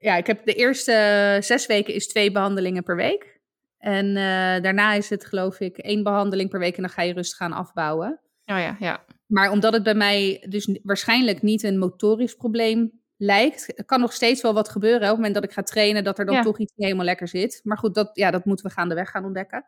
[0.07, 3.36] ja, ik heb de eerste zes weken is twee behandelingen per week.
[3.79, 7.13] En eh, daarna is het geloof ik één behandeling per week en dan ga je
[7.13, 8.21] rustig gaan afbouwen.
[8.47, 9.05] Oh ja, ja.
[9.27, 14.43] Maar omdat het bij mij dus waarschijnlijk niet een motorisch probleem lijkt, kan nog steeds
[14.43, 15.01] wel wat gebeuren.
[15.01, 16.43] hè, Op het moment dat ik ga trainen, dat er dan Ja.
[16.43, 17.61] toch iets niet helemaal lekker zit.
[17.65, 19.65] Maar goed, dat, ja, dat moeten we gaandeweg gaan ontdekken.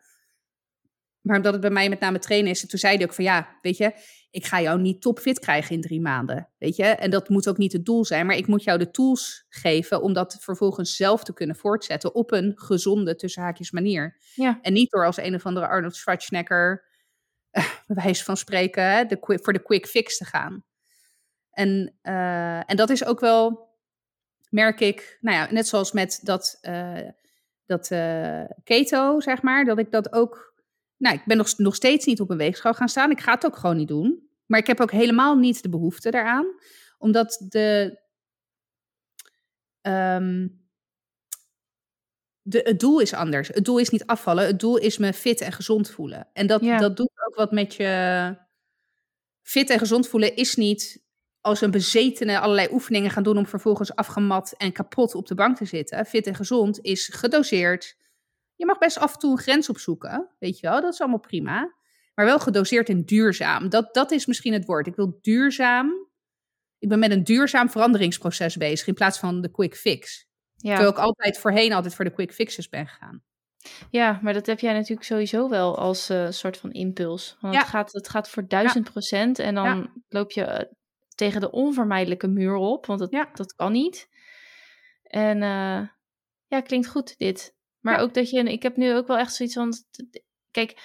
[1.28, 3.58] Maar omdat het bij mij met name trainen is, toen zei hij ook van ja,
[3.62, 3.92] weet je,
[4.30, 6.48] ik ga jou niet topfit krijgen in drie maanden.
[6.58, 8.90] Weet je, en dat moet ook niet het doel zijn, maar ik moet jou de
[8.90, 14.16] tools geven om dat vervolgens zelf te kunnen voortzetten op een gezonde, tussen haakjes manier.
[14.34, 14.58] Ja.
[14.62, 16.84] En niet door als een of andere Arnold Schwarzenegger,
[17.50, 20.64] eh, bij wijze van spreken, hè, de, voor de quick fix te gaan.
[21.50, 23.68] En, eh, en dat is ook wel,
[24.50, 27.08] merk ik, nou ja, net zoals met dat, eh,
[27.66, 27.88] dat
[28.64, 30.47] keto, zeg maar, dat ik dat ook,
[30.98, 33.10] nou, ik ben nog, nog steeds niet op een weegschaal gaan staan.
[33.10, 34.28] Ik ga het ook gewoon niet doen.
[34.46, 36.46] Maar ik heb ook helemaal niet de behoefte daaraan,
[36.98, 38.00] omdat de,
[39.80, 40.48] ehm,
[42.42, 43.48] de, het doel is anders.
[43.48, 44.46] Het doel is niet afvallen.
[44.46, 46.28] Het doel is me fit en gezond voelen.
[46.32, 46.78] En dat, Ja.
[46.78, 48.36] dat doet ook wat met je.
[49.42, 51.06] Fit en gezond voelen is niet
[51.40, 55.56] als een bezetene allerlei oefeningen gaan doen om vervolgens afgemat en kapot op de bank
[55.56, 56.06] te zitten.
[56.06, 57.96] Fit en gezond is gedoseerd.
[58.58, 61.18] Je mag best af en toe een grens opzoeken, weet je wel, dat is allemaal
[61.20, 61.74] prima.
[62.14, 63.68] Maar wel gedoseerd en duurzaam.
[63.68, 64.86] Dat, dat is misschien het woord.
[64.86, 65.92] Ik wil duurzaam.
[66.78, 70.26] Ik ben met een duurzaam veranderingsproces bezig in plaats van de quick fix.
[70.56, 70.68] Ja.
[70.70, 73.22] Terwijl ik altijd voorheen altijd voor de quick fixes ben gegaan.
[73.90, 77.36] ja, maar dat heb jij natuurlijk sowieso wel als eh, soort van impuls.
[77.40, 77.60] Want Ja.
[77.60, 79.92] het, gaat, het gaat voor duizend procent en dan Ja.
[80.08, 80.72] loop je eh,
[81.14, 83.28] tegen de onvermijdelijke muur op, want dat, Ja.
[83.32, 84.08] dat kan niet.
[85.02, 85.88] En eh,
[86.46, 87.56] ja, klinkt goed dit.
[87.88, 88.02] Maar Ja.
[88.02, 89.72] ook dat je, ik heb nu ook wel echt zoiets van,
[90.50, 90.80] kijk,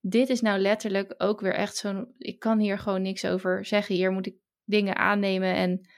[0.00, 3.94] dit is nou letterlijk ook weer echt zo'n, ik kan hier gewoon niks over zeggen.
[3.94, 5.88] Hier moet ik dingen aannemen en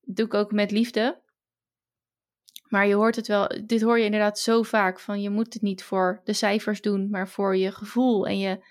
[0.00, 1.22] doe ik ook met liefde.
[2.68, 5.62] Maar je hoort het wel, dit hoor je inderdaad zo vaak van je moet het
[5.62, 8.64] niet voor de cijfers doen, maar voor je gevoel en je,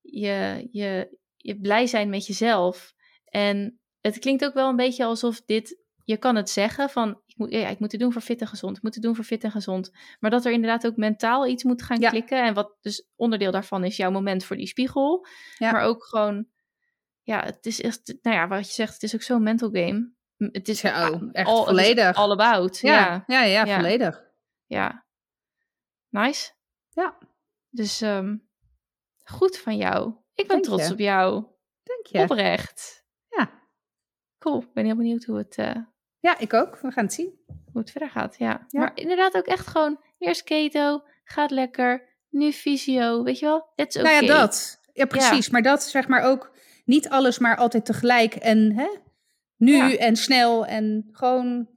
[0.00, 2.94] je, je, je blij zijn met jezelf.
[3.24, 7.36] En het klinkt ook wel een beetje alsof dit je kan het zeggen van, ik
[7.36, 9.24] moet, ja, ik moet het doen voor fit en gezond, ik moet het doen voor
[9.24, 9.90] fit en gezond.
[10.20, 12.10] Maar dat er inderdaad ook mentaal iets moet gaan Ja.
[12.10, 12.44] klikken.
[12.44, 15.26] En wat dus onderdeel daarvan is jouw moment voor die spiegel.
[15.58, 15.72] Ja.
[15.72, 16.48] Maar ook gewoon,
[17.22, 20.14] ja, het is echt, nou ja, wat je zegt, het is ook zo'n mental game.
[20.36, 22.16] Het is Ja, oh, echt all, volledig.
[22.16, 22.78] all about.
[22.78, 24.24] Ja, Ja, ja, volledig.
[24.66, 25.06] ja.
[26.08, 26.52] Nice.
[26.90, 27.18] Ja.
[27.70, 28.36] Dus ehm,
[29.24, 30.14] goed van jou.
[30.34, 30.92] Ik ben trots je.
[30.92, 31.44] op jou.
[31.82, 32.18] Dank je.
[32.18, 33.04] Oprecht.
[33.28, 33.50] Ja.
[34.38, 34.60] Cool.
[34.62, 35.76] Ik ben heel benieuwd hoe het, eh,
[36.20, 36.78] ja, ik ook.
[36.82, 37.30] We gaan het zien.
[37.72, 38.36] hoe het verder gaat.
[38.38, 38.66] Ja.
[38.68, 38.80] Ja.
[38.80, 43.66] Maar inderdaad ook echt gewoon eerst keto, gaat lekker, nu fysio, weet je wel?
[43.74, 44.02] Is oké.
[44.02, 44.80] Nou ja, dat.
[44.92, 45.50] Ja, precies.
[45.50, 46.52] Maar dat zeg maar ook
[46.84, 48.88] niet alles maar altijd tegelijk en hè,
[49.56, 49.96] nu Ja.
[49.96, 51.68] en snel en gewoon.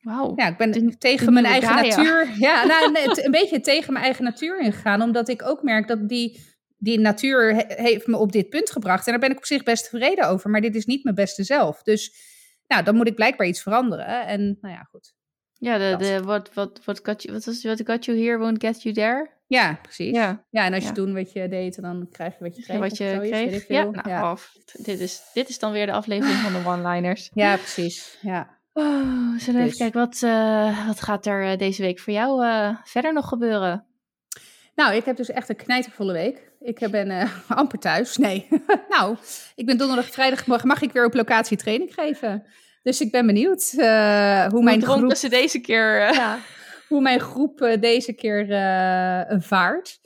[0.00, 0.32] Wauw.
[0.36, 1.96] Ja, ik ben De- tegen de mijn eigen Gaia.
[1.96, 2.28] natuur.
[2.48, 6.50] Ja, nou, een beetje tegen mijn eigen natuur ingegaan, omdat ik ook merk dat die.
[6.78, 9.04] Die natuur he- heeft me op dit punt gebracht.
[9.06, 10.50] En daar ben ik op zich best tevreden over.
[10.50, 11.82] Maar dit is niet mijn beste zelf.
[11.82, 12.14] Dus
[12.72, 14.26] nou, dan moet ik blijkbaar iets veranderen.
[14.26, 15.14] En nou ja, goed.
[15.52, 18.64] Ja, de, de, what, what, what, got you, wat was what got you here won't
[18.64, 19.30] get you there.
[19.46, 20.14] Ja, precies.
[20.14, 22.78] Ja, Ja, en als je doet wat je deed, dan krijg je wat je kreeg.
[22.78, 23.68] wat je zoiets, kreeg.
[23.68, 24.36] Ja, nou, ja.
[24.72, 27.30] Dit, is, dit is dan weer de aflevering van de one-liners.
[27.34, 28.18] ja, precies.
[28.20, 28.60] Ja.
[28.72, 29.52] Oh, zullen we Dus.
[29.54, 33.28] even kijken, wat, eh, wat gaat er eh, deze week voor jou eh, verder nog
[33.28, 33.86] gebeuren?
[34.74, 36.51] Nou, ik heb dus echt een knijtervolle week.
[36.64, 38.16] Ik ben eh, amper thuis.
[38.16, 38.48] Nee.
[38.88, 39.16] nou,
[39.54, 42.46] ik ben donderdag, vrijdag mag, ik weer op locatie training geven.
[42.82, 46.00] Dus ik ben benieuwd eh, hoe, mijn groep, ze deze keer...
[46.06, 46.38] eh, ja,
[46.88, 50.00] hoe mijn groep eh, deze keer eh, vaart.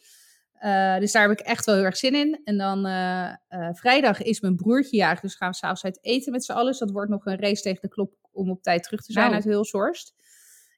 [0.58, 2.40] Eh, dus daar heb ik echt wel heel erg zin in.
[2.44, 5.20] En dan eh, eh, vrijdag is mijn broertje jarig.
[5.20, 6.66] Dus gaan we s'avonds uit eten met z'n allen.
[6.70, 9.24] Dus dat wordt nog een race tegen de klok om op tijd terug te zijn
[9.24, 9.36] Nou.
[9.36, 10.14] uit Hulshorst.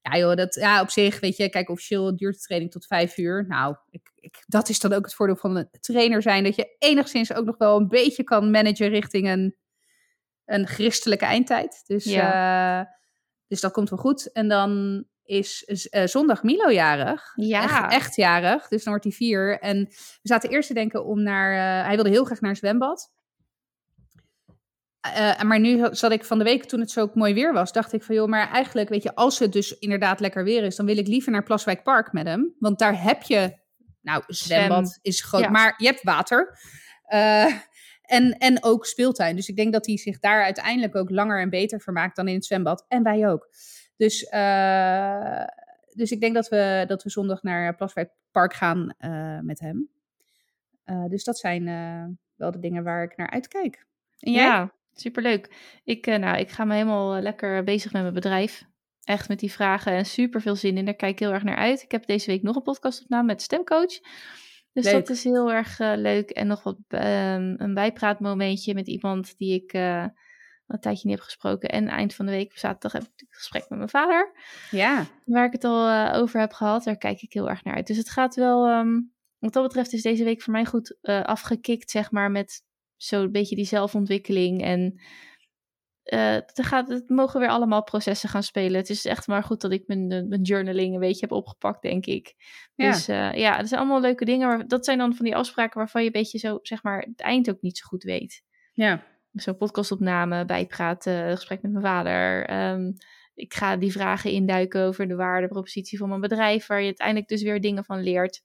[0.03, 3.17] Ja joh, dat, ja, op zich, weet je, kijk, officieel duurt de training tot vijf
[3.17, 3.45] uur.
[3.49, 6.45] Nou, ik, ik, dat is dan ook het voordeel van een trainer zijn.
[6.45, 9.57] Dat je enigszins ook nog wel een beetje kan managen richting een,
[10.45, 11.83] een christelijke eindtijd.
[11.87, 12.81] Dus, Ja.
[12.81, 12.87] eh,
[13.47, 14.33] dus dat komt wel goed.
[14.33, 17.33] En dan is eh, zondag Milo jarig.
[17.35, 17.63] Ja.
[17.63, 18.69] Echt, echt jarig.
[18.69, 19.59] Dus dan wordt hij vier.
[19.61, 21.53] En we zaten eerst te denken om naar...
[21.53, 23.13] eh, hij wilde heel graag naar een zwembad.
[25.01, 27.93] Eh, maar nu zat ik van de week, toen het zo mooi weer was, dacht
[27.93, 30.87] ik van joh, maar eigenlijk, weet je, als het dus inderdaad lekker weer is, dan
[30.87, 32.55] wil ik liever naar Plaswijk Park met hem.
[32.59, 33.59] Want daar heb je,
[34.01, 34.99] nou, zwembad Zwem.
[35.03, 35.49] is groot, Ja.
[35.51, 36.59] maar je hebt water.
[37.03, 37.55] Eh,
[38.03, 39.37] en, en ook speeltuin.
[39.37, 42.35] Dus ik denk dat hij zich daar uiteindelijk ook langer en beter vermaakt dan in
[42.35, 42.85] het zwembad.
[42.89, 43.49] En wij ook.
[43.97, 45.45] Dus, eh,
[45.95, 48.95] dus ik denk dat we, dat we zondag naar Plaswijk Park gaan
[49.43, 49.89] met hem.
[51.09, 51.65] Dus dat zijn
[52.35, 53.87] wel de dingen waar ik naar uitkijk.
[54.19, 54.45] En jij?
[54.45, 55.81] Ja, superleuk.
[55.85, 58.65] Ik, eh, nou, ik ga me helemaal eh, lekker bezig met mijn bedrijf.
[59.03, 60.85] Echt met die vragen en super veel zin in.
[60.85, 61.83] Daar kijk ik heel erg naar uit.
[61.83, 64.01] Ik heb deze week nog een podcast opname met stemcoach.
[64.73, 64.93] Dus Leuk.
[64.93, 66.31] dat is heel erg eh, leuk.
[66.31, 71.69] En nog wat ehm, een bijpraatmomentje met iemand die ik een tijdje niet heb gesproken.
[71.69, 74.33] En eind van de week, zaterdag, heb ik een gesprek met mijn vader.
[74.71, 75.07] Ja.
[75.25, 76.85] Waar ik het al over heb gehad.
[76.85, 77.87] Daar kijk ik heel erg naar uit.
[77.87, 79.01] Dus het gaat wel, ehm,
[79.39, 82.67] wat dat betreft is deze week voor mij goed afgekikt, zeg maar, met
[82.99, 84.63] zo'n beetje die zelfontwikkeling.
[84.63, 85.01] En
[86.05, 88.77] er gaat, het mogen weer allemaal processen gaan spelen.
[88.81, 92.07] Het is echt maar goed dat ik mijn, mijn journaling een beetje heb opgepakt, denk
[92.07, 92.35] ik.
[92.75, 92.91] Ja.
[92.91, 94.49] Dus eh, ja, dat zijn allemaal leuke dingen.
[94.49, 97.21] Maar dat zijn dan van die afspraken waarvan je een beetje zo, zeg maar, het
[97.21, 98.43] eind ook niet zo goed weet
[98.73, 99.05] Ja.
[99.33, 102.47] zo'n podcastopname, bijpraten, gesprek met mijn vader.
[102.47, 102.93] Ehm,
[103.35, 107.43] ik ga die vragen induiken over de waardepropositie van mijn bedrijf, waar je uiteindelijk dus
[107.43, 108.43] weer dingen van leert.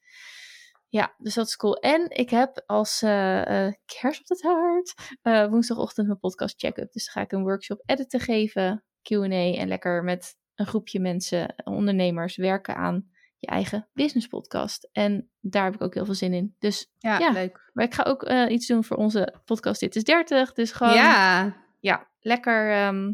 [0.94, 1.76] Ja, dus dat is cool.
[1.76, 6.92] En ik heb als eh eh, kers op het hart eh, woensdagochtend mijn podcast check-up.
[6.92, 11.54] Dus dan ga ik een workshop editen geven, Q&A en lekker met een groepje mensen,
[11.64, 14.90] ondernemers, werken aan je eigen business podcast.
[14.92, 16.56] En daar heb ik ook heel veel zin in.
[16.60, 17.32] Dus Ja, Ja.
[17.32, 17.70] leuk.
[17.74, 20.54] maar ik ga ook iets doen voor onze podcast Dit is 30.
[20.54, 21.56] Dus gewoon Ja.
[21.80, 23.14] ja, lekker, ehm,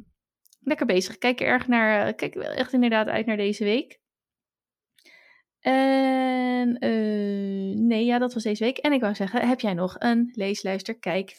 [0.59, 1.17] lekker bezig.
[1.17, 3.99] Kijk er erg naar, kijk wel echt inderdaad uit naar deze week.
[5.60, 8.77] En eh, nee, ja, dat was deze week.
[8.77, 11.36] En ik wou zeggen, heb jij nog een lees, luister, kijk,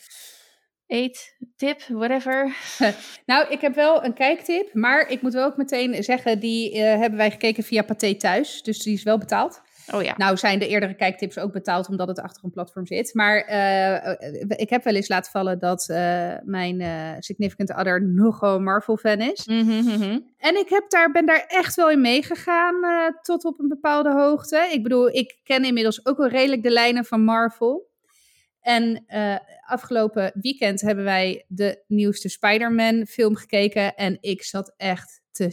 [0.87, 2.57] eet, tip, whatever?
[3.27, 6.99] Nou, ik heb wel een kijktip, maar ik moet wel ook meteen zeggen, die eh,
[6.99, 9.63] hebben wij gekeken via Pathé Thuis, dus die is wel betaald.
[9.93, 10.15] Oh ja.
[10.17, 13.15] Nou zijn de eerdere kijktips ook betaald omdat het achter een platform zit.
[13.15, 18.61] Maar eh, ik heb wel eens laten vallen dat eh, mijn eh, significant other nogal
[18.61, 19.47] Marvel-fan is.
[19.47, 20.19] Mhm, mhm.
[20.39, 24.13] En ik heb daar, ben daar echt wel in meegegaan eh, tot op een bepaalde
[24.13, 24.69] hoogte.
[24.73, 27.89] Ik bedoel, ik ken inmiddels ook wel redelijk de lijnen van Marvel.
[28.61, 29.37] En eh,
[29.67, 33.95] afgelopen weekend hebben wij de nieuwste Spider-Man film gekeken.
[33.95, 35.51] En ik zat echt te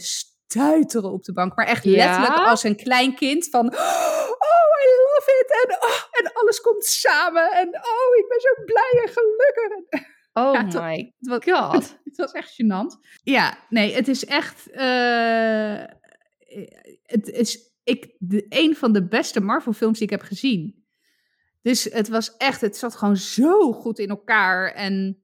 [0.52, 1.56] stuiteren op de bank.
[1.56, 1.90] Maar echt Ja?
[2.20, 3.66] letterlijk als een klein kind van...
[3.66, 5.50] Oh, I love it!
[5.68, 7.50] En, oh, en alles komt samen.
[7.52, 10.06] En oh, ik ben zo blij en gelukkig.
[10.32, 11.98] Oh Ja, my Het was, god.
[12.04, 13.08] het was echt gênant.
[13.22, 14.70] Ja, nee, het is echt.
[14.70, 15.82] eh,
[17.02, 20.86] het is ik, de, een van de beste Marvel-films die ik heb gezien.
[21.62, 22.60] Dus het was echt.
[22.60, 24.72] Het zat gewoon zo goed in elkaar.
[24.72, 25.22] En.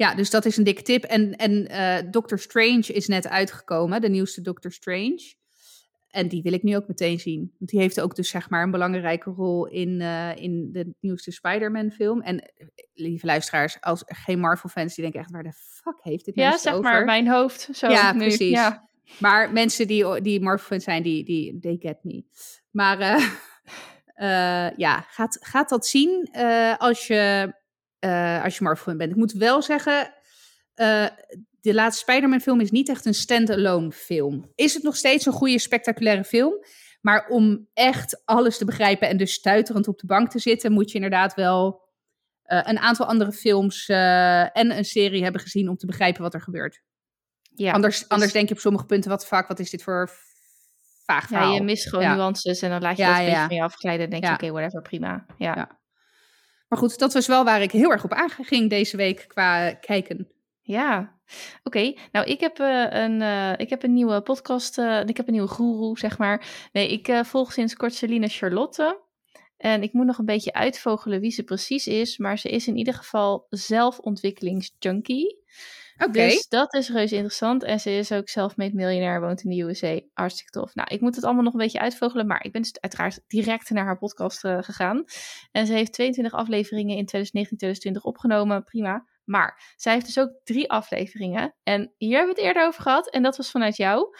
[0.00, 1.04] Ja, dus dat is een dikke tip.
[1.04, 5.34] En, en eh, Doctor Strange is net uitgekomen, de nieuwste Doctor Strange.
[6.10, 7.54] En die wil ik nu ook meteen zien.
[7.58, 11.30] Want die heeft ook dus zeg maar een belangrijke rol in, eh, in de nieuwste
[11.30, 12.20] Spider-Man film.
[12.20, 16.34] En eh, lieve luisteraars, als geen Marvel-fans, die denken echt, waar de fuck heeft dit
[16.34, 16.84] Ja, zeg over?
[16.84, 17.68] maar mijn hoofd.
[17.72, 18.18] Zo Ja, nu.
[18.18, 18.50] precies.
[18.50, 18.88] Ja.
[19.18, 22.24] Maar mensen die, die Marvel-fans zijn, die, die they get me.
[22.70, 22.98] Maar
[24.76, 26.28] ja, gaat, gaat dat zien
[26.78, 27.52] als je,
[28.00, 29.10] eh, als je Marvel-fan bent.
[29.10, 30.14] Ik moet wel zeggen,
[30.74, 31.06] eh,
[31.60, 34.52] de laatste Spider-Man film is niet echt een stand-alone film.
[34.54, 36.52] Is het nog steeds een goede, spectaculaire film?
[37.00, 40.88] Maar om echt alles te begrijpen en dus stuiterend op de bank te zitten, moet
[40.88, 41.88] je inderdaad wel
[42.42, 46.40] eh, een aantal andere films en een serie hebben gezien om te begrijpen wat er
[46.40, 46.82] gebeurt.
[47.54, 50.10] Ja, anders, dus- anders denk je op sommige punten, wat vaak, wat is dit voor
[51.04, 52.14] vaag ja, je mist gewoon Ja.
[52.14, 54.32] nuances en dan laat je Ja, dat een beetje van je afglijden en denk je,
[54.32, 55.26] oké, whatever, prima.
[55.38, 55.79] Ja.
[56.70, 60.28] Maar goed, dat was wel waar ik heel erg op aanging deze week qua kijken.
[60.60, 61.18] Ja,
[61.62, 61.94] oké.
[62.12, 64.78] Nou, ik heb, eh, een, eh, ik heb een nieuwe podcast.
[64.78, 66.68] eh, ik heb een nieuwe guru, zeg maar.
[66.72, 69.00] Nee, ik volg sinds kort Celine Charlotte.
[69.56, 72.18] En ik moet nog een beetje uitvogelen wie ze precies is.
[72.18, 75.38] Maar ze is in ieder geval zelfontwikkelingsjunkie.
[76.04, 76.12] Oké.
[76.12, 77.62] Dus dat is reuze interessant.
[77.62, 80.00] En ze is ook zelfmade miljonair, woont in de USA.
[80.12, 80.74] Hartstikke tof.
[80.74, 82.26] Nou, ik moet het allemaal nog een beetje uitvogelen.
[82.26, 85.04] Maar ik ben dus uiteraard direct naar haar podcast eh, gegaan.
[85.52, 88.64] En ze heeft 22 afleveringen in 2019, 2020 opgenomen.
[88.64, 89.06] Prima.
[89.24, 91.54] Maar zij heeft dus ook drie afleveringen.
[91.62, 93.10] En hier hebben we het eerder over gehad.
[93.10, 94.16] En dat was vanuit jou.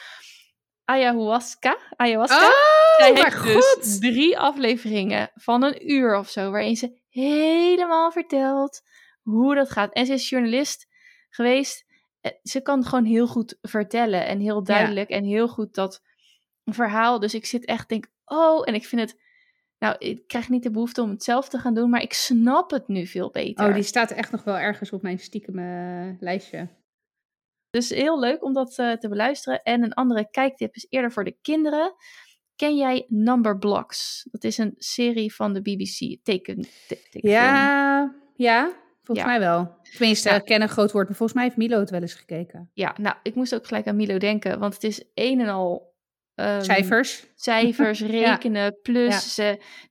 [0.84, 1.78] Ayahuasca.
[1.96, 2.46] Ayahuasca.
[2.46, 8.80] Oh, Zij heeft dus drie afleveringen van een uur of zo, waarin ze helemaal vertelt
[9.22, 9.92] hoe dat gaat.
[9.92, 10.86] En ze is journalist
[11.30, 11.84] geweest.
[12.20, 16.02] Eh, Ze kan gewoon heel goed vertellen en heel duidelijk en heel goed dat
[16.64, 17.18] verhaal.
[17.20, 19.20] Dus ik zit echt denk, oh, en ik vind het,
[19.78, 22.70] nou, ik krijg niet de behoefte om het zelf te gaan doen, maar ik snap
[22.70, 23.66] het nu veel beter.
[23.68, 25.54] Oh, die staat echt nog wel ergens op mijn stiekem
[26.20, 26.68] lijstje.
[27.70, 29.62] Dus heel leuk om dat eh, te beluisteren.
[29.62, 31.94] En een andere kijktip is eerder voor de kinderen.
[32.56, 34.26] Ken jij Number Blocks?
[34.30, 36.24] Dat is een serie van de BBC.
[36.24, 36.68] Teken, te-
[37.10, 37.32] tekenfilm.
[37.34, 39.32] Ja, ja, volgens Ja.
[39.32, 39.78] mij wel.
[39.82, 40.38] Tenminste, Ja.
[40.38, 42.70] kennen groot woord, maar volgens mij heeft Milo het wel eens gekeken.
[42.72, 45.88] Ja, nou, ik moest ook gelijk aan Milo denken, want het is een en al
[46.34, 47.26] ehm, Cijfers.
[47.34, 49.34] cijfers, rekenen, plus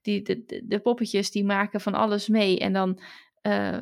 [0.02, 2.60] die, de, de, de poppetjes die maken van alles mee.
[2.60, 3.02] En dan,
[3.42, 3.82] eh,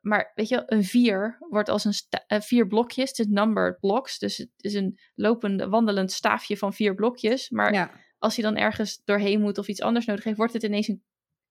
[0.00, 1.92] maar weet je, wel, een vier wordt als een
[2.26, 6.72] eh, vier blokjes, het is numbered blocks, dus het is een lopend, wandelend staafje van
[6.72, 7.50] vier blokjes.
[7.50, 7.72] Maar
[8.18, 11.02] als hij dan ergens doorheen moet of iets anders nodig heeft, wordt het ineens een,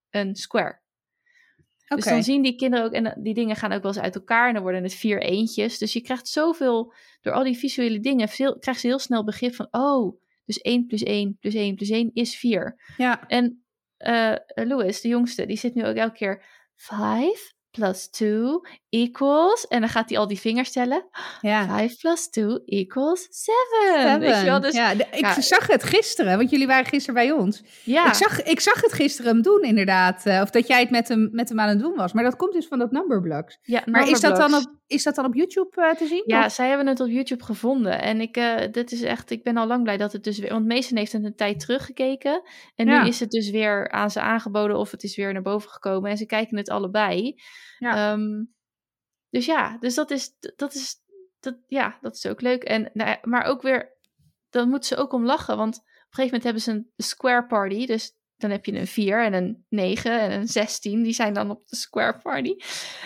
[0.10, 0.84] een square.
[1.86, 4.48] Dus dan zien die kinderen ook, en die dingen gaan ook wel eens uit elkaar
[4.48, 5.78] en dan worden het vier eentjes.
[5.78, 9.56] Dus je krijgt zoveel, door al die visuele dingen, veel, krijgt ze heel snel begrip
[9.56, 12.94] van, oh, dus 1 plus 1 plus 1 plus 1 is 4.
[12.98, 13.28] Ja.
[13.28, 13.64] En
[13.98, 16.44] eh Louis, de jongste, die zit nu ook elke keer
[16.76, 21.06] 5 plus 2 equals, en dan gaat hij al die vingers tellen.
[21.42, 21.66] ja.
[21.68, 24.20] 5 plus 2 equals 7.
[24.20, 24.60] Weet je wel?
[24.60, 25.42] Dus, ja, ja, de- ik ja.
[25.42, 27.64] zag het gisteren, want jullie waren gisteren bij ons.
[27.86, 30.26] Ik, zag, ik zag het gisteren hem doen, inderdaad.
[30.26, 32.14] eh, of dat jij het met hem, met hem aan het doen was.
[32.14, 33.58] Maar dat komt dus van dat number blocks.
[33.62, 36.24] ja, Maar is dat, dan op, is dat dan op YouTube eh, te zien?
[36.26, 38.02] Ja, Of- zij hebben het op YouTube gevonden.
[38.02, 40.52] En ik, eh, dit is echt, ik ben al lang blij dat het dus weer.
[40.52, 42.42] Want Mason heeft het een tijd teruggekeken.
[42.76, 43.02] En Ja.
[43.02, 46.10] nu is het dus weer aan ze aangeboden of het is weer naar boven gekomen.
[46.12, 47.36] En ze kijken het allebei.
[47.78, 48.12] Ja.
[48.12, 48.44] Ehm,
[49.30, 50.96] dus ja, dus dat is, dat is,
[51.40, 52.64] dat, ja, dat is ook leuk.
[52.64, 53.94] En, nou maar ook weer,
[54.50, 55.58] dan moeten ze ook om lachen.
[55.58, 57.86] Want op een gegeven moment hebben ze een square party.
[57.86, 61.04] Dus dan heb je een 4 en een 9 en een 16.
[61.04, 62.56] Die zijn dan op de square party.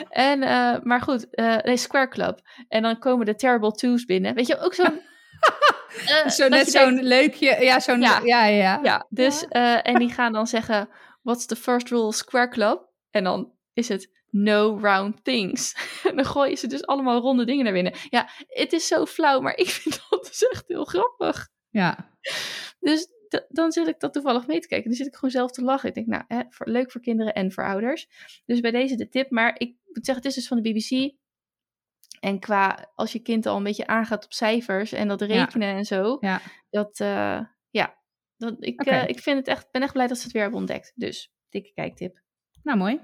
[0.10, 2.40] En, eh, maar goed, eh nee, square club.
[2.68, 4.36] En dan komen de terrible twos binnen.
[4.36, 5.02] Weet je, ook zo'n...
[6.06, 7.64] eh, Zo, net zo'n denkt- leukje.
[7.64, 8.02] Ja, zo'n.
[8.02, 8.20] Ja.
[8.24, 8.80] Ja, ja, ja.
[8.84, 9.48] ja, dus,
[9.82, 10.90] en die gaan dan zeggen,
[11.22, 12.90] what's the first rule of Square Club?
[13.12, 15.76] En dan is het no round things.
[16.04, 17.94] en dan gooien ze dus allemaal ronde dingen naar binnen.
[18.10, 21.50] Ja, het is zo flauw, maar ik vind dat dus echt heel grappig.
[21.70, 22.18] Ja.
[22.80, 23.08] Dus
[23.50, 24.88] dan zit ik dat toevallig mee te kijken.
[24.88, 25.90] Dan zit ik gewoon zelf te lachen.
[25.90, 28.08] Ik denk, nou, hè, voor, leuk voor kinderen en voor ouders.
[28.46, 29.30] Dus bij deze de tip.
[29.30, 31.18] Maar ik moet zeggen, het is dus van de BBC.
[32.20, 35.86] En qua, als je kind al een beetje aangaat op cijfers en dat rekenen en
[35.86, 36.18] zo.
[36.20, 36.42] Ja.
[36.70, 37.98] Dat, eh, ja,
[38.38, 40.60] dat, ik, eh, ik vind het echt, ben echt blij dat ze het weer hebben
[40.60, 40.92] ontdekt.
[40.96, 42.22] Dus, dikke kijktip.
[42.64, 43.00] Nou, mooi.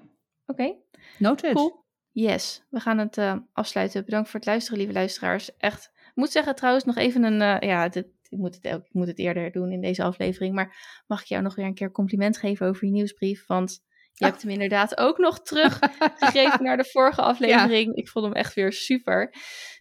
[0.45, 0.75] Oké,
[1.17, 1.53] Noted.
[1.53, 1.83] cool.
[2.11, 4.05] Yes, we gaan het eh, afsluiten.
[4.05, 5.57] Bedankt voor het luisteren, lieve luisteraars.
[5.57, 8.93] Echt, ik moet zeggen trouwens nog even een, eh, ja, dit, ik, moet het, ik
[8.93, 10.55] moet het eerder doen in deze aflevering.
[10.55, 13.45] Maar mag ik jou nog weer een keer compliment geven over je nieuwsbrief?
[13.47, 13.83] Want
[14.17, 17.95] Je hebt hem inderdaad ook nog teruggegrepen naar de vorige aflevering.
[17.95, 19.33] Ik vond hem echt weer super.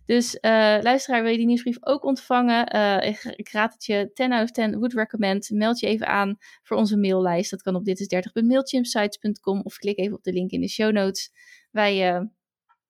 [0.06, 0.51] Dus uh,
[0.81, 2.77] luisteraar, wil je die nieuwsbrief ook ontvangen?
[2.77, 5.51] Uh, ik, ik, raad het je 10 out of 10 would recommend.
[5.51, 7.51] Meld je even aan voor onze maillijst.
[7.51, 10.69] Dat kan op dit is 30 mailchimpsites.com of klik even op de link in de
[10.69, 11.31] show notes.
[11.70, 12.20] Wij uh,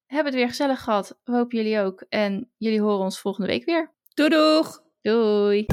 [0.06, 1.18] hebben het weer gezellig gehad.
[1.24, 2.04] We hopen jullie ook.
[2.08, 3.94] En jullie horen ons volgende week weer.
[4.14, 4.82] Doei doeg!
[5.00, 5.66] Doei!